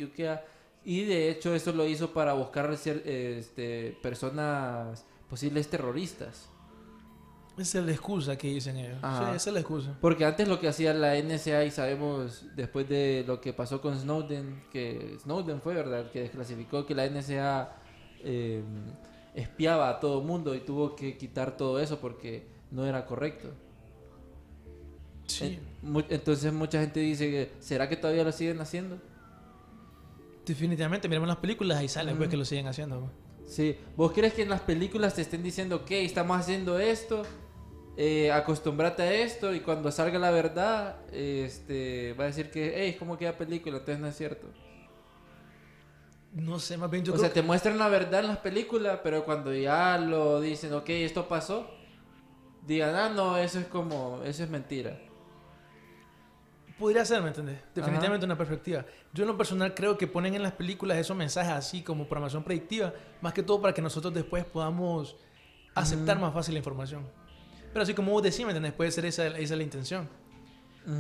Y 0.86 1.06
de 1.06 1.32
hecho 1.32 1.56
eso 1.56 1.72
lo 1.72 1.88
hizo 1.88 2.14
para 2.14 2.34
buscar 2.34 2.72
este, 2.72 3.98
personas 4.04 5.04
posibles 5.28 5.68
terroristas. 5.68 6.48
Esa 7.58 7.80
es 7.80 7.86
la 7.86 7.92
excusa 7.92 8.38
que 8.38 8.48
dicen 8.50 8.78
ellos. 8.78 9.00
Ajá. 9.02 9.32
Sí, 9.32 9.36
esa 9.36 9.50
es 9.50 9.54
la 9.54 9.60
excusa. 9.62 9.98
Porque 10.00 10.26
antes 10.26 10.48
lo 10.48 10.60
que 10.60 10.68
hacía 10.68 10.94
la 10.94 11.16
NSA 11.16 11.66
y 11.66 11.72
sabemos 11.72 12.46
después 12.56 12.88
de 12.88 13.24
lo 13.26 13.42
que 13.42 13.52
pasó 13.52 13.82
con 13.82 14.00
Snowden, 14.00 14.64
que 14.72 15.18
Snowden 15.24 15.62
fue 15.62 15.74
verdad, 15.74 16.12
que 16.12 16.22
desclasificó 16.22 16.86
que 16.86 16.94
la 16.94 17.08
NSA 17.08 17.72
eh, 18.24 18.62
espiaba 19.34 19.90
a 19.90 20.00
todo 20.00 20.22
mundo 20.22 20.54
y 20.54 20.60
tuvo 20.60 20.96
que 20.96 21.18
quitar 21.18 21.58
todo 21.58 21.80
eso 21.80 22.00
porque 22.00 22.48
no 22.70 22.86
era 22.86 23.06
correcto. 23.06 23.50
Sí. 25.26 25.60
Entonces 26.10 26.54
mucha 26.54 26.80
gente 26.80 27.00
dice 27.00 27.30
que 27.30 27.52
¿será 27.60 27.90
que 27.90 27.98
todavía 27.98 28.24
lo 28.24 28.32
siguen 28.32 28.62
haciendo? 28.62 28.98
Definitivamente, 30.46 31.10
miremos 31.10 31.28
las 31.28 31.38
películas 31.38 31.84
y 31.84 31.88
sale, 31.88 32.16
pues 32.16 32.30
que 32.30 32.38
lo 32.38 32.46
siguen 32.46 32.68
haciendo. 32.68 33.02
pues. 33.02 33.12
Sí, 33.54 33.78
¿vos 33.96 34.12
crees 34.12 34.34
que 34.34 34.44
en 34.44 34.50
las 34.50 34.62
películas 34.62 35.16
te 35.16 35.22
estén 35.22 35.44
diciendo, 35.44 35.78
ok, 35.78 35.92
estamos 35.92 36.38
haciendo 36.38 36.80
esto, 36.80 37.24
eh, 38.00 38.32
acostumbrate 38.32 39.02
a 39.02 39.12
esto 39.12 39.56
y 39.56 39.62
cuando 39.62 39.92
salga 39.92 40.20
la 40.20 40.30
verdad, 40.30 40.98
este, 41.12 42.14
va 42.14 42.26
a 42.26 42.28
decir 42.28 42.52
que, 42.52 42.74
hey, 42.76 42.96
¿cómo 43.00 43.18
queda 43.18 43.36
película? 43.36 43.78
Entonces 43.78 44.00
no 44.00 44.08
es 44.08 44.16
cierto. 44.16 44.48
No 46.32 46.60
sé, 46.60 46.78
más 46.78 46.92
bien 46.92 47.04
yo 47.04 47.16
o 47.16 47.18
sea, 47.18 47.34
te 47.34 47.42
muestran 47.42 47.80
la 47.80 47.90
verdad 47.90 48.20
en 48.20 48.28
las 48.28 48.38
películas, 48.38 49.00
pero 49.04 49.26
cuando 49.26 49.52
ya 49.52 49.98
lo 49.98 50.40
dicen, 50.40 50.72
ok, 50.74 50.90
esto 50.90 51.28
pasó, 51.28 51.72
digan, 52.68 52.94
ah, 52.94 53.10
no, 53.10 53.36
eso 53.36 53.60
es 53.60 53.66
como, 53.66 54.22
eso 54.24 54.44
es 54.44 54.50
mentira. 54.52 55.00
Podría 56.78 57.04
ser, 57.04 57.24
¿me 57.24 57.30
entiendes? 57.30 57.58
Definitivamente 57.74 58.28
una 58.28 58.38
perspectiva. 58.38 58.86
Yo 59.12 59.24
en 59.24 59.30
lo 59.30 59.38
personal 59.38 59.74
creo 59.74 59.98
que 59.98 60.06
ponen 60.06 60.36
en 60.36 60.44
las 60.44 60.52
películas 60.52 61.00
esos 61.00 61.18
mensajes 61.18 61.52
así 61.52 61.82
como 61.82 62.08
programación 62.08 62.44
predictiva, 62.44 62.94
más 63.22 63.34
que 63.34 63.42
todo 63.42 63.60
para 63.60 63.74
que 63.74 63.82
nosotros 63.82 64.14
después 64.14 64.46
podamos 64.46 65.16
aceptar 65.74 66.20
más 66.20 66.32
fácil 66.32 66.54
la 66.54 66.60
información. 66.60 67.27
Pero 67.74 67.84
así 67.84 67.94
como 67.94 68.12
vos 68.12 68.24
decís, 68.24 68.40
¿me 68.40 68.46
entiendes? 68.48 68.74
Puede 68.74 68.92
ser 68.92 69.06
esa, 69.06 69.28
esa 69.28 69.38
es 69.40 69.52
la 69.52 69.64
intención. 69.64 70.08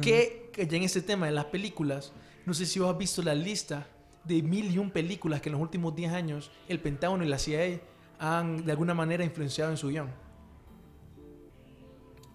Que, 0.01 0.49
que 0.51 0.67
ya 0.67 0.75
en 0.77 0.83
este 0.83 1.01
tema 1.01 1.27
de 1.27 1.31
las 1.31 1.45
películas, 1.45 2.11
no 2.45 2.53
sé 2.53 2.65
si 2.65 2.77
vos 2.79 2.91
has 2.91 2.97
visto 2.97 3.21
la 3.21 3.33
lista 3.33 3.87
de 4.25 4.41
mil 4.43 4.69
y 4.69 4.77
un 4.77 4.91
películas 4.91 5.39
que 5.41 5.47
en 5.49 5.53
los 5.53 5.61
últimos 5.61 5.95
10 5.95 6.11
años 6.11 6.51
el 6.67 6.79
Pentágono 6.81 7.23
y 7.23 7.27
la 7.29 7.39
CIA 7.39 7.79
han 8.19 8.65
de 8.65 8.71
alguna 8.73 8.93
manera 8.93 9.23
influenciado 9.23 9.71
en 9.71 9.77
su 9.77 9.87
guion. 9.87 10.09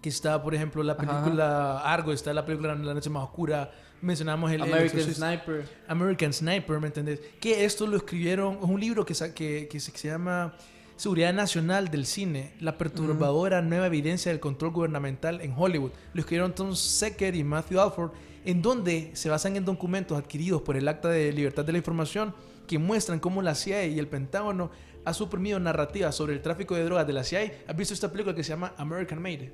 Que 0.00 0.08
está, 0.08 0.42
por 0.42 0.54
ejemplo, 0.54 0.82
la 0.82 0.94
Ajá. 0.94 1.02
película 1.22 1.78
Argo, 1.80 2.12
está 2.12 2.32
la 2.32 2.44
película 2.44 2.74
La 2.74 2.94
Noche 2.94 3.08
Más 3.10 3.22
Oscura, 3.24 3.70
mencionamos 4.00 4.50
el, 4.50 4.62
American. 4.62 5.00
Sniper. 5.14 5.68
American 5.86 6.32
Sniper, 6.32 6.80
¿me 6.80 6.88
entendés? 6.88 7.20
Que 7.40 7.64
esto 7.64 7.86
lo 7.86 7.98
escribieron, 7.98 8.56
es 8.56 8.64
un 8.64 8.80
libro 8.80 9.04
que, 9.06 9.14
sa- 9.14 9.32
que, 9.32 9.68
que 9.70 9.78
se, 9.78 9.92
que 9.92 9.98
se 9.98 10.08
llama 10.08 10.54
Seguridad 11.02 11.34
Nacional 11.34 11.88
del 11.90 12.06
Cine, 12.06 12.52
la 12.60 12.78
perturbadora 12.78 13.60
nueva 13.60 13.88
evidencia 13.88 14.30
del 14.30 14.38
control 14.38 14.70
gubernamental 14.70 15.40
en 15.40 15.52
Hollywood. 15.52 15.90
Lo 16.14 16.20
escribieron 16.20 16.54
Tom 16.54 16.76
Secker 16.76 17.34
y 17.34 17.42
Matthew 17.42 17.80
Alford, 17.80 18.12
en 18.44 18.62
donde 18.62 19.10
se 19.14 19.28
basan 19.28 19.56
en 19.56 19.64
documentos 19.64 20.16
adquiridos 20.16 20.62
por 20.62 20.76
el 20.76 20.86
Acta 20.86 21.08
de 21.08 21.32
Libertad 21.32 21.64
de 21.64 21.72
la 21.72 21.78
Información 21.78 22.32
que 22.68 22.78
muestran 22.78 23.18
cómo 23.18 23.42
la 23.42 23.56
CIA 23.56 23.86
y 23.86 23.98
el 23.98 24.06
Pentágono 24.06 24.70
ha 25.04 25.12
suprimido 25.12 25.58
narrativas 25.58 26.14
sobre 26.14 26.34
el 26.34 26.40
tráfico 26.40 26.76
de 26.76 26.84
drogas 26.84 27.04
de 27.04 27.14
la 27.14 27.24
CIA. 27.24 27.52
¿Has 27.66 27.76
visto 27.76 27.94
esta 27.94 28.12
película 28.12 28.36
que 28.36 28.44
se 28.44 28.50
llama 28.50 28.72
American 28.76 29.20
Made? 29.20 29.52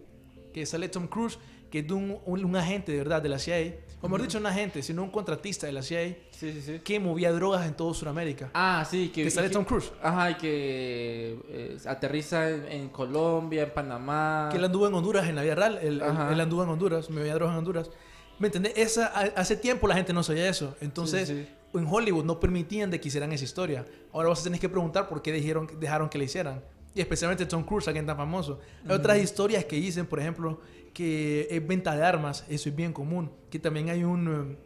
Que 0.53 0.65
sale 0.67 0.89
Tom 0.89 1.07
Cruise, 1.07 1.39
que 1.71 1.81
es 1.81 1.87
de 1.87 1.93
un, 1.95 2.19
un- 2.25 2.45
un 2.45 2.57
agente 2.57 2.93
de 2.93 2.99
verdad 2.99 3.21
de 3.21 3.29
la 3.29 3.39
CIA, 3.39 3.75
o 4.01 4.07
mejor 4.09 4.23
dicho, 4.23 4.39
un 4.39 4.47
agente, 4.47 4.81
sino 4.83 5.03
un 5.03 5.11
contratista 5.11 5.67
de 5.67 5.73
la 5.73 5.83
CIA, 5.83 6.17
Sí, 6.31 6.53
sí, 6.53 6.63
sí. 6.63 6.79
que 6.85 7.01
movía 7.01 7.33
drogas 7.33 7.67
en 7.67 7.75
todo 7.75 7.93
Sudamérica. 7.93 8.51
Ah, 8.55 8.87
sí, 8.89 9.09
que, 9.09 9.25
que 9.25 9.31
sale 9.31 9.49
y 9.49 9.51
Tom 9.51 9.65
Cruise. 9.65 9.91
Ajá, 10.03 10.31
y 10.31 10.35
que 10.37 11.39
eh, 11.49 11.77
aterriza 11.87 12.49
en, 12.49 12.65
en 12.71 12.89
Colombia, 12.91 13.65
en 13.65 13.71
Panamá. 13.75 14.49
Que 14.53 14.57
él 14.59 14.65
anduvo 14.65 14.87
en 14.87 14.95
Honduras 14.95 15.29
en 15.29 15.35
la 15.37 15.43
vida 15.43 15.55
real, 15.57 15.79
él, 15.83 16.01
él- 16.01 16.41
anduvo 16.41 16.63
en 16.63 16.69
Honduras, 16.71 17.11
movía 17.11 17.35
drogas 17.35 17.53
en 17.55 17.59
Honduras. 17.59 17.91
¿Me 18.39 18.47
entendés? 18.47 18.73
Esa, 18.77 19.07
hace 19.09 19.57
tiempo 19.57 19.89
la 19.89 19.97
gente 19.97 20.13
no 20.13 20.23
sabía 20.23 20.49
eso. 20.49 20.77
Entonces, 20.81 21.27
Sí, 21.29 21.45
sí. 21.73 21.79
en 21.79 21.87
Hollywood 21.91 22.25
no 22.25 22.39
permitían 22.39 22.89
de 22.91 23.01
que 23.01 23.09
hicieran 23.09 23.33
esa 23.33 23.43
historia. 23.45 23.85
Ahora 24.13 24.29
vos 24.29 24.43
tenés 24.45 24.61
que 24.61 24.69
preguntar 24.69 25.09
por 25.09 25.23
qué 25.23 25.33
dijeron, 25.33 25.69
dejaron 25.81 26.09
que 26.09 26.19
la 26.19 26.25
hicieran. 26.25 26.63
Y 26.95 27.01
especialmente 27.01 27.47
Tom 27.47 27.63
Cruise, 27.65 27.87
alguien 27.89 28.07
tan 28.07 28.17
famoso. 28.17 28.59
Hay 28.87 28.93
otras 28.97 29.19
historias 29.19 29.65
que 29.65 29.77
dicen, 29.77 30.07
por 30.07 30.19
ejemplo, 30.21 30.61
que 30.93 31.47
es 31.51 31.65
venta 31.67 31.95
de 31.95 32.05
armas, 32.05 32.45
eso 32.49 32.69
es 32.69 32.75
bien 32.75 32.93
común. 32.93 33.31
Que 33.51 33.59
también 33.59 33.89
hay 33.89 34.03
un... 34.05 34.29
eh, 34.53 34.57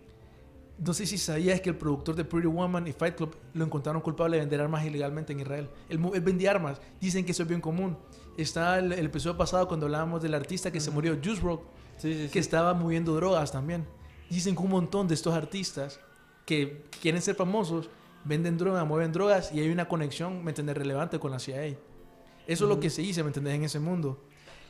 No 0.78 0.94
sé 0.94 1.04
si 1.06 1.18
sabías 1.18 1.60
que 1.60 1.70
el 1.70 1.76
productor 1.76 2.14
de 2.14 2.24
Pretty 2.24 2.46
Woman 2.46 2.86
y 2.86 2.92
Fight 2.92 3.16
Club 3.16 3.36
lo 3.54 3.64
encontraron 3.64 4.00
culpable 4.00 4.36
de 4.36 4.42
vender 4.42 4.60
armas 4.60 4.84
ilegalmente 4.84 5.32
en 5.32 5.40
Israel. 5.40 5.68
Él, 5.88 6.00
él 6.14 6.20
vendía 6.22 6.52
armas. 6.52 6.80
Dicen 7.00 7.24
que 7.24 7.32
eso 7.32 7.42
es 7.42 7.48
bien 7.48 7.60
común. 7.60 7.98
Está 8.38 8.78
el, 8.78 8.92
el 8.92 9.06
episodio 9.06 9.36
pasado 9.36 9.68
cuando 9.68 9.86
hablábamos 9.86 10.22
del 10.22 10.32
artista 10.34 10.70
que 10.72 10.80
se 10.80 10.90
murió, 10.90 11.18
Juice 11.22 11.42
WRLD, 11.42 11.60
Sí, 11.98 12.14
sí, 12.14 12.24
sí. 12.26 12.32
que 12.32 12.38
estaba 12.38 12.72
moviendo 12.72 13.14
drogas 13.14 13.52
también. 13.52 13.84
Dicen 14.30 14.56
que 14.56 14.62
un 14.62 14.70
montón 14.70 15.06
de 15.08 15.14
estos 15.14 15.34
artistas 15.34 16.00
que 16.46 16.84
quieren 17.02 17.20
ser 17.20 17.34
famosos 17.34 17.90
venden 18.24 18.56
drogas, 18.56 18.86
mueven 18.86 19.12
drogas 19.12 19.52
y 19.52 19.60
hay 19.60 19.68
una 19.70 19.86
conexión, 19.86 20.42
¿me 20.42 20.52
entiendes?, 20.52 20.76
relevante 20.76 21.18
con 21.18 21.30
la 21.30 21.38
CIA. 21.38 21.76
Eso 22.46 22.64
es 22.64 22.68
lo 22.68 22.80
que 22.80 22.90
se 22.90 23.02
dice, 23.02 23.22
¿me 23.22 23.28
entendés?, 23.28 23.54
en 23.54 23.64
ese 23.64 23.78
mundo. 23.78 24.22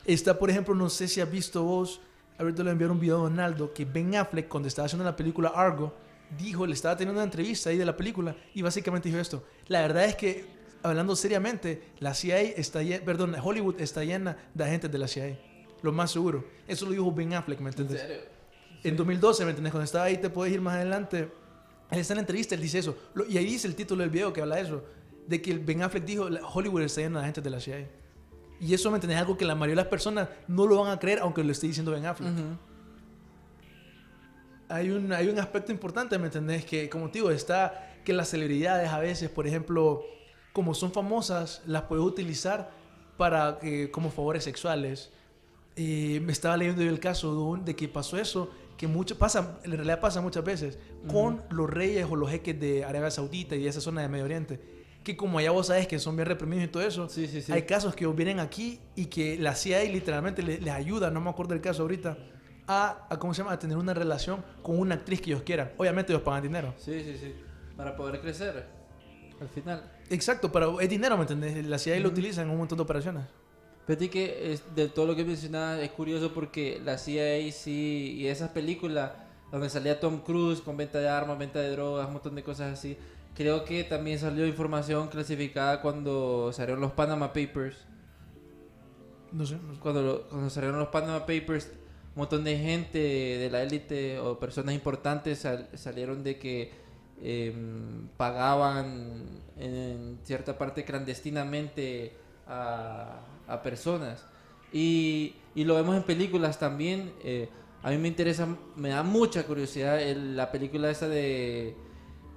Está, 0.05 0.37
por 0.37 0.49
ejemplo, 0.49 0.75
no 0.75 0.89
sé 0.89 1.07
si 1.07 1.21
has 1.21 1.31
visto 1.31 1.63
vos, 1.63 2.01
ahorita 2.37 2.63
le 2.63 2.71
enviaron 2.71 2.97
un 2.97 3.01
video 3.01 3.17
a 3.17 3.23
Donaldo, 3.23 3.73
que 3.73 3.85
Ben 3.85 4.15
Affleck, 4.15 4.47
cuando 4.47 4.67
estaba 4.67 4.85
haciendo 4.85 5.03
la 5.05 5.15
película 5.15 5.49
Argo, 5.55 5.93
dijo, 6.37 6.65
le 6.65 6.73
estaba 6.73 6.97
teniendo 6.97 7.19
una 7.19 7.25
entrevista 7.25 7.69
ahí 7.69 7.77
de 7.77 7.85
la 7.85 7.95
película 7.95 8.35
y 8.53 8.61
básicamente 8.61 9.09
dijo 9.09 9.21
esto. 9.21 9.43
La 9.67 9.81
verdad 9.81 10.05
es 10.05 10.15
que, 10.15 10.45
hablando 10.81 11.15
seriamente, 11.15 11.81
la 11.99 12.13
CIA 12.13 12.41
está 12.41 12.83
llena, 12.83 13.03
perdón, 13.05 13.35
Hollywood 13.41 13.79
está 13.79 14.03
llena 14.03 14.37
de 14.53 14.63
agentes 14.63 14.91
de 14.91 14.97
la 14.97 15.07
CIA. 15.07 15.39
Lo 15.81 15.91
más 15.91 16.11
seguro. 16.11 16.45
Eso 16.67 16.85
lo 16.85 16.91
dijo 16.91 17.11
Ben 17.11 17.33
Affleck, 17.33 17.59
¿me 17.59 17.69
¿En 17.69 17.79
entiendes? 17.79 18.01
serio? 18.01 18.17
En 18.83 18.97
2012, 18.97 19.45
¿me 19.45 19.51
entiendes? 19.51 19.71
Cuando 19.71 19.85
estaba 19.85 20.05
ahí, 20.05 20.17
te 20.17 20.29
puedes 20.29 20.53
ir 20.53 20.59
más 20.59 20.75
adelante. 20.75 21.29
Él 21.91 21.99
está 21.99 22.13
en 22.13 22.17
la 22.17 22.21
entrevista, 22.21 22.55
él 22.55 22.61
dice 22.61 22.79
eso. 22.79 22.97
Y 23.29 23.37
ahí 23.37 23.45
dice 23.45 23.67
el 23.67 23.75
título 23.75 24.01
del 24.01 24.09
video 24.09 24.33
que 24.33 24.41
habla 24.41 24.55
de 24.55 24.61
eso. 24.63 24.83
De 25.27 25.41
que 25.41 25.57
Ben 25.57 25.81
Affleck 25.81 26.03
dijo, 26.05 26.29
"La- 26.29 26.45
Hollywood 26.45 26.81
está 26.83 27.01
lleno 27.01 27.17
de 27.19 27.23
agentes 27.23 27.43
de 27.43 27.49
la 27.49 27.59
CIA. 27.59 27.87
Y 28.59 28.73
eso, 28.73 28.89
¿me 28.91 28.97
entiendes? 28.97 29.17
Es 29.17 29.21
algo 29.21 29.37
que 29.37 29.45
la 29.45 29.55
mayoría 29.55 29.73
de 29.75 29.81
las 29.83 29.87
personas 29.89 30.29
no 30.47 30.65
lo 30.67 30.81
van 30.81 30.91
a 30.91 30.99
creer, 30.99 31.19
aunque 31.19 31.43
lo 31.43 31.51
esté 31.51 31.67
diciendo 31.67 31.91
Ben 31.91 32.05
Affleck. 32.05 32.29
Hay, 34.69 34.89
un, 34.89 35.11
hay 35.13 35.27
un 35.29 35.37
aspecto 35.39 35.71
importante, 35.71 36.17
¿me 36.17 36.25
entendés? 36.25 36.65
Que, 36.65 36.89
como 36.89 37.07
te 37.09 37.19
digo, 37.19 37.29
está 37.29 37.91
que 38.03 38.13
las 38.13 38.29
celebridades 38.29 38.89
a 38.89 38.99
veces, 38.99 39.29
por 39.29 39.45
ejemplo, 39.47 40.03
como 40.51 40.73
son 40.73 40.91
famosas, 40.91 41.61
las 41.65 41.83
puedes 41.83 42.03
utilizar 42.05 42.71
para 43.17 43.59
eh, 43.61 43.89
como 43.91 44.09
favores 44.09 44.43
sexuales. 44.43 45.11
Eh, 45.75 46.21
me 46.23 46.31
estaba 46.31 46.57
leyendo 46.57 46.81
yo 46.83 46.89
el 46.89 46.99
caso 46.99 47.33
de, 47.33 47.39
un- 47.41 47.65
de 47.65 47.75
que 47.75 47.87
pasó 47.87 48.17
eso, 48.17 48.49
que 48.77 48.87
mucho 48.87 49.17
pasa, 49.17 49.59
en 49.63 49.71
realidad 49.71 49.99
pasa 49.99 50.21
muchas 50.21 50.43
veces, 50.43 50.77
con 51.07 51.43
los 51.49 51.69
reyes 51.69 52.07
o 52.09 52.15
los 52.15 52.29
jeques 52.29 52.59
de 52.59 52.83
Arabia 52.83 53.11
Saudita 53.11 53.55
y 53.55 53.67
esa 53.67 53.81
zona 53.81 54.01
de 54.01 54.07
Medio 54.09 54.25
Oriente. 54.25 54.59
Que 55.03 55.17
como 55.17 55.41
ya 55.41 55.51
vos 55.51 55.67
sabes 55.67 55.87
que 55.87 55.99
son 55.99 56.15
bien 56.15 56.27
reprimidos 56.27 56.63
y 56.65 56.67
todo 56.69 56.83
eso, 56.83 57.09
Sí, 57.09 57.27
sí, 57.27 57.41
sí. 57.41 57.51
hay 57.51 57.63
casos 57.63 57.93
que 57.95 58.07
vienen 58.07 58.39
aquí 58.39 58.79
y 58.95 59.05
que 59.07 59.37
la 59.37 59.53
CIA 59.55 59.83
literalmente 59.83 60.41
le- 60.41 60.59
les 60.59 60.73
ayuda, 60.73 61.11
no 61.11 61.19
me 61.19 61.29
acuerdo 61.29 61.53
del 61.53 61.61
caso 61.61 61.81
ahorita, 61.81 62.17
a, 62.67 63.07
a, 63.09 63.19
¿cómo 63.19 63.33
se 63.33 63.41
llama? 63.41 63.51
a 63.53 63.59
tener 63.59 63.75
una 63.77 63.93
relación 63.93 64.43
con 64.61 64.79
una 64.79 64.95
actriz 64.95 65.19
que 65.19 65.31
ellos 65.31 65.43
quieran. 65.43 65.73
Obviamente 65.77 66.13
ellos 66.13 66.23
pagan 66.23 66.43
dinero. 66.43 66.73
Sí, 66.77 67.01
sí, 67.03 67.17
sí. 67.19 67.33
Para 67.75 67.95
poder 67.97 68.21
crecer. 68.21 68.65
Al 69.41 69.49
final. 69.49 69.91
Exacto, 70.09 70.49
pero 70.51 70.79
es 70.79 70.87
dinero, 70.87 71.17
¿me 71.17 71.23
entendés? 71.23 71.65
La 71.65 71.77
CIA 71.77 71.99
lo 71.99 72.07
utiliza 72.09 72.41
en 72.41 72.49
un 72.49 72.57
montón 72.57 72.77
de 72.77 72.83
operaciones. 72.83 73.23
Fíjate 73.85 74.09
que 74.09 74.53
es, 74.53 74.63
de 74.73 74.87
todo 74.87 75.07
lo 75.07 75.15
que 75.17 75.25
mencionaba 75.25 75.81
es 75.81 75.91
curioso 75.91 76.33
porque 76.33 76.79
la 76.85 76.97
CIA 76.97 77.51
sí, 77.51 78.15
y 78.19 78.27
esas 78.27 78.51
películas 78.51 79.11
donde 79.51 79.69
salía 79.69 79.99
Tom 79.99 80.21
Cruise 80.21 80.61
con 80.61 80.77
venta 80.77 80.99
de 80.99 81.09
armas, 81.09 81.37
venta 81.37 81.59
de 81.59 81.71
drogas, 81.71 82.07
un 82.07 82.13
montón 82.13 82.35
de 82.35 82.43
cosas 82.43 82.71
así, 82.79 82.97
creo 83.35 83.65
que 83.65 83.83
también 83.83 84.19
salió 84.19 84.45
información 84.47 85.07
clasificada 85.07 85.81
cuando 85.81 86.51
salieron 86.53 86.81
los 86.81 86.91
Panama 86.91 87.27
Papers. 87.33 87.77
No 89.31 89.45
sé. 89.45 89.57
no 89.65 89.73
sé. 89.73 89.79
Cuando, 89.79 90.01
lo- 90.01 90.29
cuando 90.29 90.49
salieron 90.49 90.79
los 90.79 90.89
Panama 90.89 91.19
Papers, 91.21 91.71
un 92.15 92.19
montón 92.19 92.43
de 92.43 92.57
gente 92.57 92.99
de 92.99 93.49
la 93.49 93.63
élite 93.63 94.19
o 94.19 94.39
personas 94.39 94.75
importantes 94.75 95.39
sal- 95.39 95.69
salieron 95.73 96.23
de 96.23 96.37
que 96.37 96.71
em, 97.25 98.07
pagaban 98.17 99.23
en 99.57 100.19
cierta 100.23 100.57
parte 100.57 100.83
clandestinamente 100.83 102.13
a, 102.47 103.21
a 103.47 103.61
personas. 103.61 104.25
Y, 104.71 105.35
y 105.55 105.63
lo 105.63 105.75
vemos 105.75 105.95
en 105.95 106.03
películas 106.03 106.59
también. 106.59 107.13
eh, 107.23 107.49
a 107.81 107.89
mí 107.91 107.97
me 107.97 108.07
interesa, 108.07 108.47
me 108.75 108.89
da 108.89 109.03
mucha 109.03 109.43
curiosidad 109.43 110.01
el- 110.01 110.35
la 110.37 110.51
película 110.51 110.89
esa 110.91 111.07
de 111.07 111.75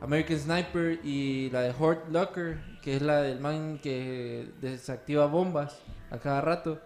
American 0.01 0.39
Sniper 0.39 1.01
y 1.05 1.51
la 1.51 1.63
de 1.63 1.75
Hort 1.79 2.11
Locker, 2.11 2.59
que 2.83 2.97
es 2.97 3.03
la 3.03 3.23
del 3.23 3.41
man 3.41 3.79
que 3.83 4.51
desactiva 4.61 5.27
bombas 5.27 5.79
a 6.11 6.19
cada 6.19 6.41
rato. 6.41 6.81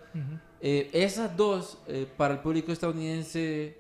Eh, 0.60 0.90
esas 0.92 1.36
dos, 1.36 1.78
eh, 1.86 2.06
para 2.16 2.34
el 2.34 2.40
público 2.40 2.72
estadounidense, 2.72 3.78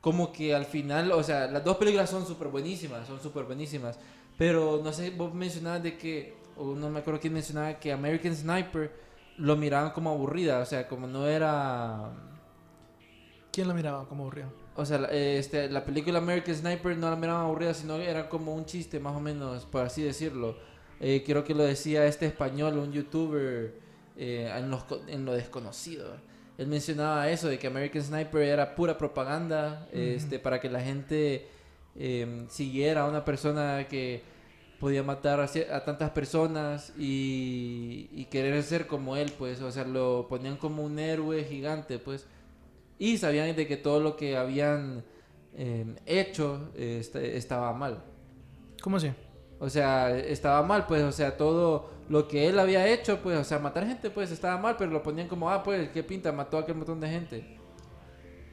como 0.00 0.32
que 0.32 0.54
al 0.54 0.66
final, 0.66 1.10
o 1.12 1.22
sea, 1.22 1.48
las 1.48 1.64
dos 1.64 1.76
películas 1.76 2.08
son 2.08 2.26
súper 2.26 2.48
buenísimas, 2.48 3.06
son 3.06 3.20
súper 3.20 3.44
buenísimas. 3.44 3.98
Pero 4.38 4.80
no 4.82 4.92
sé, 4.92 5.10
vos 5.10 5.34
mencionabas 5.34 5.82
de 5.82 5.96
que, 5.96 6.34
o 6.56 6.74
no 6.74 6.90
me 6.90 7.00
acuerdo 7.00 7.20
quién 7.20 7.32
mencionaba 7.32 7.74
que 7.78 7.92
American 7.92 8.34
Sniper 8.34 8.92
lo 9.38 9.56
miraban 9.56 9.90
como 9.90 10.10
aburrida, 10.10 10.60
o 10.60 10.66
sea, 10.66 10.86
como 10.88 11.06
no 11.06 11.26
era. 11.26 12.10
¿Quién 13.56 13.68
la 13.68 13.72
miraba 13.72 14.06
como 14.06 14.24
aburrido? 14.24 14.48
O 14.74 14.84
sea, 14.84 14.98
la, 14.98 15.08
este, 15.08 15.70
la 15.70 15.82
película 15.82 16.18
American 16.18 16.54
Sniper 16.54 16.94
no 16.94 17.08
la 17.08 17.16
miraban 17.16 17.46
aburrida, 17.46 17.72
sino 17.72 17.96
era 17.96 18.28
como 18.28 18.54
un 18.54 18.66
chiste, 18.66 19.00
más 19.00 19.16
o 19.16 19.20
menos, 19.20 19.64
por 19.64 19.80
así 19.80 20.02
decirlo. 20.02 20.58
Eh, 21.00 21.22
creo 21.24 21.42
que 21.42 21.54
lo 21.54 21.62
decía 21.62 22.04
este 22.04 22.26
español, 22.26 22.76
un 22.76 22.92
youtuber, 22.92 23.80
eh, 24.18 24.52
en, 24.54 24.68
los 24.68 24.84
en 25.08 25.24
lo 25.24 25.32
desconocido. 25.32 26.18
Él 26.58 26.66
mencionaba 26.66 27.30
eso, 27.30 27.48
de 27.48 27.58
que 27.58 27.68
American 27.68 28.02
Sniper 28.02 28.42
era 28.42 28.74
pura 28.74 28.98
propaganda, 28.98 29.88
este, 29.90 30.38
para 30.38 30.60
que 30.60 30.68
la 30.68 30.82
gente 30.82 31.48
eh, 31.94 32.44
siguiera 32.50 33.04
a 33.04 33.08
una 33.08 33.24
persona 33.24 33.88
que 33.88 34.20
podía 34.78 35.02
matar 35.02 35.40
a, 35.40 35.44
a 35.74 35.82
tantas 35.82 36.10
personas 36.10 36.92
y, 36.98 38.10
y 38.12 38.26
querer 38.26 38.62
ser 38.62 38.86
como 38.86 39.16
él, 39.16 39.32
pues, 39.38 39.62
o 39.62 39.72
sea, 39.72 39.84
lo 39.86 40.26
ponían 40.28 40.58
como 40.58 40.84
un 40.84 40.98
héroe 40.98 41.42
gigante, 41.44 41.98
pues, 41.98 42.26
y 42.98 43.18
sabían 43.18 43.54
de 43.54 43.66
que 43.66 43.76
todo 43.76 44.00
lo 44.00 44.16
que 44.16 44.36
habían 44.36 45.04
eh, 45.54 45.94
hecho 46.06 46.70
eh, 46.74 46.98
est- 47.00 47.16
estaba 47.16 47.72
mal. 47.72 48.02
¿Cómo 48.82 48.96
así? 48.98 49.10
O 49.58 49.70
sea, 49.70 50.16
estaba 50.16 50.62
mal, 50.62 50.86
pues, 50.86 51.02
o 51.02 51.12
sea, 51.12 51.36
todo 51.36 51.90
lo 52.10 52.28
que 52.28 52.46
él 52.46 52.58
había 52.58 52.86
hecho, 52.88 53.20
pues, 53.22 53.38
o 53.38 53.44
sea, 53.44 53.58
matar 53.58 53.86
gente, 53.86 54.10
pues, 54.10 54.30
estaba 54.30 54.58
mal, 54.58 54.76
pero 54.78 54.90
lo 54.90 55.02
ponían 55.02 55.28
como, 55.28 55.50
ah, 55.50 55.62
pues, 55.62 55.88
qué 55.90 56.02
pinta, 56.02 56.30
mató 56.30 56.58
a 56.58 56.60
aquel 56.60 56.74
montón 56.74 57.00
de 57.00 57.08
gente. 57.08 57.58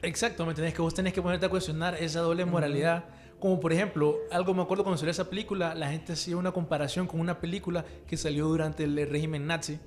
Exacto, 0.02 0.44
¿me 0.44 0.50
entendés? 0.50 0.74
Que 0.74 0.82
vos 0.82 0.94
tenés 0.94 1.12
que 1.12 1.22
ponerte 1.22 1.46
a 1.46 1.48
cuestionar 1.48 1.94
esa 1.94 2.20
doble 2.20 2.44
moralidad. 2.44 3.04
Como 3.44 3.60
por 3.60 3.74
ejemplo, 3.74 4.20
algo 4.30 4.54
me 4.54 4.62
acuerdo 4.62 4.84
cuando 4.84 4.96
salió 4.96 5.10
esa 5.10 5.28
película, 5.28 5.74
la 5.74 5.90
gente 5.90 6.14
hacía 6.14 6.34
una 6.34 6.50
comparación 6.50 7.06
con 7.06 7.20
una 7.20 7.40
película 7.40 7.84
que 8.06 8.16
salió 8.16 8.48
durante 8.48 8.84
el 8.84 9.06
régimen 9.06 9.46
nazi, 9.46 9.78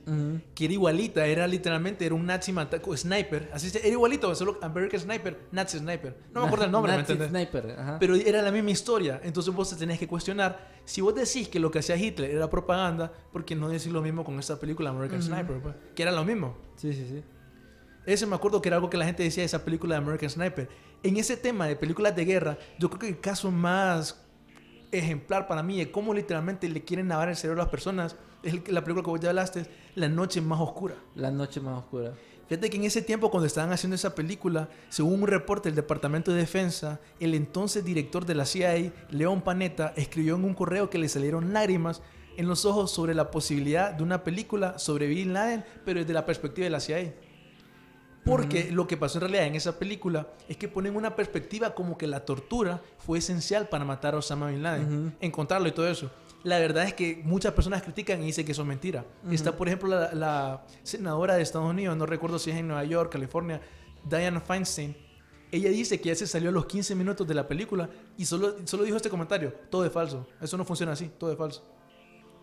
que 0.53 0.65
era 0.65 0.73
igualita, 0.75 1.25
era 1.25 1.47
literalmente, 1.47 2.05
era 2.05 2.13
un 2.13 2.27
nazi 2.27 2.51
mata- 2.53 2.79
sniper, 2.95 3.49
así 3.51 3.75
era 3.75 3.87
igualito, 3.87 4.35
solo 4.35 4.59
American 4.61 4.99
Sniper, 4.99 5.39
Nazi 5.51 5.79
Sniper. 5.79 6.15
No 6.35 6.41
me 6.41 6.45
acuerdo 6.45 6.65
el 6.65 6.71
nombre, 6.71 6.91
¿me 6.91 6.99
Nazi 6.99 7.13
entendés? 7.13 7.29
Sniper, 7.31 7.75
ajá. 7.79 7.97
Pero 7.99 8.13
era 8.13 8.43
la 8.43 8.51
misma 8.51 8.69
historia. 8.69 9.19
Entonces 9.23 9.51
vos 9.51 9.67
te 9.71 9.75
tenés 9.75 9.97
que 9.97 10.07
cuestionar. 10.07 10.59
Si 10.85 11.01
vos 11.01 11.15
decís 11.15 11.49
que 11.49 11.59
lo 11.59 11.71
que 11.71 11.79
hacía 11.79 11.97
Hitler 11.97 12.29
era 12.29 12.47
propaganda, 12.51 13.11
¿por 13.31 13.43
qué 13.43 13.55
no 13.55 13.69
decir 13.69 13.91
lo 13.91 14.03
mismo 14.03 14.23
con 14.23 14.37
esta 14.37 14.59
película 14.59 14.91
American 14.91 15.23
Sniper? 15.23 15.57
pues? 15.63 15.73
Que 15.95 16.03
era 16.03 16.11
lo 16.11 16.23
mismo. 16.23 16.55
Sí, 16.75 16.93
sí, 16.93 17.07
sí. 17.09 17.23
Ese 18.05 18.27
me 18.27 18.35
acuerdo 18.35 18.61
que 18.61 18.69
era 18.69 18.75
algo 18.75 18.89
que 18.89 18.97
la 18.97 19.05
gente 19.05 19.23
decía 19.23 19.41
de 19.41 19.47
esa 19.47 19.65
película 19.65 19.95
de 19.95 20.01
American 20.03 20.29
Sniper. 20.29 20.69
En 21.03 21.17
ese 21.17 21.37
tema 21.37 21.67
de 21.67 21.75
películas 21.75 22.15
de 22.15 22.25
guerra, 22.25 22.57
yo 22.79 22.89
creo 22.89 22.99
que 22.99 23.07
el 23.09 23.19
caso 23.19 23.51
más 23.51 24.23
ejemplar 24.91 25.47
para 25.47 25.63
mí 25.63 25.77
de 25.77 25.91
cómo 25.91 26.13
literalmente 26.13 26.67
le 26.69 26.83
quieren 26.83 27.09
lavar 27.09 27.29
el 27.29 27.35
cerebro 27.35 27.61
a 27.61 27.65
las 27.65 27.71
personas 27.71 28.15
es 28.43 28.53
la 28.69 28.83
película 28.83 29.03
que 29.03 29.09
vos 29.09 29.19
ya 29.19 29.29
hablaste, 29.29 29.65
La 29.95 30.09
Noche 30.09 30.41
Más 30.41 30.59
Oscura. 30.59 30.95
La 31.15 31.31
noche 31.31 31.59
más 31.59 31.79
oscura. 31.79 32.13
Fíjate 32.47 32.69
que 32.69 32.77
en 32.77 32.85
ese 32.85 33.01
tiempo, 33.01 33.29
cuando 33.29 33.45
estaban 33.45 33.73
haciendo 33.73 33.95
esa 33.95 34.15
película, 34.15 34.69
según 34.87 35.23
un 35.23 35.27
reporte 35.27 35.67
del 35.67 35.75
Departamento 35.75 36.31
de 36.31 36.37
Defensa, 36.37 37.01
el 37.19 37.33
entonces 37.33 37.83
director 37.83 38.25
de 38.25 38.35
la 38.35 38.45
CIA, 38.45 38.93
León 39.09 39.41
Panetta, 39.41 39.93
escribió 39.97 40.35
en 40.35 40.45
un 40.45 40.53
correo 40.53 40.89
que 40.89 40.97
le 40.97 41.09
salieron 41.09 41.51
lágrimas 41.51 42.01
en 42.37 42.47
los 42.47 42.63
ojos 42.63 42.91
sobre 42.91 43.15
la 43.15 43.31
posibilidad 43.31 43.91
de 43.91 44.03
una 44.03 44.23
película 44.23 44.79
sobre 44.79 45.07
Bin 45.07 45.33
Laden, 45.33 45.65
pero 45.83 45.99
desde 45.99 46.13
la 46.13 46.25
perspectiva 46.25 46.63
de 46.63 46.69
la 46.69 46.79
CIA. 46.79 47.13
Porque 48.27 48.71
lo 48.71 48.87
que 48.87 48.97
pasó 48.97 49.17
en 49.17 49.21
realidad 49.21 49.45
en 49.45 49.55
esa 49.55 49.79
película 49.79 50.27
es 50.49 50.57
que 50.57 50.67
ponen 50.67 50.95
una 50.95 51.15
perspectiva 51.15 51.73
como 51.73 51.97
que 51.97 52.07
la 52.07 52.25
tortura 52.25 52.81
fue 52.97 53.19
esencial 53.19 53.69
para 53.69 53.85
matar 53.85 54.15
a 54.15 54.17
Osama 54.17 54.47
Bin 54.49 54.61
Laden, 54.61 55.15
encontrarlo 55.21 55.67
y 55.67 55.71
todo 55.71 55.87
eso. 55.87 56.11
La 56.43 56.59
verdad 56.59 56.85
es 56.85 56.93
que 56.93 57.21
muchas 57.23 57.53
personas 57.53 57.81
critican 57.81 58.21
y 58.21 58.27
dicen 58.27 58.45
que 58.45 58.51
eso 58.51 58.61
es 58.61 58.67
mentira. 58.67 59.05
Está, 59.31 59.55
por 59.55 59.67
ejemplo, 59.67 59.89
la, 59.89 60.13
la 60.13 60.65
senadora 60.83 61.35
de 61.35 61.41
Estados 61.41 61.69
Unidos, 61.69 61.95
no 61.97 62.05
recuerdo 62.05 62.37
si 62.37 62.51
es 62.51 62.57
en 62.57 62.67
Nueva 62.67 62.83
York, 62.83 63.11
California, 63.11 63.61
Diana 64.03 64.41
Feinstein. 64.41 64.95
Ella 65.51 65.69
dice 65.69 65.99
que 66.01 66.09
ya 66.09 66.15
se 66.15 66.27
salió 66.27 66.49
a 66.49 66.51
los 66.51 66.65
15 66.65 66.95
minutos 66.95 67.25
de 67.25 67.33
la 67.33 67.47
película 67.47 67.89
y 68.17 68.25
solo, 68.25 68.55
solo 68.65 68.83
dijo 68.83 68.97
este 68.97 69.09
comentario, 69.09 69.53
todo 69.69 69.85
es 69.85 69.91
falso, 69.91 70.27
eso 70.41 70.57
no 70.57 70.65
funciona 70.65 70.91
así, 70.91 71.09
todo 71.17 71.31
es 71.31 71.37
falso. 71.37 71.65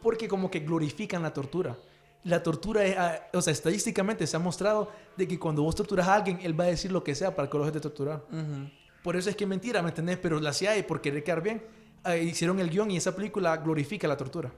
Porque 0.03 0.27
como 0.27 0.51
que 0.51 0.61
glorifican 0.61 1.23
la 1.23 1.33
tortura. 1.33 1.77
La 2.25 2.43
tortura 2.43 2.85
es, 2.85 2.97
ah, 2.97 3.21
o 3.35 3.41
sea, 3.43 3.53
estadísticamente 3.53 4.27
se 4.27 4.37
ha 4.37 4.41
mostrado 4.41 4.91
de 5.17 5.29
que 5.29 5.39
cuando 5.39 5.63
vos 5.63 5.75
torturas 5.75 6.09
a 6.09 6.15
alguien, 6.15 6.39
él 6.43 6.59
va 6.59 6.65
a 6.65 6.69
decir 6.69 6.91
lo 6.91 7.05
que 7.05 7.15
sea 7.15 7.35
para 7.35 7.49
que 7.51 7.57
lo 7.59 7.65
dejes 7.65 7.75
de 7.75 7.81
torturar. 7.81 8.25
Ujú. 8.31 8.71
Por 9.03 9.17
eso 9.17 9.29
es 9.29 9.37
que 9.37 9.45
es 9.45 9.51
mentira, 9.51 9.83
¿me 9.83 9.91
entendés? 9.91 10.17
Pero 10.19 10.41
la 10.41 10.53
CIA, 10.55 10.87
por 10.87 11.01
querer 11.03 11.23
quedar 11.23 11.43
bien, 11.43 11.63
ah, 12.03 12.17
hicieron 12.17 12.59
el 12.61 12.71
guion 12.71 12.91
y 12.91 12.97
esa 12.97 13.15
película 13.15 13.57
glorifica 13.59 14.09
la 14.09 14.17
tortura. 14.17 14.51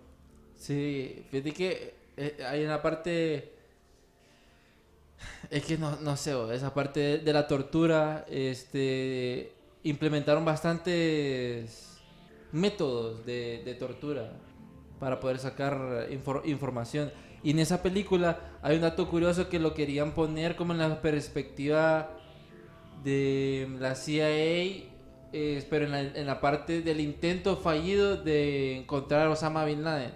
Sí, 0.57 1.27
fíjate 1.31 1.53
que 1.53 1.95
eh, 2.17 2.39
hay 2.49 2.65
una 2.65 2.81
parte... 2.81 3.53
Es 5.51 5.65
que 5.65 5.77
no, 5.79 5.97
no 5.97 6.17
sé, 6.17 6.35
esa 6.55 6.73
parte 6.75 7.01
de, 7.01 7.19
de 7.19 7.33
la 7.33 7.47
tortura, 7.49 8.25
este, 8.29 9.53
implementaron 9.83 10.45
bastantes 10.45 11.99
métodos 12.53 13.25
de, 13.27 13.63
de 13.65 13.75
tortura 13.75 14.33
para 15.01 15.19
poder 15.19 15.39
sacar 15.39 16.09
infor- 16.11 16.43
información. 16.45 17.11
Y 17.47 17.51
en 17.51 17.61
esa 17.61 17.81
película 17.81 18.41
hay 18.61 18.75
un 18.75 18.83
dato 18.83 19.09
curioso 19.09 19.49
que 19.49 19.61
lo 19.61 19.73
querían 19.73 20.15
poner 20.15 20.57
como 20.57 20.73
en 20.73 20.81
la 20.81 21.01
perspectiva 21.01 22.11
de 23.05 23.69
la 23.79 23.95
CIA, 23.95 24.29
eh, 25.33 25.65
pero 25.71 25.85
en 25.85 25.93
la, 25.93 26.01
en 26.01 26.27
la 26.27 26.41
parte 26.41 26.83
del 26.83 26.99
intento 26.99 27.57
fallido 27.57 28.17
de 28.17 28.79
encontrar 28.79 29.29
a 29.29 29.31
Osama 29.31 29.65
Bin 29.65 29.85
Laden. 29.85 30.13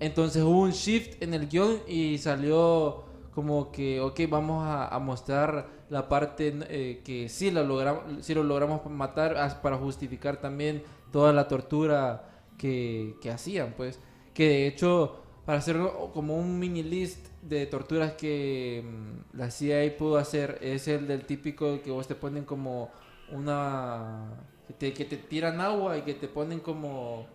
Entonces 0.00 0.42
hubo 0.42 0.62
un 0.62 0.72
shift 0.72 1.22
en 1.22 1.34
el 1.34 1.48
guion 1.48 1.82
y 1.86 2.18
salió 2.18 3.04
como 3.32 3.70
que, 3.70 4.00
ok, 4.00 4.18
vamos 4.28 4.66
a, 4.66 4.88
a 4.88 4.98
mostrar 4.98 5.68
la 5.88 6.08
parte 6.08 6.52
eh, 6.68 7.00
que 7.04 7.28
sí, 7.28 7.52
la 7.52 7.62
logramos, 7.62 8.26
sí 8.26 8.34
lo 8.34 8.42
logramos 8.42 8.84
matar 8.90 9.36
para 9.62 9.76
justificar 9.76 10.38
también 10.40 10.82
toda 11.12 11.32
la 11.32 11.46
tortura 11.46 12.28
que, 12.58 13.14
que 13.22 13.30
hacían, 13.30 13.74
pues. 13.76 14.00
Que 14.34 14.48
de 14.48 14.66
hecho, 14.66 15.29
para 15.50 15.58
hacer 15.58 15.80
como 16.14 16.36
un 16.36 16.60
mini 16.60 16.84
list 16.84 17.26
de 17.42 17.66
torturas 17.66 18.12
que 18.12 18.84
mm, 18.84 19.36
la 19.36 19.50
CIA 19.50 19.96
pudo 19.98 20.16
hacer, 20.16 20.60
es 20.62 20.86
el 20.86 21.08
del 21.08 21.26
típico 21.26 21.82
que 21.82 21.90
vos 21.90 22.06
te 22.06 22.14
ponen 22.14 22.44
como 22.44 22.92
una... 23.32 24.28
que 24.68 24.74
te, 24.74 24.94
que 24.94 25.04
te 25.06 25.16
tiran 25.16 25.60
agua 25.60 25.98
y 25.98 26.02
que 26.02 26.14
te 26.14 26.28
ponen 26.28 26.60
como 26.60 27.26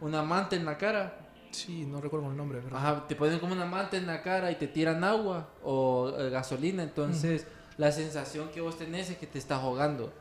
una 0.00 0.24
manta 0.24 0.56
en 0.56 0.64
la 0.64 0.76
cara. 0.76 1.30
Sí, 1.52 1.86
no 1.86 2.00
recuerdo 2.00 2.28
el 2.32 2.36
nombre, 2.36 2.60
pero... 2.64 2.76
Ajá, 2.76 3.06
te 3.06 3.14
ponen 3.14 3.38
como 3.38 3.52
una 3.52 3.66
manta 3.66 3.96
en 3.96 4.08
la 4.08 4.20
cara 4.20 4.50
y 4.50 4.56
te 4.56 4.66
tiran 4.66 5.04
agua 5.04 5.50
o 5.62 6.12
eh, 6.18 6.30
gasolina. 6.30 6.82
Entonces, 6.82 7.46
la 7.78 7.92
sensación 7.92 8.48
que 8.48 8.60
vos 8.60 8.76
tenés 8.76 9.08
es 9.08 9.18
que 9.18 9.28
te 9.28 9.38
estás 9.38 9.62
ahogando. 9.62 10.12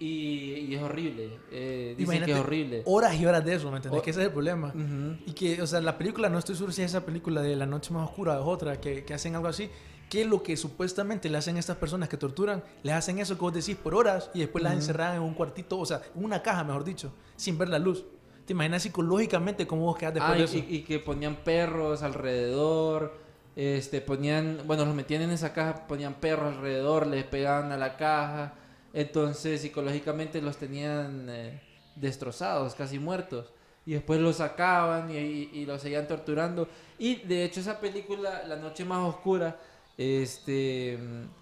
Y, 0.00 0.66
y 0.70 0.74
es 0.74 0.82
horrible. 0.82 1.38
Eh, 1.52 1.94
dicen 1.96 2.24
que 2.24 2.32
es 2.32 2.38
horrible. 2.38 2.82
Horas 2.86 3.14
y 3.20 3.26
horas 3.26 3.44
de 3.44 3.54
eso, 3.54 3.70
¿me 3.70 3.76
entendés? 3.76 4.00
O- 4.00 4.02
que 4.02 4.10
ese 4.10 4.20
es 4.20 4.26
el 4.26 4.32
problema. 4.32 4.68
Ujú. 4.68 5.16
Y 5.26 5.32
que, 5.34 5.60
o 5.62 5.66
sea, 5.66 5.80
la 5.82 5.98
película, 5.98 6.28
no 6.30 6.38
estoy 6.38 6.54
seguro 6.56 6.72
si 6.72 6.80
es 6.82 6.90
esa 6.90 7.04
película 7.04 7.42
de 7.42 7.54
La 7.54 7.66
Noche 7.66 7.92
Más 7.92 8.08
Oscura 8.08 8.38
o 8.38 8.42
es 8.42 8.46
otra, 8.48 8.80
que, 8.80 9.04
que 9.04 9.12
hacen 9.14 9.36
algo 9.36 9.48
así, 9.48 9.68
que 10.08 10.24
lo 10.24 10.42
que 10.42 10.56
supuestamente 10.56 11.28
le 11.28 11.36
hacen 11.36 11.56
a 11.56 11.60
estas 11.60 11.76
personas 11.76 12.08
que 12.08 12.16
torturan, 12.16 12.64
les 12.82 12.94
hacen 12.94 13.18
eso 13.18 13.34
que 13.36 13.42
vos 13.42 13.52
decís 13.52 13.76
por 13.76 13.94
horas 13.94 14.30
y 14.34 14.40
después 14.40 14.64
las 14.64 14.72
encerran 14.72 15.16
en 15.16 15.22
un 15.22 15.34
cuartito, 15.34 15.78
o 15.78 15.84
sea, 15.86 16.00
en 16.16 16.24
una 16.24 16.42
caja, 16.42 16.64
mejor 16.64 16.82
dicho, 16.82 17.12
sin 17.36 17.58
ver 17.58 17.68
la 17.68 17.78
luz. 17.78 18.04
¿Te 18.46 18.54
imaginas 18.54 18.82
psicológicamente 18.82 19.66
cómo 19.66 19.82
vos 19.82 19.96
quedás 19.98 20.14
después 20.14 20.32
Ah, 20.34 20.38
de 20.38 20.44
eso? 20.44 20.56
y- 20.56 20.76
y 20.76 20.82
que 20.82 20.98
ponían 20.98 21.36
perros 21.36 22.02
alrededor. 22.02 23.18
Este, 23.54 24.00
ponían, 24.00 24.60
bueno, 24.66 24.84
los 24.86 24.94
metían 24.94 25.22
en 25.22 25.30
esa 25.30 25.52
caja, 25.52 25.86
ponían 25.86 26.14
perros 26.14 26.56
alrededor, 26.56 27.06
les 27.06 27.24
pegaban 27.24 27.70
a 27.70 27.76
la 27.76 27.96
caja. 27.96 28.54
Entonces, 28.92 29.60
psicológicamente 29.60 30.42
los 30.42 30.56
tenían 30.56 31.28
eh, 31.30 31.60
destrozados, 31.96 32.74
casi 32.74 32.98
muertos. 32.98 33.52
Y 33.86 33.92
después 33.92 34.20
los 34.20 34.36
sacaban 34.36 35.10
y, 35.10 35.64
los 35.64 35.80
seguían 35.80 36.06
torturando. 36.06 36.68
Y 36.98 37.16
de 37.16 37.44
hecho, 37.44 37.60
esa 37.60 37.80
película, 37.80 38.44
La 38.46 38.56
Noche 38.56 38.84
Más 38.84 39.08
Oscura, 39.08 39.58
este. 39.96 40.98
mm, 40.98 41.40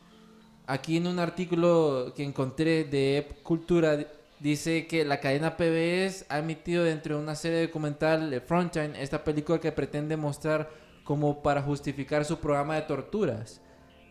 Aquí 0.69 0.99
en 0.99 1.07
un 1.07 1.19
artículo 1.19 2.13
que 2.15 2.23
encontré 2.23 2.85
de 2.85 3.17
Ep 3.17 3.43
Cultura 3.43 4.07
dice 4.39 4.87
que 4.87 5.03
la 5.03 5.19
cadena 5.19 5.57
PBS 5.57 6.27
ha 6.29 6.41
emitido 6.41 6.85
dentro 6.85 7.17
de 7.17 7.23
una 7.23 7.35
serie 7.35 7.63
documental 7.63 8.29
de 8.29 8.43
Frontline 8.43 8.95
esta 8.95 9.25
película 9.25 9.59
que 9.59 9.73
pretende 9.73 10.19
mostrar 10.19 10.69
como 11.05 11.43
para 11.43 11.63
justificar 11.63 12.27
su 12.27 12.39
programa 12.39 12.75
de 12.75 12.83
torturas. 12.83 13.63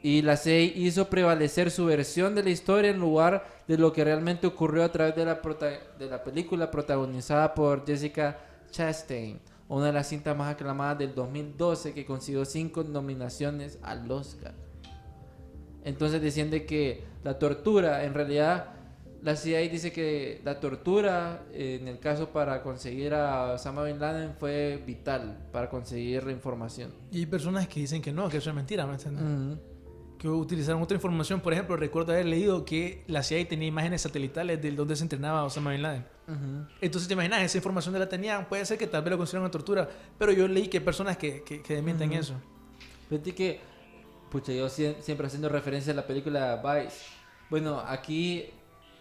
Y 0.04 0.22
la 0.22 0.38
CIA 0.38 0.62
hizo 0.62 1.10
prevalecer 1.10 1.72
su 1.72 1.86
versión 1.86 2.36
de 2.36 2.44
la 2.44 2.50
historia 2.50 2.92
en 2.92 3.00
lugar 3.00 3.46
de 3.68 3.78
lo 3.78 3.92
que 3.92 4.04
realmente 4.04 4.48
ocurrió 4.48 4.84
a 4.84 4.92
través 4.92 5.16
de 5.16 5.26
la, 5.26 5.42
de 5.98 6.06
la 6.08 6.24
película 6.24 6.70
protagonizada 6.70 7.54
por 7.54 7.86
Jessica 7.86 8.38
Chastain, 8.72 9.40
una 9.68 9.88
de 9.88 9.94
las 9.94 10.08
cintas 10.08 10.38
más 10.38 10.54
aclamadas 10.54 11.00
del 11.00 11.16
2012 11.16 11.94
que 11.94 12.06
consiguió 12.06 12.46
cinco 12.46 12.84
nominaciones 12.84 13.80
al 13.82 14.10
Oscar. 14.12 14.54
Entonces 15.84 16.22
decían 16.22 16.52
de 16.52 16.66
que 16.66 17.04
la 17.24 17.40
tortura, 17.40 18.04
en 18.04 18.14
realidad, 18.14 18.74
la 19.24 19.36
CIA 19.36 19.60
dice 19.62 19.92
que 19.92 20.42
la 20.44 20.60
tortura, 20.60 21.46
eh, 21.52 21.80
en 21.82 21.88
el 21.88 22.00
caso 22.00 22.30
para 22.30 22.62
conseguir 22.62 23.14
a 23.14 23.54
Osama 23.54 23.84
Bin 23.84 24.00
Laden, 24.00 24.36
fue 24.40 24.82
vital 24.86 25.38
para 25.52 25.70
conseguir 25.70 26.24
la 26.26 26.32
información. 26.32 26.92
Y 27.12 27.20
hay 27.20 27.26
personas 27.26 27.68
que 27.68 27.80
dicen 27.80 28.02
que 28.02 28.12
no, 28.12 28.30
que 28.30 28.38
eso 28.38 28.50
es 28.50 28.56
mentira, 28.56 28.86
¿me 28.86 28.94
entiendes? 28.94 29.24
Ujú. 29.24 29.77
Que 30.18 30.28
utilizaron 30.28 30.82
otra 30.82 30.96
información. 30.96 31.42
Por 31.42 31.54
ejemplo, 31.54 31.76
recuerdo 31.78 32.12
haber 32.12 32.26
leído 32.26 32.66
que 32.66 33.04
la 33.08 33.22
CIA 33.24 33.48
tenía 33.48 33.68
imágenes 33.68 34.02
satelitales 34.02 34.62
del 34.62 34.76
donde 34.76 34.96
se 34.96 35.04
entrenaba 35.04 35.44
Osama 35.44 35.72
Bin 35.72 35.82
Laden. 35.84 36.06
Ujú. 36.28 36.68
Entonces, 36.82 37.08
te 37.08 37.14
imaginas, 37.14 37.42
esa 37.44 37.58
información 37.58 37.94
de 37.94 38.00
la 38.00 38.10
tenían. 38.10 38.46
Puede 38.50 38.66
ser 38.66 38.78
que 38.78 38.88
tal 38.88 39.04
vez 39.04 39.12
lo 39.12 39.18
consideren 39.18 39.44
una 39.44 39.52
tortura, 39.52 39.88
pero 40.18 40.32
yo 40.32 40.48
leí 40.48 40.68
que 40.68 40.78
hay 40.80 40.84
personas 40.84 41.18
que, 41.18 41.44
que, 41.44 41.62
que 41.62 41.76
desmienten 41.76 42.10
Ujú. 42.10 42.20
eso. 42.20 42.34
Fíjate 43.10 43.36
que, 43.36 43.60
pucha, 44.32 44.52
yo 44.54 44.68
sie- 44.70 44.96
siempre 45.02 45.28
haciendo 45.28 45.50
referencia 45.50 45.94
a 45.94 45.96
la 45.96 46.08
película 46.08 46.62
Vice. 46.64 46.98
Bueno, 47.50 47.80
aquí 47.80 48.46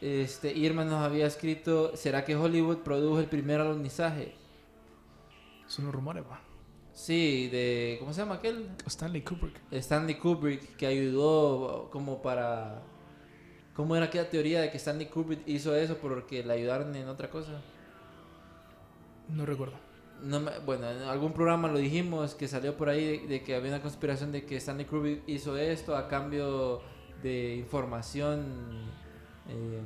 Este, 0.03 0.53
Irma 0.53 0.85
nos 0.85 1.03
había 1.03 1.27
escrito, 1.27 1.97
¿será 1.97 2.23
que 2.27 2.37
Hollywood 2.37 2.79
produjo 2.85 3.19
el 3.19 3.27
primer 3.27 3.63
alunizaje? 3.63 4.35
Son 5.67 5.87
los 5.87 5.95
rumores, 5.95 6.23
va. 6.31 6.39
Sí, 6.97 7.49
de, 7.49 7.97
¿cómo 8.01 8.13
se 8.15 8.21
llama 8.23 8.37
aquel? 8.37 8.71
Stanley 8.87 9.23
Kubrick. 9.23 9.61
Stanley 9.71 10.15
Kubrick, 10.17 10.77
que 10.77 10.87
ayudó 10.87 11.91
como 11.91 12.23
para... 12.23 12.83
¿Cómo 13.75 13.95
era 13.95 14.07
aquella 14.07 14.31
teoría 14.31 14.63
de 14.63 14.71
que 14.71 14.79
Stanley 14.79 15.07
Kubrick 15.09 15.47
hizo 15.47 15.77
eso 15.77 15.99
porque 15.99 16.43
le 16.43 16.55
ayudaron 16.55 16.97
en 16.97 17.09
otra 17.09 17.31
cosa? 17.31 17.61
No 19.29 19.45
recuerdo. 19.45 19.75
No 20.23 20.41
me- 20.41 20.59
bueno, 20.61 20.91
en 20.91 21.03
algún 21.03 21.35
programa 21.35 21.69
lo 21.69 21.79
dijimos 21.79 22.35
que 22.35 22.49
salió 22.49 22.77
por 22.79 22.89
ahí 22.89 23.19
de, 23.19 23.27
de 23.29 23.43
que 23.43 23.55
había 23.55 23.69
una 23.73 23.83
conspiración 23.83 24.33
de 24.33 24.47
que 24.47 24.57
Stanley 24.57 24.87
Kubrick 24.87 25.23
hizo 25.27 25.59
esto 25.59 25.95
a 25.95 26.09
cambio 26.09 26.81
de 27.23 27.57
información 27.57 28.91
eh, 29.49 29.83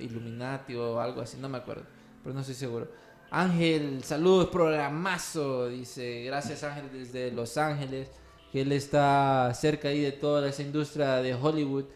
Illuminati 0.00 0.74
o 0.74 1.00
algo 1.00 1.20
así, 1.20 1.36
no 1.38 1.48
me 1.48 1.58
acuerdo, 1.58 1.84
pero 2.24 2.34
no 2.34 2.40
estoy 2.40 2.56
seguro. 2.56 2.88
Ángel, 3.34 4.04
saludos, 4.04 4.50
programazo, 4.50 5.66
dice, 5.70 6.22
gracias 6.24 6.62
Ángel 6.64 6.90
desde 6.92 7.32
Los 7.32 7.56
Ángeles, 7.56 8.10
que 8.52 8.60
él 8.60 8.72
está 8.72 9.50
cerca 9.54 9.88
ahí 9.88 10.02
de 10.02 10.12
toda 10.12 10.46
esa 10.46 10.60
industria 10.60 11.14
de 11.22 11.34
Hollywood, 11.34 11.86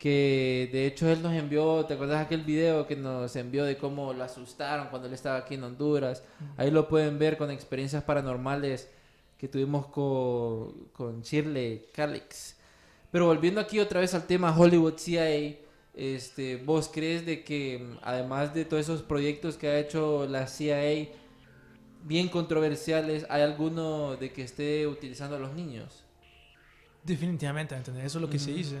que 0.00 0.68
de 0.72 0.88
hecho 0.88 1.08
él 1.08 1.22
nos 1.22 1.32
envió, 1.32 1.84
¿te 1.86 1.94
acuerdas 1.94 2.26
aquel 2.26 2.42
video 2.42 2.88
que 2.88 2.96
nos 2.96 3.36
envió 3.36 3.64
de 3.64 3.76
cómo 3.76 4.12
lo 4.12 4.24
asustaron 4.24 4.88
cuando 4.88 5.06
él 5.06 5.14
estaba 5.14 5.36
aquí 5.36 5.54
en 5.54 5.62
Honduras? 5.62 6.24
Ahí 6.56 6.72
lo 6.72 6.88
pueden 6.88 7.20
ver 7.20 7.38
con 7.38 7.52
experiencias 7.52 8.02
paranormales 8.02 8.90
que 9.38 9.46
tuvimos 9.46 9.86
con, 9.86 10.88
con 10.92 11.22
Shirley 11.22 11.86
Calix. 11.94 12.56
Pero 13.12 13.26
volviendo 13.26 13.60
aquí 13.60 13.78
otra 13.78 14.00
vez 14.00 14.12
al 14.14 14.26
tema 14.26 14.58
Hollywood 14.58 14.98
CIA, 14.98 15.54
este, 15.94 16.56
¿vos 16.56 16.90
crees 16.92 17.26
de 17.26 17.44
que 17.44 17.96
además 18.02 18.54
de 18.54 18.64
todos 18.64 18.82
esos 18.82 19.02
proyectos 19.02 19.56
que 19.56 19.68
ha 19.68 19.78
hecho 19.78 20.26
la 20.26 20.46
CIA, 20.46 21.08
bien 22.04 22.28
controversiales, 22.28 23.26
hay 23.28 23.42
alguno 23.42 24.16
de 24.16 24.32
que 24.32 24.42
esté 24.42 24.86
utilizando 24.86 25.36
a 25.36 25.38
los 25.38 25.52
niños? 25.54 26.04
Definitivamente, 27.04 27.74
¿me 27.74 27.78
¿entendés? 27.78 28.04
Eso 28.04 28.18
es 28.18 28.22
lo 28.22 28.30
que 28.30 28.38
se 28.38 28.52
dice. 28.52 28.76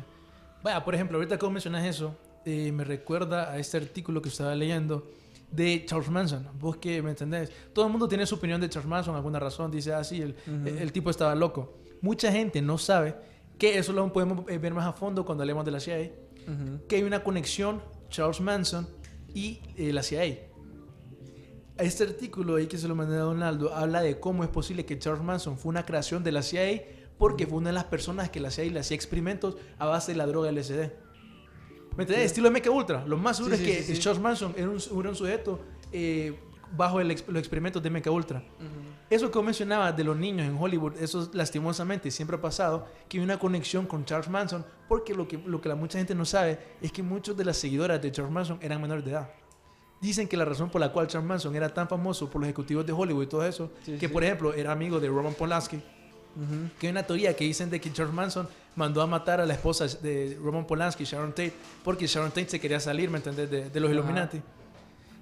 Vaya, 0.62 0.84
por 0.84 0.94
ejemplo, 0.94 1.16
ahorita 1.18 1.38
que 1.38 1.48
mencionas 1.48 1.84
eso, 1.86 2.14
eh, 2.44 2.70
me 2.72 2.84
recuerda 2.84 3.50
a 3.50 3.58
este 3.58 3.78
artículo 3.78 4.20
que 4.22 4.28
estaba 4.28 4.54
leyendo 4.54 5.10
de 5.50 5.84
Charles 5.86 6.10
Manson. 6.10 6.46
Vos 6.60 6.76
que 6.76 7.02
me 7.02 7.10
entendés. 7.10 7.50
Todo 7.72 7.86
el 7.86 7.90
mundo 7.90 8.06
tiene 8.08 8.26
su 8.26 8.34
opinión 8.36 8.60
de 8.60 8.68
Charles 8.68 8.88
Manson, 8.88 9.16
alguna 9.16 9.38
razón. 9.40 9.70
Dice, 9.70 9.92
ah, 9.94 10.04
sí, 10.04 10.20
el- 10.22 10.36
el 10.66 10.92
tipo 10.92 11.10
estaba 11.10 11.34
loco. 11.34 11.74
Mucha 12.02 12.30
gente 12.30 12.62
no 12.62 12.78
sabe 12.78 13.16
que 13.58 13.78
eso 13.78 13.92
lo 13.92 14.10
podemos 14.12 14.48
eh, 14.48 14.58
ver 14.58 14.72
más 14.74 14.86
a 14.86 14.92
fondo 14.92 15.24
cuando 15.24 15.42
hablemos 15.42 15.64
de 15.64 15.70
la 15.70 15.80
CIA. 15.80 16.10
Que 16.88 16.96
hay 16.96 17.02
una 17.02 17.22
conexión 17.22 17.82
Charles 18.08 18.40
Manson 18.40 18.88
y 19.34 19.60
eh, 19.76 19.92
la 19.92 20.02
CIA. 20.02 20.38
Este 21.78 22.04
artículo 22.04 22.56
ahí 22.56 22.66
que 22.66 22.76
se 22.76 22.88
lo 22.88 22.94
mandé 22.94 23.16
a 23.16 23.20
Donaldo 23.20 23.74
habla 23.74 24.02
de 24.02 24.20
cómo 24.20 24.44
es 24.44 24.50
posible 24.50 24.84
que 24.84 24.98
Charles 24.98 25.22
Manson 25.22 25.56
fue 25.56 25.70
una 25.70 25.86
creación 25.86 26.22
de 26.22 26.32
la 26.32 26.42
CIA 26.42 26.82
porque 27.16 27.46
fue 27.46 27.58
una 27.58 27.70
de 27.70 27.74
las 27.74 27.84
personas 27.84 28.30
que 28.30 28.40
la 28.40 28.50
CIA 28.50 28.70
le 28.70 28.80
hacía 28.80 28.94
experimentos 28.94 29.56
a 29.78 29.86
base 29.86 30.12
de 30.12 30.18
la 30.18 30.26
droga 30.26 30.50
LSD. 30.52 30.90
¿Me 31.96 32.04
entendés? 32.04 32.26
Estilo 32.26 32.50
MK 32.50 32.70
Ultra. 32.70 33.04
Lo 33.06 33.16
más 33.16 33.38
seguro 33.38 33.56
Sí, 33.56 33.62
es 33.62 33.68
sí, 33.68 33.76
que 33.76 33.82
sí, 33.82 33.96
sí. 33.96 34.02
Charles 34.02 34.22
Manson 34.22 34.54
era 34.56 34.68
un, 34.68 34.78
era 34.78 35.08
un 35.08 35.16
sujeto 35.16 35.60
eh, 35.92 36.38
bajo 36.76 37.00
el 37.00 37.08
los 37.08 37.38
experimentos 37.38 37.82
de 37.82 37.90
MK 37.90 38.06
Ultra. 38.10 38.38
Ujú. 38.38 38.90
Eso 39.10 39.30
que 39.30 39.42
mencionaba 39.42 39.90
de 39.92 40.04
los 40.04 40.16
niños 40.16 40.46
en 40.46 40.56
Hollywood, 40.56 40.94
eso 41.00 41.28
lastimosamente 41.32 42.10
siempre 42.10 42.36
ha 42.36 42.40
pasado, 42.40 42.86
que 43.08 43.18
hay 43.18 43.24
una 43.24 43.38
conexión 43.38 43.86
con 43.86 44.04
Charles 44.04 44.28
Manson, 44.28 44.64
porque 44.88 45.14
lo 45.14 45.26
que, 45.26 45.36
lo 45.38 45.60
que 45.60 45.68
la 45.68 45.74
mucha 45.74 45.98
gente 45.98 46.14
no 46.14 46.24
sabe 46.24 46.58
es 46.80 46.92
que 46.92 47.02
muchos 47.02 47.36
de 47.36 47.44
las 47.44 47.56
seguidoras 47.56 48.00
de 48.00 48.12
Charles 48.12 48.32
Manson 48.32 48.58
eran 48.62 48.80
menores 48.80 49.04
de 49.04 49.10
edad. 49.10 49.30
Dicen 50.00 50.28
que 50.28 50.36
la 50.36 50.44
razón 50.44 50.70
por 50.70 50.80
la 50.80 50.90
cual 50.92 51.08
Charles 51.08 51.28
Manson 51.28 51.54
era 51.56 51.68
tan 51.74 51.88
famoso 51.88 52.30
por 52.30 52.40
los 52.40 52.46
ejecutivos 52.48 52.86
de 52.86 52.92
Hollywood 52.92 53.24
y 53.24 53.26
todo 53.26 53.44
eso, 53.44 53.70
Sí, 53.84 53.92
que 53.98 54.06
sí. 54.06 54.12
por 54.12 54.22
ejemplo 54.24 54.54
era 54.54 54.70
amigo 54.72 54.98
de 55.00 55.08
Roman 55.08 55.34
Polanski, 55.34 55.82
que 56.78 56.86
hay 56.86 56.90
una 56.92 57.02
teoría 57.02 57.34
que 57.34 57.44
dicen 57.44 57.68
de 57.68 57.80
que 57.80 57.92
Charles 57.92 58.14
Manson 58.14 58.48
mandó 58.76 59.02
a 59.02 59.06
matar 59.08 59.40
a 59.40 59.46
la 59.46 59.54
esposa 59.54 59.86
de 59.88 60.38
Roman 60.40 60.64
Polanski, 60.66 61.02
Sharon 61.04 61.30
Tate, 61.30 61.52
porque 61.82 62.06
Sharon 62.06 62.30
Tate 62.30 62.48
se 62.48 62.60
quería 62.60 62.78
salir, 62.78 63.10
¿me 63.10 63.18
entendés?, 63.18 63.50
de, 63.50 63.68
de 63.68 63.80
los. 63.80 63.90
Illuminati. 63.90 64.40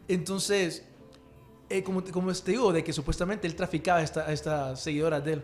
Entonces, 0.07 0.85
eh, 1.71 1.83
como, 1.83 2.03
como 2.05 2.33
te 2.33 2.51
digo, 2.53 2.73
de 2.73 2.83
que 2.85 2.93
supuestamente 2.93 3.47
él 3.47 3.55
traficaba 3.55 3.99
a 4.01 4.03
esta- 4.03 4.33
estas 4.33 4.81
seguidoras 4.81 5.25
de 5.25 5.33
él. 5.35 5.43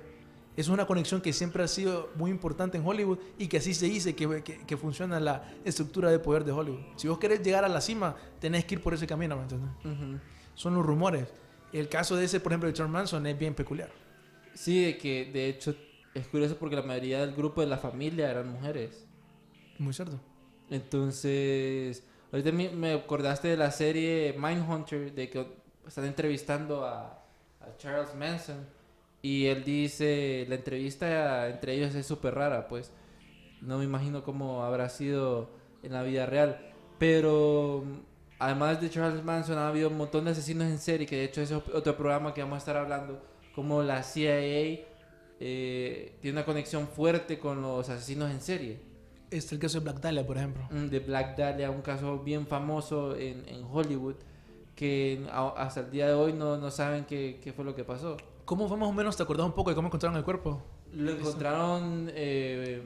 Es 0.57 0.68
una 0.68 0.87
conexión 0.87 1.20
que 1.20 1.33
siempre 1.33 1.64
ha 1.64 1.68
sido 1.68 2.11
muy 2.14 2.31
importante 2.31 2.79
en 2.79 2.87
Hollywood 2.87 3.18
y 3.39 3.49
que 3.49 3.57
así 3.57 3.75
se 3.75 3.87
dice 3.87 4.14
que, 4.14 4.43
que- 4.45 4.59
que 4.64 4.77
funciona 4.77 5.18
la 5.18 5.43
estructura 5.64 6.11
de 6.11 6.18
poder 6.20 6.45
de 6.45 6.53
Hollywood. 6.53 6.81
Si 6.97 7.09
vos 7.09 7.18
querés 7.18 7.43
llegar 7.43 7.64
a 7.64 7.68
la 7.68 7.81
cima, 7.81 8.14
tenés 8.41 8.64
que 8.64 8.77
ir 8.77 8.81
por 8.81 8.95
ese 8.95 9.07
camino, 9.07 9.37
¿me 9.37 9.43
entendés? 9.43 9.70
Ujú. 9.85 10.18
Son 10.55 10.75
los 10.75 10.87
rumores. 10.87 11.27
El 11.72 11.89
caso 11.89 12.14
de 12.14 12.25
ese, 12.27 12.39
por 12.39 12.53
ejemplo, 12.53 12.68
de 12.68 12.72
Charles 12.72 12.93
Manson 12.93 13.27
es 13.27 13.37
bien 13.37 13.53
peculiar. 13.55 13.91
Sí, 14.55 14.85
de 14.85 14.97
que 14.97 15.25
de 15.33 15.49
hecho 15.49 15.75
es 16.14 16.29
curioso 16.29 16.57
porque 16.57 16.77
la 16.77 16.83
mayoría 16.83 17.20
del 17.20 17.35
grupo 17.35 17.61
de 17.61 17.66
la 17.66 17.77
familia 17.79 18.31
eran 18.31 18.49
mujeres. 18.53 19.05
Muy 19.81 19.93
cierto. 19.93 20.20
Entonces, 20.70 22.05
ahorita 22.33 22.53
me 22.53 22.70
me 22.70 22.93
acordaste 22.95 23.49
de 23.49 23.57
la 23.57 23.70
serie 23.72 24.35
Mindhunter, 24.39 25.12
de 25.12 25.29
que 25.29 25.47
están 25.87 26.05
entrevistando 26.05 26.85
a, 26.85 27.24
a 27.61 27.76
Charles 27.78 28.14
Manson 28.14 28.66
y 29.22 29.47
él 29.47 29.64
dice, 29.64 30.45
la 30.49 30.57
entrevista 30.57 31.49
entre 31.49 31.74
ellos 31.74 31.95
es 31.95 32.07
súper 32.07 32.35
rara, 32.35 32.68
pues 32.68 32.93
no 33.62 33.78
me 33.78 33.85
imagino 33.85 34.22
cómo 34.22 34.64
habrá 34.64 34.89
sido 34.89 35.49
en 35.82 35.93
la 35.93 36.03
vida 36.03 36.26
real, 36.26 36.61
pero 36.99 37.85
además 38.39 38.80
de 38.80 38.91
Charles 38.91 39.24
Manson 39.24 39.59
ha 39.59 39.68
habido 39.68 39.89
un 39.89 39.97
montón 39.97 40.26
de 40.26 40.32
asesinos 40.32 40.66
en 40.68 40.78
serie, 40.78 41.07
que 41.07 41.16
de 41.16 41.24
hecho 41.24 41.41
ese 41.41 41.57
es 41.57 41.62
otro 41.72 41.97
programa 41.97 42.35
que 42.35 42.43
vamos 42.43 42.57
a 42.57 42.59
estar 42.59 42.76
hablando, 42.76 43.22
como 43.55 43.82
la 43.82 44.03
CIA 44.03 44.85
eh, 45.41 46.16
tiene 46.20 46.39
una 46.39 46.45
conexión 46.45 46.89
fuerte 46.89 47.39
con 47.39 47.62
los 47.62 47.89
asesinos 47.89 48.30
en 48.30 48.41
serie. 48.41 48.80
Este 49.30 49.47
es 49.47 49.53
el 49.53 49.59
caso 49.59 49.78
de 49.78 49.85
Black 49.85 50.01
Dahlia, 50.01 50.26
por 50.26 50.37
ejemplo. 50.37 50.68
Mm, 50.70 50.89
de 50.89 51.01
Black 51.01 51.37
Dahlia, 51.37 51.70
un 51.70 51.82
caso 51.82 52.18
bien 52.18 52.47
famoso 52.47 53.16
en, 53.16 53.49
en 53.49 53.64
Hollywood, 53.64 54.16
que 54.75 55.27
hasta 55.31 55.81
el 55.81 55.91
día 55.91 56.09
de 56.09 56.14
hoy 56.14 56.33
no, 56.33 56.57
no 56.57 56.70
saben 56.70 57.05
qué, 57.05 57.41
qué 57.43 57.53
fue 57.53 57.64
lo 57.64 57.75
que 57.75 57.85
pasó. 57.85 58.16
¿Cómo 58.45 58.68
fue 58.68 58.77
más 58.77 58.89
o 58.89 58.93
menos? 58.93 59.16
¿Te 59.16 59.22
acordás 59.22 59.47
un 59.47 59.53
poco 59.53 59.70
de 59.70 59.77
cómo 59.77 59.89
encontraron 59.89 60.18
el 60.18 60.25
cuerpo? 60.25 60.62
Lo 60.93 61.12
encontraron, 61.12 62.11
eh, 62.14 62.83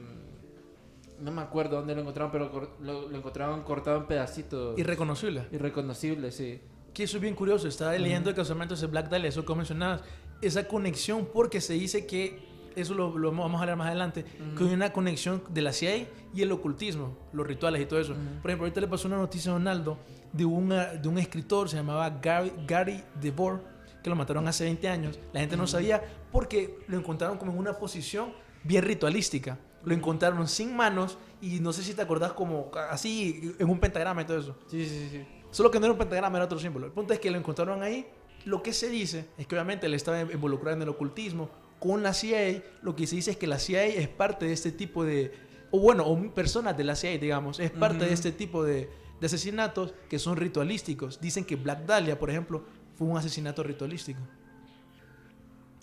no 1.19 1.31
me 1.31 1.41
acuerdo 1.41 1.77
dónde 1.77 1.93
lo 1.95 2.01
encontraron, 2.01 2.31
pero 2.31 2.75
lo, 2.81 3.09
lo 3.09 3.17
encontraron 3.17 3.63
cortado 3.63 3.97
en 3.97 4.07
pedacitos. 4.07 4.79
Irreconocible. 4.79 5.47
Irreconocible, 5.51 6.31
sí. 6.31 6.61
Que 6.93 7.03
eso 7.03 7.17
es 7.17 7.21
bien 7.21 7.35
curioso. 7.35 7.67
Estaba 7.67 7.93
leyendo 7.97 8.33
casualmente 8.33 8.73
ese 8.73 8.87
Black 8.87 9.09
Dahlia, 9.09 9.29
eso 9.29 9.45
que 9.45 9.53
mencionabas. 9.53 10.01
Esa 10.41 10.67
conexión, 10.67 11.27
porque 11.31 11.59
se 11.59 11.73
dice 11.73 12.07
que, 12.07 12.39
eso 12.75 12.93
lo, 12.93 13.17
lo 13.17 13.31
vamos 13.31 13.57
a 13.57 13.61
hablar 13.61 13.75
más 13.75 13.87
adelante, 13.87 14.23
que 14.57 14.63
hay 14.63 14.73
una 14.73 14.93
conexión 14.93 15.43
de 15.49 15.61
la 15.61 15.73
CIA 15.73 16.07
y 16.33 16.41
el 16.41 16.51
ocultismo, 16.51 17.17
los 17.33 17.45
rituales 17.45 17.81
y 17.81 17.85
todo 17.85 17.99
eso. 17.99 18.13
Por 18.41 18.49
ejemplo, 18.49 18.65
ahorita 18.65 18.79
le 18.79 18.87
pasó 18.87 19.07
una 19.07 19.17
noticia 19.17 19.51
a 19.51 19.55
Donaldo 19.55 19.97
de, 20.31 20.45
una, 20.45 20.85
de 20.93 21.07
un 21.07 21.17
escritor, 21.17 21.69
se 21.69 21.77
llamaba 21.77 22.09
Gary, 22.21 22.51
Gary 22.67 23.03
DeVore, 23.19 23.59
que 24.03 24.09
lo 24.09 24.15
mataron 24.15 24.47
hace 24.47 24.63
20 24.63 24.87
años. 24.89 25.19
La 25.33 25.39
gente 25.39 25.57
no 25.57 25.67
sabía 25.67 26.01
porque 26.31 26.79
lo 26.87 26.97
encontraron 26.97 27.37
como 27.37 27.51
en 27.51 27.57
una 27.57 27.73
posición 27.73 28.33
bien 28.63 28.83
ritualística. 28.83 29.57
Lo 29.83 29.93
encontraron 29.93 30.47
sin 30.47 30.75
manos 30.75 31.17
y 31.41 31.59
no 31.59 31.71
sé 31.73 31.83
si 31.83 31.93
te 31.93 32.01
acordás 32.01 32.33
como 32.33 32.69
así 32.89 33.55
en 33.59 33.69
un 33.69 33.79
pentagrama 33.79 34.21
y 34.21 34.25
todo 34.25 34.39
eso. 34.39 34.57
Sí, 34.67 34.85
sí, 34.85 35.09
sí. 35.11 35.25
Solo 35.51 35.71
que 35.71 35.79
no 35.79 35.85
era 35.85 35.93
un 35.93 35.99
pentagrama, 35.99 36.37
era 36.37 36.45
otro 36.45 36.59
símbolo. 36.59 36.85
El 36.85 36.91
punto 36.91 37.13
es 37.13 37.19
que 37.19 37.31
lo 37.31 37.37
encontraron 37.37 37.81
ahí. 37.81 38.07
Lo 38.45 38.61
que 38.61 38.73
se 38.73 38.89
dice 38.89 39.27
es 39.37 39.47
que 39.47 39.55
obviamente 39.55 39.87
él 39.87 39.93
estaba 39.93 40.21
involucrado 40.21 40.75
en 40.77 40.83
el 40.83 40.89
ocultismo 40.89 41.49
con 41.79 42.03
la 42.03 42.13
CIA. 42.13 42.61
Lo 42.81 42.95
que 42.95 43.07
se 43.07 43.15
dice 43.15 43.31
es 43.31 43.37
que 43.37 43.47
la 43.47 43.59
CIA 43.59 43.85
es 43.85 44.07
parte 44.07 44.45
de 44.45 44.53
este 44.53 44.71
tipo 44.71 45.03
de... 45.03 45.31
O 45.71 45.79
bueno, 45.79 46.05
o 46.05 46.33
personas 46.33 46.75
de 46.77 46.83
la 46.83 46.95
CIA, 46.95 47.17
digamos. 47.17 47.59
Es 47.59 47.71
parte 47.71 48.05
de 48.05 48.13
este 48.13 48.31
tipo 48.31 48.63
de, 48.63 48.89
de 49.19 49.25
asesinatos 49.25 49.93
que 50.09 50.19
son 50.19 50.37
ritualísticos. 50.37 51.19
Dicen 51.19 51.45
que 51.45 51.55
Black 51.55 51.85
Dahlia, 51.85 52.17
por 52.17 52.29
ejemplo, 52.29 52.63
fue 52.95 53.07
un 53.07 53.17
asesinato 53.17 53.63
ritualístico. 53.63 54.19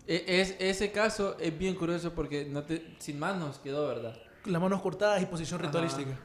E- 0.06 0.24
es, 0.40 0.56
ese 0.58 0.92
caso 0.92 1.36
es 1.40 1.56
bien 1.56 1.74
curioso 1.74 2.12
porque 2.14 2.44
no 2.44 2.62
te, 2.62 2.94
sin 2.98 3.18
manos 3.18 3.58
quedó, 3.58 3.88
¿verdad? 3.88 4.16
Las 4.44 4.60
manos 4.62 4.80
cortadas 4.80 5.20
y 5.22 5.26
posición 5.26 5.60
Ajá. 5.60 5.68
ritualística. 5.68 6.18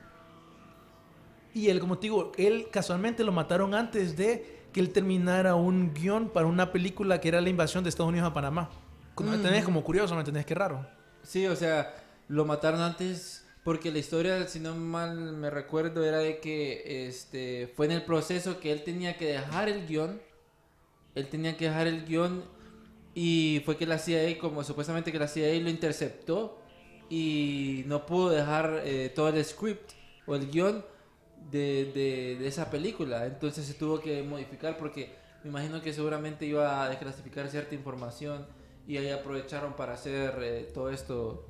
Y 1.53 1.70
él, 1.70 1.80
como 1.80 1.97
te 1.97 2.03
digo, 2.03 2.32
él 2.38 2.68
casualmente 2.72 3.24
lo 3.24 3.32
mataron 3.32 3.74
antes 3.74 4.16
de 4.16 4.62
que 4.72 4.80
él 4.80 4.91
terminara 4.91 5.55
un 5.55 5.93
guion 5.93 6.30
para 6.30 6.45
una 6.45 6.72
película 6.72 7.20
que 7.20 7.28
era 7.28 7.41
la 7.41 7.49
invasión 7.49 7.84
de 7.84 7.89
Estados 7.89 8.09
Unidos 8.09 8.30
a 8.30 8.34
Panamá. 8.34 8.70
¿Me 9.20 9.36
entendés? 9.36 9.66
Como 9.66 9.84
curioso, 9.84 10.14
¿me 10.16 10.22
entendés? 10.22 10.45
Qué 10.45 10.55
raro. 10.55 10.88
Sí, 11.24 11.45
o 11.45 11.55
sea, 11.55 11.93
lo 12.30 12.45
mataron 12.45 12.80
antes 12.82 13.45
porque 13.64 13.91
la 13.91 13.99
historia, 13.99 14.47
si 14.47 14.59
no 14.59 14.76
mal 14.76 15.16
me 15.34 15.49
recuerdo, 15.49 16.03
era 16.05 16.20
de 16.20 16.39
que 16.39 17.07
este 17.07 17.72
fue 17.76 17.86
en 17.88 17.93
el 17.93 18.03
proceso 18.03 18.59
que 18.59 18.72
él 18.72 18.84
tenía 18.84 19.18
que 19.18 19.26
dejar 19.28 19.70
el 19.70 19.88
guion. 19.88 20.22
Él 21.16 21.28
tenía 21.30 21.57
que 21.57 21.66
dejar 21.66 21.88
el 21.88 22.05
guion 22.05 22.45
y 23.16 23.62
fue 23.66 23.78
que 23.78 23.86
la 23.86 23.99
CIA, 23.99 24.38
como 24.39 24.64
supuestamente 24.64 25.12
que 25.12 25.20
la 25.20 25.28
CIA 25.28 25.59
lo 25.62 25.70
interceptó 25.70 26.59
y 27.09 27.84
no 27.88 28.05
pudo 28.05 28.30
dejar 28.30 28.82
eh, 28.86 29.12
todo 29.14 29.30
el 29.30 29.43
script 29.45 29.91
o 30.26 30.36
el 30.36 30.49
guion. 30.51 30.86
de, 31.51 31.91
de- 32.39 32.47
esa 32.47 32.70
película. 32.72 33.26
Entonces 33.26 33.66
se 33.66 33.74
tuvo 33.76 33.99
que 34.01 34.24
modificar 34.24 34.78
porque 34.78 35.16
me 35.43 35.49
imagino 35.49 35.82
que 35.82 35.93
seguramente 35.93 36.45
iba 36.45 36.84
a 36.84 36.89
desclasificar 36.89 37.49
cierta 37.49 37.76
información 37.76 38.47
y 38.88 38.97
ahí 38.97 39.09
aprovecharon 39.09 39.76
para 39.76 39.93
hacer 39.93 40.36
eh, 40.43 40.72
todo 40.74 40.89
esto 40.91 41.47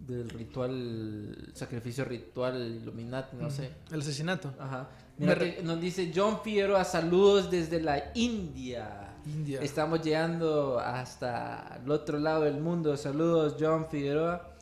del 0.00 0.28
ritual, 0.30 1.50
sacrificio 1.54 2.04
ritual 2.04 2.56
Illuminati, 2.82 3.36
no 3.36 3.50
sé. 3.50 3.70
El 3.90 4.00
asesinato. 4.00 4.52
Ajá. 4.58 4.88
Mira 5.18 5.36
que 5.38 5.60
nos 5.62 5.80
dice 5.80 6.12
John 6.14 6.40
Figueroa, 6.44 6.84
saludos 6.84 7.50
desde 7.50 7.80
la 7.80 8.10
India. 8.14 9.14
India. 9.26 9.60
Estamos 9.60 10.02
llegando 10.02 10.78
hasta 10.78 11.80
el 11.84 11.90
otro 11.90 12.18
lado 12.18 12.42
del 12.42 12.58
mundo. 12.60 12.96
Saludos, 12.96 13.56
John 13.58 13.86
Figueroa. 13.90 14.52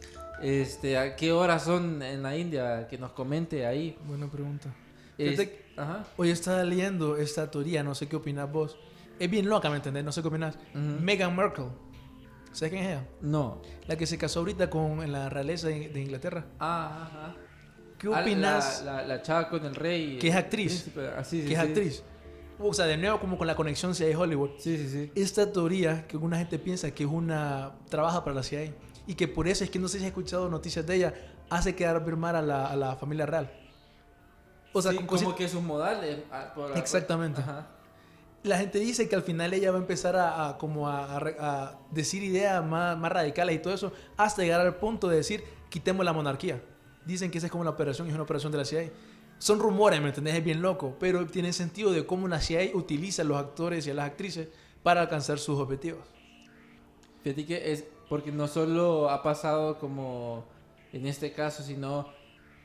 Este, 0.41 0.97
¿a 0.97 1.15
qué 1.17 1.33
horas 1.33 1.65
son 1.65 2.03
en 2.03 2.23
la 2.23 2.37
India? 2.37 2.87
Que 2.89 2.97
nos 2.99 3.13
comente 3.13 3.67
ahí. 3.67 3.97
Buena 4.07 4.31
pregunta. 4.31 4.73
Es- 5.19 5.31
Fíjate 5.39 5.65
Ajá. 5.77 6.05
Hoy 6.17 6.31
estaba 6.31 6.63
leyendo 6.63 7.17
esta 7.17 7.51
teoría, 7.51 7.83
no 7.83 7.95
sé 7.97 8.07
qué 8.09 8.15
opinas 8.17 8.51
vos. 8.51 8.79
Es 9.19 9.29
bien 9.29 9.49
loca, 9.49 9.69
¿me 9.71 9.77
entendés? 9.77 10.05
No 10.05 10.13
sé 10.13 10.23
qué 10.23 10.29
opinas. 10.29 10.55
Ujú. 10.73 11.03
Meghan 11.03 11.35
Markle. 11.35 11.67
¿Sabes 12.55 12.73
quién 12.73 12.85
es 12.85 12.91
ella? 12.93 13.07
No. 13.21 13.61
La 13.87 13.97
que 13.97 14.07
se 14.07 14.17
casó 14.17 14.41
ahorita 14.41 14.71
con 14.71 15.03
en 15.03 15.13
la 15.13 15.29
realeza 15.29 15.69
de, 15.69 15.89
de 15.89 16.01
Inglaterra. 16.01 16.47
Ah, 16.61 17.09
ajá. 17.11 17.37
¿Qué 17.99 18.09
Ah, 18.13 18.21
opinas? 18.21 18.83
La, 18.85 18.97
la, 19.03 19.07
la 19.07 19.23
chava 19.23 19.49
con 19.49 19.65
el 19.65 19.75
rey. 19.75 20.19
Que 20.19 20.29
es 20.29 20.35
actriz. 20.37 20.91
Ah, 21.17 21.25
sí, 21.25 21.43
sí, 21.43 21.49
que 21.49 21.55
es 21.55 21.61
sí. 21.61 21.67
actriz. 21.67 22.03
O 22.59 22.73
sea, 22.73 22.87
de 22.87 22.97
nuevo 22.97 23.19
como 23.19 23.37
con 23.37 23.47
la 23.49 23.57
conexión 23.57 23.95
CIA 23.95 24.11
y 24.11 24.15
Hollywood. 24.15 24.51
Sí, 24.59 24.77
sí, 24.79 24.89
sí. 24.89 25.13
Esta 25.15 25.51
teoría 25.53 26.07
que 26.07 26.17
alguna 26.17 26.39
gente 26.39 26.59
piensa 26.59 26.91
que 26.93 27.03
es 27.05 27.11
una 27.11 27.73
trabaja 27.89 28.23
para 28.23 28.37
la 28.37 28.43
CIA 28.45 28.73
y 29.07 29.15
que 29.15 29.27
por 29.27 29.49
eso 29.49 29.65
es 29.65 29.71
que 29.71 29.79
no 29.81 29.89
sé 29.89 29.99
si 29.99 30.05
has 30.05 30.09
escuchado 30.09 30.49
noticias 30.49 30.87
de 30.87 30.95
ella, 30.95 31.15
hace 31.51 31.75
quedar 31.75 32.05
ver 32.05 32.17
mal 32.17 32.37
a 32.37 32.43
la, 32.43 32.67
a 32.67 32.77
la 32.77 32.95
familia 32.97 33.27
real. 33.27 33.51
O 34.73 34.81
sea, 34.81 34.93
Sí, 34.93 34.99
con 34.99 35.07
como 35.07 35.21
cosi- 35.33 35.35
que 35.35 35.49
sus 35.49 35.63
modales. 35.63 36.19
ah, 36.31 36.53
por- 36.55 36.77
Exactamente. 36.79 37.41
Ajá. 37.41 37.67
La 38.45 38.59
gente 38.59 38.79
dice 38.79 39.09
que 39.09 39.17
al 39.17 39.23
final 39.23 39.55
ella 39.55 39.71
va 39.71 39.79
a 39.79 39.81
empezar 39.81 40.17
a, 40.17 40.57
como 40.59 40.89
a, 40.89 41.81
decir 41.91 42.23
ideas 42.23 42.65
más, 42.65 42.97
más 42.97 43.11
radicales 43.11 43.57
y 43.57 43.59
todo 43.59 43.73
eso 43.73 43.93
hasta 44.17 44.43
llegar 44.43 44.61
al 44.61 44.77
punto 44.77 45.09
de 45.09 45.17
decir 45.17 45.43
quitemos 45.71 46.05
la 46.05 46.13
monarquía. 46.13 46.63
Dicen 47.07 47.31
que 47.31 47.39
esa 47.39 47.47
es 47.47 47.51
como 47.51 47.65
la 47.65 47.71
operación 47.71 48.07
es 48.07 48.15
una 48.15 48.23
operación 48.23 48.53
de 48.53 48.59
la 48.59 48.65
CIA. 48.67 48.91
Son 49.39 49.59
rumores, 49.59 50.01
¿me 50.01 50.09
entendés? 50.09 50.35
Es 50.35 50.45
bien 50.45 50.61
loco, 50.61 50.95
pero 51.01 51.27
tiene 51.27 51.53
sentido 51.55 51.91
de 51.91 52.07
cómo 52.07 52.29
la 52.29 52.41
CIA 52.41 52.71
utiliza 52.75 53.23
a 53.23 53.25
los 53.25 53.39
actores 53.39 53.87
y 53.87 53.91
a 53.91 53.95
las 53.95 54.07
actrices 54.07 54.49
para 54.83 55.01
alcanzar 55.01 55.39
sus 55.39 55.59
objetivos. 55.59 56.07
Fíjate 57.23 57.47
que 57.47 57.73
es 57.73 57.85
porque 58.11 58.31
no 58.31 58.47
solo 58.47 59.09
ha 59.09 59.23
pasado 59.23 59.79
como 59.79 60.45
en 60.93 61.07
este 61.07 61.33
caso, 61.33 61.63
sino 61.63 62.09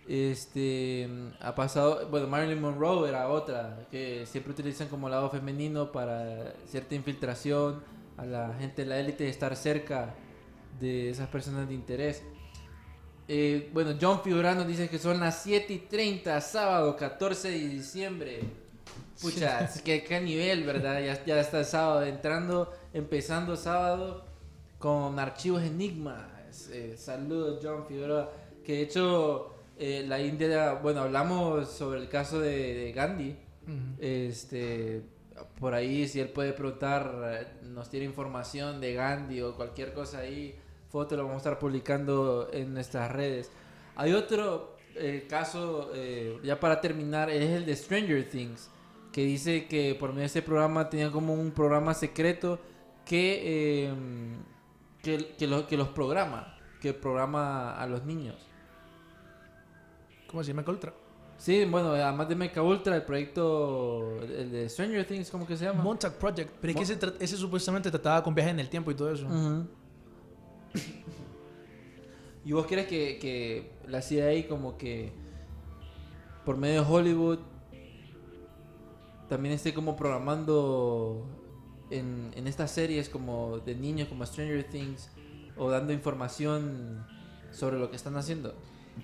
este 0.09 1.07
ha 1.39 1.53
pasado, 1.53 2.07
bueno, 2.09 2.25
Marilyn 2.25 2.59
Monroe 2.59 3.07
era 3.07 3.29
otra 3.29 3.85
que 3.91 4.25
siempre 4.25 4.53
utilizan 4.53 4.87
como 4.87 5.07
lado 5.07 5.29
femenino 5.29 5.91
para 5.91 6.55
cierta 6.65 6.95
infiltración 6.95 7.83
a 8.17 8.25
la 8.25 8.55
gente 8.55 8.81
de 8.81 8.87
la 8.89 8.99
élite 8.99 9.29
estar 9.29 9.55
cerca 9.55 10.15
de 10.79 11.11
esas 11.11 11.27
personas 11.27 11.67
de 11.67 11.75
interés. 11.75 12.23
Eh, 13.27 13.69
bueno, 13.71 13.95
John 14.01 14.21
Figurano 14.23 14.65
dice 14.65 14.89
que 14.89 14.97
son 14.97 15.19
las 15.19 15.43
7 15.43 15.71
y 15.73 15.77
30, 15.77 16.41
sábado 16.41 16.95
14 16.95 17.51
de 17.51 17.67
diciembre. 17.67 18.39
Pucha, 19.21 19.69
que 19.83 20.03
qué 20.03 20.19
nivel, 20.21 20.63
¿verdad? 20.63 21.01
Ya, 21.03 21.23
ya 21.23 21.39
está 21.39 21.59
el 21.59 21.65
sábado, 21.65 22.03
entrando, 22.03 22.73
empezando 22.93 23.55
sábado 23.55 24.25
con 24.79 25.19
archivos 25.19 25.61
Enigma. 25.61 26.31
Eh, 26.71 26.95
saludos, 26.97 27.59
John 27.61 27.85
Figueroa. 27.85 28.31
Que 28.65 28.73
de 28.73 28.81
hecho, 28.81 29.58
eh, 29.79 30.05
la 30.07 30.19
India, 30.21 30.73
bueno, 30.73 31.01
hablamos 31.01 31.69
sobre 31.69 31.99
el 32.01 32.09
caso 32.09 32.39
de, 32.39 32.73
de 32.75 32.91
Gandhi. 32.91 33.35
Este, 33.99 35.01
por 35.59 35.73
ahí, 35.73 36.07
si 36.07 36.19
él 36.19 36.29
puede 36.29 36.53
preguntar, 36.53 37.47
nos 37.63 37.89
tiene 37.89 38.05
información 38.05 38.81
de 38.81 38.93
Gandhi 38.93 39.41
o 39.41 39.55
cualquier 39.55 39.93
cosa 39.93 40.19
ahí, 40.19 40.55
foto 40.89 41.15
lo 41.15 41.23
vamos 41.23 41.35
a 41.35 41.37
estar 41.37 41.59
publicando 41.59 42.49
en 42.51 42.73
nuestras 42.73 43.11
redes. 43.11 43.51
Hay 43.95 44.13
otro 44.13 44.75
eh, 44.95 45.27
caso, 45.29 45.91
eh, 45.93 46.39
ya 46.43 46.59
para 46.59 46.81
terminar, 46.81 47.29
es 47.29 47.49
el 47.51 47.65
de 47.65 47.75
Stranger 47.75 48.27
Things, 48.29 48.69
que 49.11 49.23
dice 49.23 49.67
que 49.67 49.95
por 49.95 50.09
medio 50.09 50.21
de 50.21 50.25
ese 50.27 50.41
programa 50.41 50.89
tenía 50.89 51.11
como 51.11 51.33
un 51.33 51.51
programa 51.51 51.93
secreto 51.93 52.59
que, 53.05 53.85
eh, 53.85 53.93
que, 55.03 55.35
que, 55.37 55.47
lo- 55.47 55.67
que 55.67 55.77
los 55.77 55.89
programa, 55.89 56.57
que 56.81 56.93
programa 56.93 57.79
a 57.79 57.85
los 57.87 58.03
niños. 58.05 58.35
¿Cómo 60.29 60.43
se 60.43 60.49
llama 60.49 60.63
Coltra? 60.63 60.93
Sí, 61.37 61.65
bueno, 61.65 61.93
además 61.93 62.27
de 62.27 62.35
Mecha 62.35 62.61
Ultra, 62.61 62.95
el 62.97 63.03
proyecto, 63.03 64.21
el 64.21 64.51
de 64.51 64.69
Stranger 64.69 65.07
Things, 65.07 65.31
¿cómo 65.31 65.47
que 65.47 65.55
se 65.55 65.65
llama? 65.65 65.81
Montauk 65.81 66.15
Project. 66.15 66.51
Pero 66.59 66.71
es 66.71 66.75
que 66.89 66.93
ese, 66.93 67.13
ese 67.19 67.37
supuestamente 67.37 67.89
trataba 67.89 68.21
con 68.21 68.35
viajes 68.35 68.51
en 68.51 68.59
el 68.59 68.69
tiempo 68.69 68.91
y 68.91 68.95
todo 68.95 69.11
eso. 69.11 69.25
¿Y 72.45 72.51
vos 72.51 72.65
crees 72.67 72.87
que, 72.87 73.17
que 73.19 73.71
la 73.87 74.01
CIA 74.01 74.47
como 74.47 74.77
que 74.77 75.13
por 76.45 76.57
medio 76.57 76.83
de 76.83 76.91
Hollywood 76.91 77.39
también 79.29 79.55
esté 79.55 79.73
como 79.73 79.95
programando 79.95 81.25
en, 81.89 82.31
en 82.35 82.47
estas 82.47 82.71
series 82.71 83.07
como 83.07 83.59
de 83.59 83.75
niños 83.75 84.09
como 84.09 84.25
Stranger 84.25 84.63
Things 84.69 85.09
o 85.55 85.69
dando 85.69 85.93
información 85.93 87.05
sobre 87.51 87.79
lo 87.79 87.89
que 87.89 87.95
están 87.95 88.17
haciendo? 88.17 88.55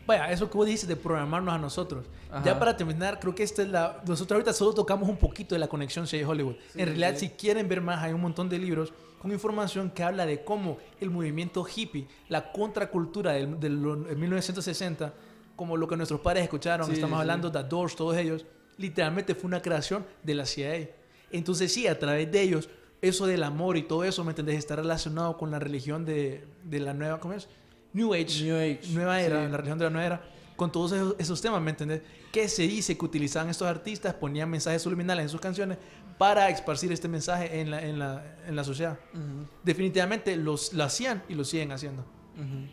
Vaya, 0.05 0.31
eso 0.31 0.49
que 0.49 0.57
vos 0.57 0.65
dices 0.67 0.87
de 0.87 0.95
programarnos 0.95 1.53
a 1.53 1.57
nosotros. 1.57 2.05
Ajá. 2.31 2.43
Ya 2.45 2.59
para 2.59 2.75
terminar, 2.77 3.19
creo 3.19 3.33
que 3.35 3.43
esta 3.43 3.61
es 3.61 3.69
la... 3.69 4.01
Nosotros 4.07 4.35
ahorita 4.37 4.53
solo 4.53 4.73
tocamos 4.73 5.07
un 5.09 5.17
poquito 5.17 5.55
de 5.55 5.59
la 5.59 5.67
conexión 5.67 6.07
CIA-Hollywood. 6.07 6.55
Sí, 6.73 6.81
en 6.81 6.85
realidad, 6.87 7.13
sí. 7.15 7.27
si 7.27 7.29
quieren 7.33 7.67
ver 7.67 7.81
más, 7.81 8.03
hay 8.03 8.13
un 8.13 8.21
montón 8.21 8.49
de 8.49 8.57
libros 8.59 8.93
con 9.21 9.31
información 9.31 9.89
que 9.89 10.03
habla 10.03 10.25
de 10.25 10.43
cómo 10.43 10.77
el 11.01 11.09
movimiento 11.09 11.65
hippie, 11.65 12.07
la 12.29 12.51
contracultura 12.51 13.31
del, 13.33 13.59
del- 13.59 14.05
en 14.09 14.19
1960, 14.19 15.13
como 15.55 15.77
lo 15.77 15.87
que 15.87 15.95
nuestros 15.97 16.19
padres 16.19 16.43
escucharon, 16.43 16.85
Sí, 16.87 16.93
estamos 16.93 17.19
hablando 17.19 17.49
de 17.49 17.61
The 17.63 17.67
Doors, 17.69 17.95
todos 17.95 18.17
ellos, 18.17 18.45
literalmente 18.77 19.33
fue 19.33 19.47
una 19.47 19.61
creación 19.61 20.05
de 20.21 20.35
la 20.35 20.45
CIA. 20.45 20.89
Entonces 21.31 21.73
sí, 21.73 21.87
a 21.87 21.97
través 21.97 22.31
de 22.31 22.41
ellos, 22.41 22.69
eso 23.01 23.25
del 23.25 23.43
amor 23.43 23.77
y 23.77 23.83
todo 23.83 24.03
eso, 24.03 24.23
¿me 24.23 24.31
entendés? 24.31 24.57
Está 24.57 24.75
relacionado 24.75 25.37
con 25.37 25.49
la 25.49 25.59
religión 25.59 26.05
de, 26.05 26.45
de 26.63 26.79
la 26.79 26.93
nueva, 26.93 27.19
¿cómo 27.19 27.33
es? 27.33 27.47
New 27.95 28.13
Age. 28.13 28.43
New 28.43 28.57
Age, 28.57 28.81
Nueva 28.91 29.21
era, 29.21 29.45
sí. 29.45 29.51
la 29.51 29.57
religión 29.57 29.79
de 29.79 29.85
la 29.85 29.89
nueva 29.89 30.05
era. 30.05 30.21
Con 30.57 30.71
todos 30.71 30.91
esos, 30.91 31.15
esos 31.17 31.41
temas, 31.41 31.61
¿me 31.61 31.71
entendés? 31.71 32.01
Que 32.31 32.47
se 32.49 32.63
dice 32.63 32.97
que 32.97 33.05
utilizaban 33.05 33.49
estos 33.49 33.67
artistas, 33.67 34.13
ponían 34.13 34.49
mensajes 34.49 34.81
subliminales 34.81 35.23
en 35.23 35.29
sus 35.29 35.39
canciones 35.41 35.77
para 36.17 36.49
esparcir 36.49 36.91
este 36.91 37.07
mensaje 37.07 37.61
en 37.61 37.71
la, 37.71 37.81
en 37.81 37.97
la, 37.99 38.37
en 38.47 38.55
la 38.55 38.63
sociedad. 38.63 38.99
Ujú. 39.13 39.47
Definitivamente 39.63 40.35
los, 40.35 40.73
lo 40.73 40.83
hacían 40.83 41.23
y 41.29 41.35
lo 41.35 41.45
siguen 41.45 41.71
haciendo. 41.71 42.03
Ujú. 42.35 42.67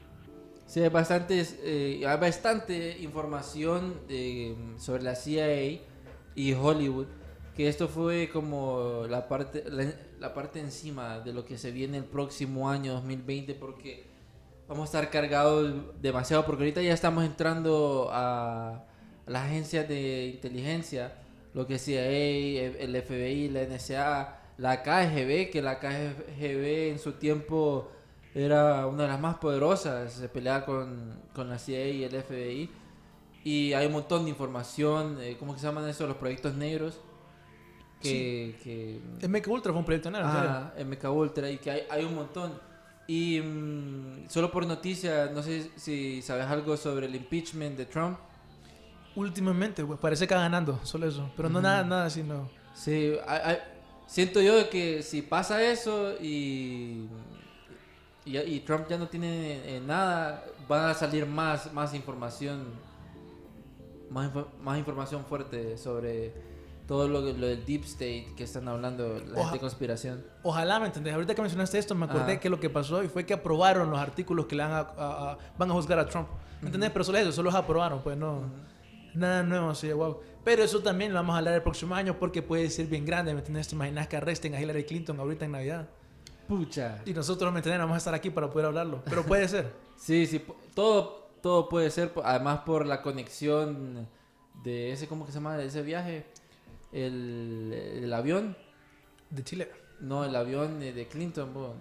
Sí, 0.66 0.80
hay, 0.80 0.88
bastantes, 0.88 1.58
eh, 1.62 2.02
hay 2.06 2.18
bastante 2.18 2.98
información 2.98 3.94
eh, 4.08 4.56
sobre 4.78 5.02
la 5.02 5.14
CIA 5.14 5.80
y 6.34 6.52
Hollywood, 6.54 7.06
que 7.56 7.68
esto 7.68 7.88
fue 7.88 8.28
como 8.32 9.06
la 9.08 9.28
parte, 9.28 9.64
la, 9.68 9.92
la 10.18 10.34
parte 10.34 10.60
encima 10.60 11.20
de 11.20 11.32
lo 11.32 11.44
que 11.44 11.58
se 11.58 11.70
viene 11.70 11.98
el 11.98 12.04
próximo 12.04 12.70
año 12.70 12.94
2020, 12.94 13.54
porque 13.54 14.11
vamos 14.72 14.94
a 14.94 14.98
estar 14.98 15.10
cargados 15.10 15.70
demasiado, 16.00 16.46
porque 16.46 16.62
ahorita 16.62 16.80
ya 16.80 16.94
estamos 16.94 17.24
entrando 17.26 18.08
a 18.10 18.82
las 19.26 19.42
agencias 19.44 19.86
de 19.86 20.28
inteligencia, 20.28 21.12
lo 21.52 21.66
que 21.66 21.78
CIA, 21.78 22.06
el 22.06 23.02
FBI, 23.02 23.50
la 23.50 23.64
NSA, 23.64 24.38
la 24.56 24.82
KGB, 24.82 25.50
que 25.50 25.60
la 25.60 25.78
KGB 25.78 26.90
en 26.90 26.98
su 26.98 27.12
tiempo 27.12 27.92
era 28.34 28.86
una 28.86 29.02
de 29.02 29.08
las 29.10 29.20
más 29.20 29.36
poderosas, 29.36 30.10
se 30.10 30.28
peleaba 30.30 30.64
con, 30.64 31.20
con 31.34 31.50
la 31.50 31.58
CIA 31.58 31.88
y 31.88 32.04
el 32.04 32.22
FBI. 32.22 32.70
Y 33.44 33.74
hay 33.74 33.86
un 33.86 33.92
montón 33.92 34.24
de 34.24 34.30
información, 34.30 35.18
eh, 35.20 35.36
¿cómo 35.38 35.52
que 35.52 35.60
se 35.60 35.66
llaman 35.66 35.86
eso? 35.86 36.06
Los 36.06 36.16
proyectos 36.16 36.54
negros. 36.54 36.98
Que, 38.00 38.56
que 38.64 39.00
El 39.20 39.28
Mecha 39.28 39.50
Ultra 39.50 39.70
fue 39.70 39.80
un 39.80 39.84
proyecto 39.84 40.10
negro. 40.10 40.28
Ah, 40.28 40.72
MK 40.82 41.04
Ultra 41.10 41.50
y 41.50 41.58
que 41.58 41.70
hay, 41.70 41.82
hay 41.90 42.04
un 42.06 42.14
montón. 42.14 42.71
Y 43.14 43.42
mm, 43.42 44.28
solo 44.30 44.50
por 44.50 44.64
noticia, 44.66 45.30
no 45.34 45.42
sé 45.42 45.70
si 45.76 46.22
sabes 46.22 46.46
algo 46.46 46.78
sobre 46.78 47.04
el 47.04 47.14
impeachment 47.14 47.76
de 47.76 47.84
Trump. 47.84 48.16
Últimamente, 49.14 49.82
güey, 49.82 49.98
parece 50.00 50.26
que 50.26 50.34
va 50.34 50.40
ganando, 50.40 50.80
solo 50.82 51.06
eso. 51.06 51.30
Pero 51.36 51.50
no 51.50 51.60
nada, 51.60 51.84
nada 51.84 52.06
así, 52.06 52.22
no. 52.22 52.48
Sí, 52.74 53.12
hay- 53.26 53.40
hay- 53.44 53.58
siento 54.06 54.40
yo 54.40 54.70
que 54.70 55.02
si 55.02 55.20
pasa 55.20 55.62
eso 55.62 56.14
y, 56.22 57.06
y, 58.24 58.38
y 58.38 58.60
Trump 58.60 58.86
ya 58.88 58.96
no 58.96 59.06
tiene 59.08 59.76
eh, 59.76 59.82
nada, 59.84 60.42
va 60.70 60.88
a 60.90 60.94
salir 60.94 61.26
más, 61.26 61.70
más 61.74 61.92
información, 61.92 62.64
más, 64.08 64.30
más 64.62 64.78
información 64.78 65.22
fuerte 65.26 65.76
sobre 65.76 66.32
todo 66.86 67.08
lo, 67.08 67.20
lo 67.20 67.46
del 67.46 67.64
deep 67.64 67.84
state 67.84 68.32
que 68.36 68.44
están 68.44 68.68
hablando, 68.68 69.18
la 69.26 69.40
Oja- 69.40 69.52
de 69.52 69.58
conspiración. 69.60 70.24
Ojalá, 70.42 70.80
¿me 70.80 70.86
entendés? 70.86 71.14
Ahorita 71.14 71.34
que 71.34 71.40
mencionaste 71.42 71.78
esto, 71.78 71.94
me 71.94 72.04
acordé 72.06 72.32
Ajá. 72.32 72.40
que 72.40 72.50
lo 72.50 72.58
que 72.60 72.68
pasó 72.70 73.02
y 73.02 73.08
fue 73.08 73.24
que 73.24 73.34
aprobaron 73.34 73.90
los 73.90 73.98
artículos 74.00 74.46
que 74.46 74.56
le 74.56 74.62
van 74.62 74.72
a, 74.72 74.78
a- 74.80 75.32
a- 75.32 75.38
van 75.56 75.70
a 75.70 75.74
juzgar 75.74 75.98
a 75.98 76.06
Trump. 76.06 76.28
¿Me 76.60 76.66
entendés? 76.68 76.90
Pero 76.90 77.04
solo 77.04 77.18
eso, 77.18 77.32
solo 77.32 77.50
los 77.50 77.54
aprobaron, 77.58 78.02
pues 78.02 78.16
no. 78.16 78.42
Nada 79.14 79.42
nuevo, 79.42 79.74
sí, 79.74 79.92
wow. 79.92 80.18
Pero 80.44 80.62
eso 80.64 80.80
también 80.80 81.12
lo 81.12 81.18
vamos 81.18 81.34
a 81.34 81.38
hablar 81.38 81.54
el 81.54 81.62
próximo 81.62 81.94
año 81.94 82.18
porque 82.18 82.42
puede 82.42 82.68
ser 82.70 82.86
bien 82.86 83.04
grande, 83.04 83.32
¿me 83.34 83.40
entiendes? 83.40 83.68
¿Te 83.68 83.74
imaginas 83.74 84.08
que 84.08 84.16
arresten 84.16 84.54
a 84.54 84.60
Hillary 84.60 84.84
Clinton 84.84 85.20
ahorita 85.20 85.44
en 85.44 85.52
Navidad? 85.52 85.88
Pucha. 86.48 87.00
Y 87.06 87.12
nosotros, 87.12 87.52
¿me 87.52 87.58
entiendes? 87.58 87.80
Vamos 87.80 87.94
a 87.94 87.98
estar 87.98 88.14
aquí 88.14 88.30
para 88.30 88.50
poder 88.50 88.66
hablarlo. 88.66 89.02
Pero 89.04 89.22
puede 89.24 89.46
ser. 89.48 89.72
Sí, 90.02 90.26
sí, 90.26 90.44
todo, 90.74 91.30
todo 91.42 91.68
puede 91.68 91.88
ser, 91.92 92.12
además 92.24 92.60
por 92.66 92.86
la 92.86 93.02
conexión 93.02 94.08
de 94.64 94.90
ese, 94.90 95.06
¿cómo 95.06 95.24
que 95.24 95.30
se 95.30 95.38
llama? 95.38 95.56
De 95.56 95.66
ese 95.66 95.80
viaje, 95.82 96.26
el, 96.92 97.72
el 98.04 98.12
avión, 98.12 98.56
De 99.30 99.42
Chile. 99.42 99.70
no, 100.00 100.24
el 100.24 100.34
avión 100.36 100.78
de 100.80 100.92
de 100.92 101.06
Clinton, 101.08 101.52
bo. 101.54 101.74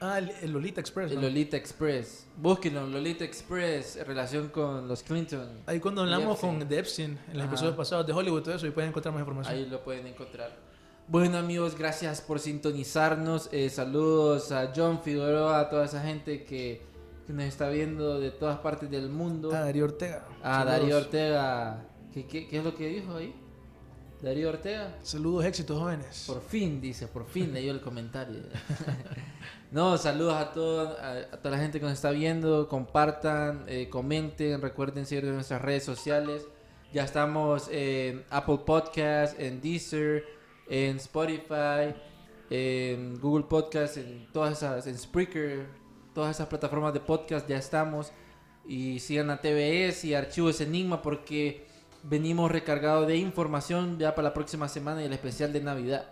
Ah, 0.00 0.18
el, 0.18 0.30
el 0.42 0.52
Lolita 0.52 0.80
Express. 0.80 1.10
el 1.12 1.16
¿no? 1.16 1.22
Lolita 1.22 1.56
Express. 1.56 2.26
Búsquenlo, 2.36 2.86
Lolita 2.88 3.24
Express, 3.24 3.96
en 3.96 4.04
relación 4.06 4.48
con 4.48 4.88
los 4.88 5.02
Clinton. 5.04 5.48
Ahí 5.66 5.78
cuando 5.78 6.02
hablamos 6.02 6.32
Epstein. 6.34 6.58
con 6.58 6.68
de 6.68 6.78
Epstein, 6.78 7.18
en 7.30 7.38
los 7.38 7.46
episodios 7.46 7.76
pasados 7.76 8.06
de 8.06 8.12
Hollywood 8.12 8.42
todo 8.42 8.54
eso, 8.56 8.66
y 8.66 8.70
pueden 8.70 8.88
encontrar 8.90 9.14
más 9.14 9.20
información. 9.20 9.54
Ahí 9.54 9.66
lo 9.66 9.82
pueden 9.84 10.06
encontrar. 10.08 10.50
Bueno 11.06 11.38
amigos, 11.38 11.76
gracias 11.78 12.20
por 12.20 12.40
sintonizarnos. 12.40 13.48
Eh, 13.52 13.68
saludos 13.70 14.50
a 14.50 14.72
John 14.74 15.02
Figueroa, 15.02 15.60
a 15.60 15.68
toda 15.70 15.84
esa 15.84 16.00
gente 16.02 16.42
que, 16.44 16.82
que 17.26 17.32
nos 17.32 17.44
está 17.44 17.68
viendo 17.68 18.18
de 18.18 18.30
todas 18.32 18.58
partes 18.58 18.90
del 18.90 19.08
mundo. 19.08 19.50
Ah, 19.52 19.60
Darío 19.60 19.84
Ortega. 19.84 20.26
A. 20.42 20.64
Darío 20.64 20.96
Ortega. 20.96 21.84
¿Qué, 22.12 22.26
qué, 22.26 22.48
qué 22.48 22.58
es 22.58 22.64
lo 22.64 22.74
que 22.74 22.88
dijo 22.88 23.14
ahí? 23.16 23.34
Darío 24.22 24.50
Ortega. 24.50 24.94
Saludos, 25.02 25.44
éxitos 25.44 25.76
jóvenes. 25.76 26.24
Por 26.28 26.40
fin, 26.42 26.80
dice, 26.80 27.08
por 27.08 27.26
fin 27.26 27.52
leyó 27.52 27.72
el 27.72 27.80
comentario. 27.80 28.38
no, 29.72 29.98
saludos 29.98 30.34
a, 30.34 30.52
todo, 30.52 30.96
a, 30.96 31.10
a 31.32 31.36
toda 31.38 31.56
la 31.56 31.60
gente 31.60 31.80
que 31.80 31.86
nos 31.86 31.94
está 31.94 32.12
viendo. 32.12 32.68
Compartan, 32.68 33.64
eh, 33.66 33.88
comenten, 33.90 34.62
recuerden 34.62 35.06
seguir 35.06 35.24
en 35.24 35.34
nuestras 35.34 35.60
redes 35.60 35.82
sociales. 35.82 36.46
Ya 36.92 37.02
estamos 37.02 37.68
en 37.72 38.24
Apple 38.30 38.60
Podcast, 38.64 39.40
en 39.40 39.60
Deezer, 39.60 40.24
en 40.68 40.98
Spotify, 40.98 41.92
en 42.48 43.18
Google 43.18 43.46
Podcast, 43.48 43.96
en 43.96 44.28
todas 44.32 44.58
esas, 44.58 44.86
en 44.86 44.96
Spreaker, 44.96 45.66
todas 46.14 46.36
esas 46.36 46.46
plataformas 46.46 46.94
de 46.94 47.00
podcast 47.00 47.48
ya 47.48 47.56
estamos. 47.56 48.12
Y 48.68 49.00
sigan 49.00 49.30
a 49.30 49.40
TVS 49.40 50.04
y 50.04 50.14
Archivos 50.14 50.60
Enigma 50.60 51.02
porque 51.02 51.71
venimos 52.02 52.50
recargados 52.50 53.06
de 53.06 53.16
información 53.16 53.98
ya 53.98 54.14
para 54.14 54.28
la 54.28 54.34
próxima 54.34 54.68
semana 54.68 55.02
y 55.02 55.06
el 55.06 55.12
especial 55.12 55.52
de 55.52 55.60
Navidad. 55.60 56.06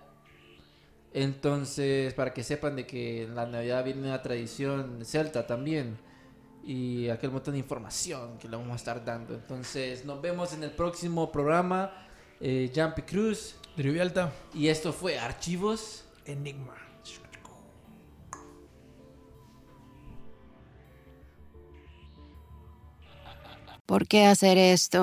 Entonces, 1.12 2.14
para 2.14 2.32
que 2.32 2.45
sepan 2.45 2.76
de 2.76 2.86
que 2.86 3.24
en 3.24 3.34
la 3.34 3.47
Navidad 3.47 3.84
viene 3.84 4.03
una 4.07 4.22
tradición 4.22 5.05
celta 5.05 5.47
también. 5.47 5.99
Y 6.64 7.09
aquel 7.09 7.30
montón 7.30 7.55
de 7.55 7.59
información 7.59 8.38
que 8.38 8.47
le 8.47 8.57
vamos 8.57 8.72
a 8.72 8.76
estar 8.76 9.05
dando. 9.05 9.34
Entonces, 9.34 10.05
nos 10.05 10.20
vemos 10.20 10.53
en 10.53 10.62
el 10.62 10.70
próximo 10.70 11.32
programa. 11.32 11.93
Eh, 12.41 12.70
Jumpy 12.74 13.03
Cruz. 13.03 13.57
Vialta, 13.76 14.30
Y 14.53 14.68
esto 14.68 14.93
fue 14.93 15.18
Archivos. 15.18 16.05
Enigma. 16.26 16.74
¿Por 23.86 24.07
qué 24.07 24.24
hacer 24.24 24.57
esto? 24.57 25.03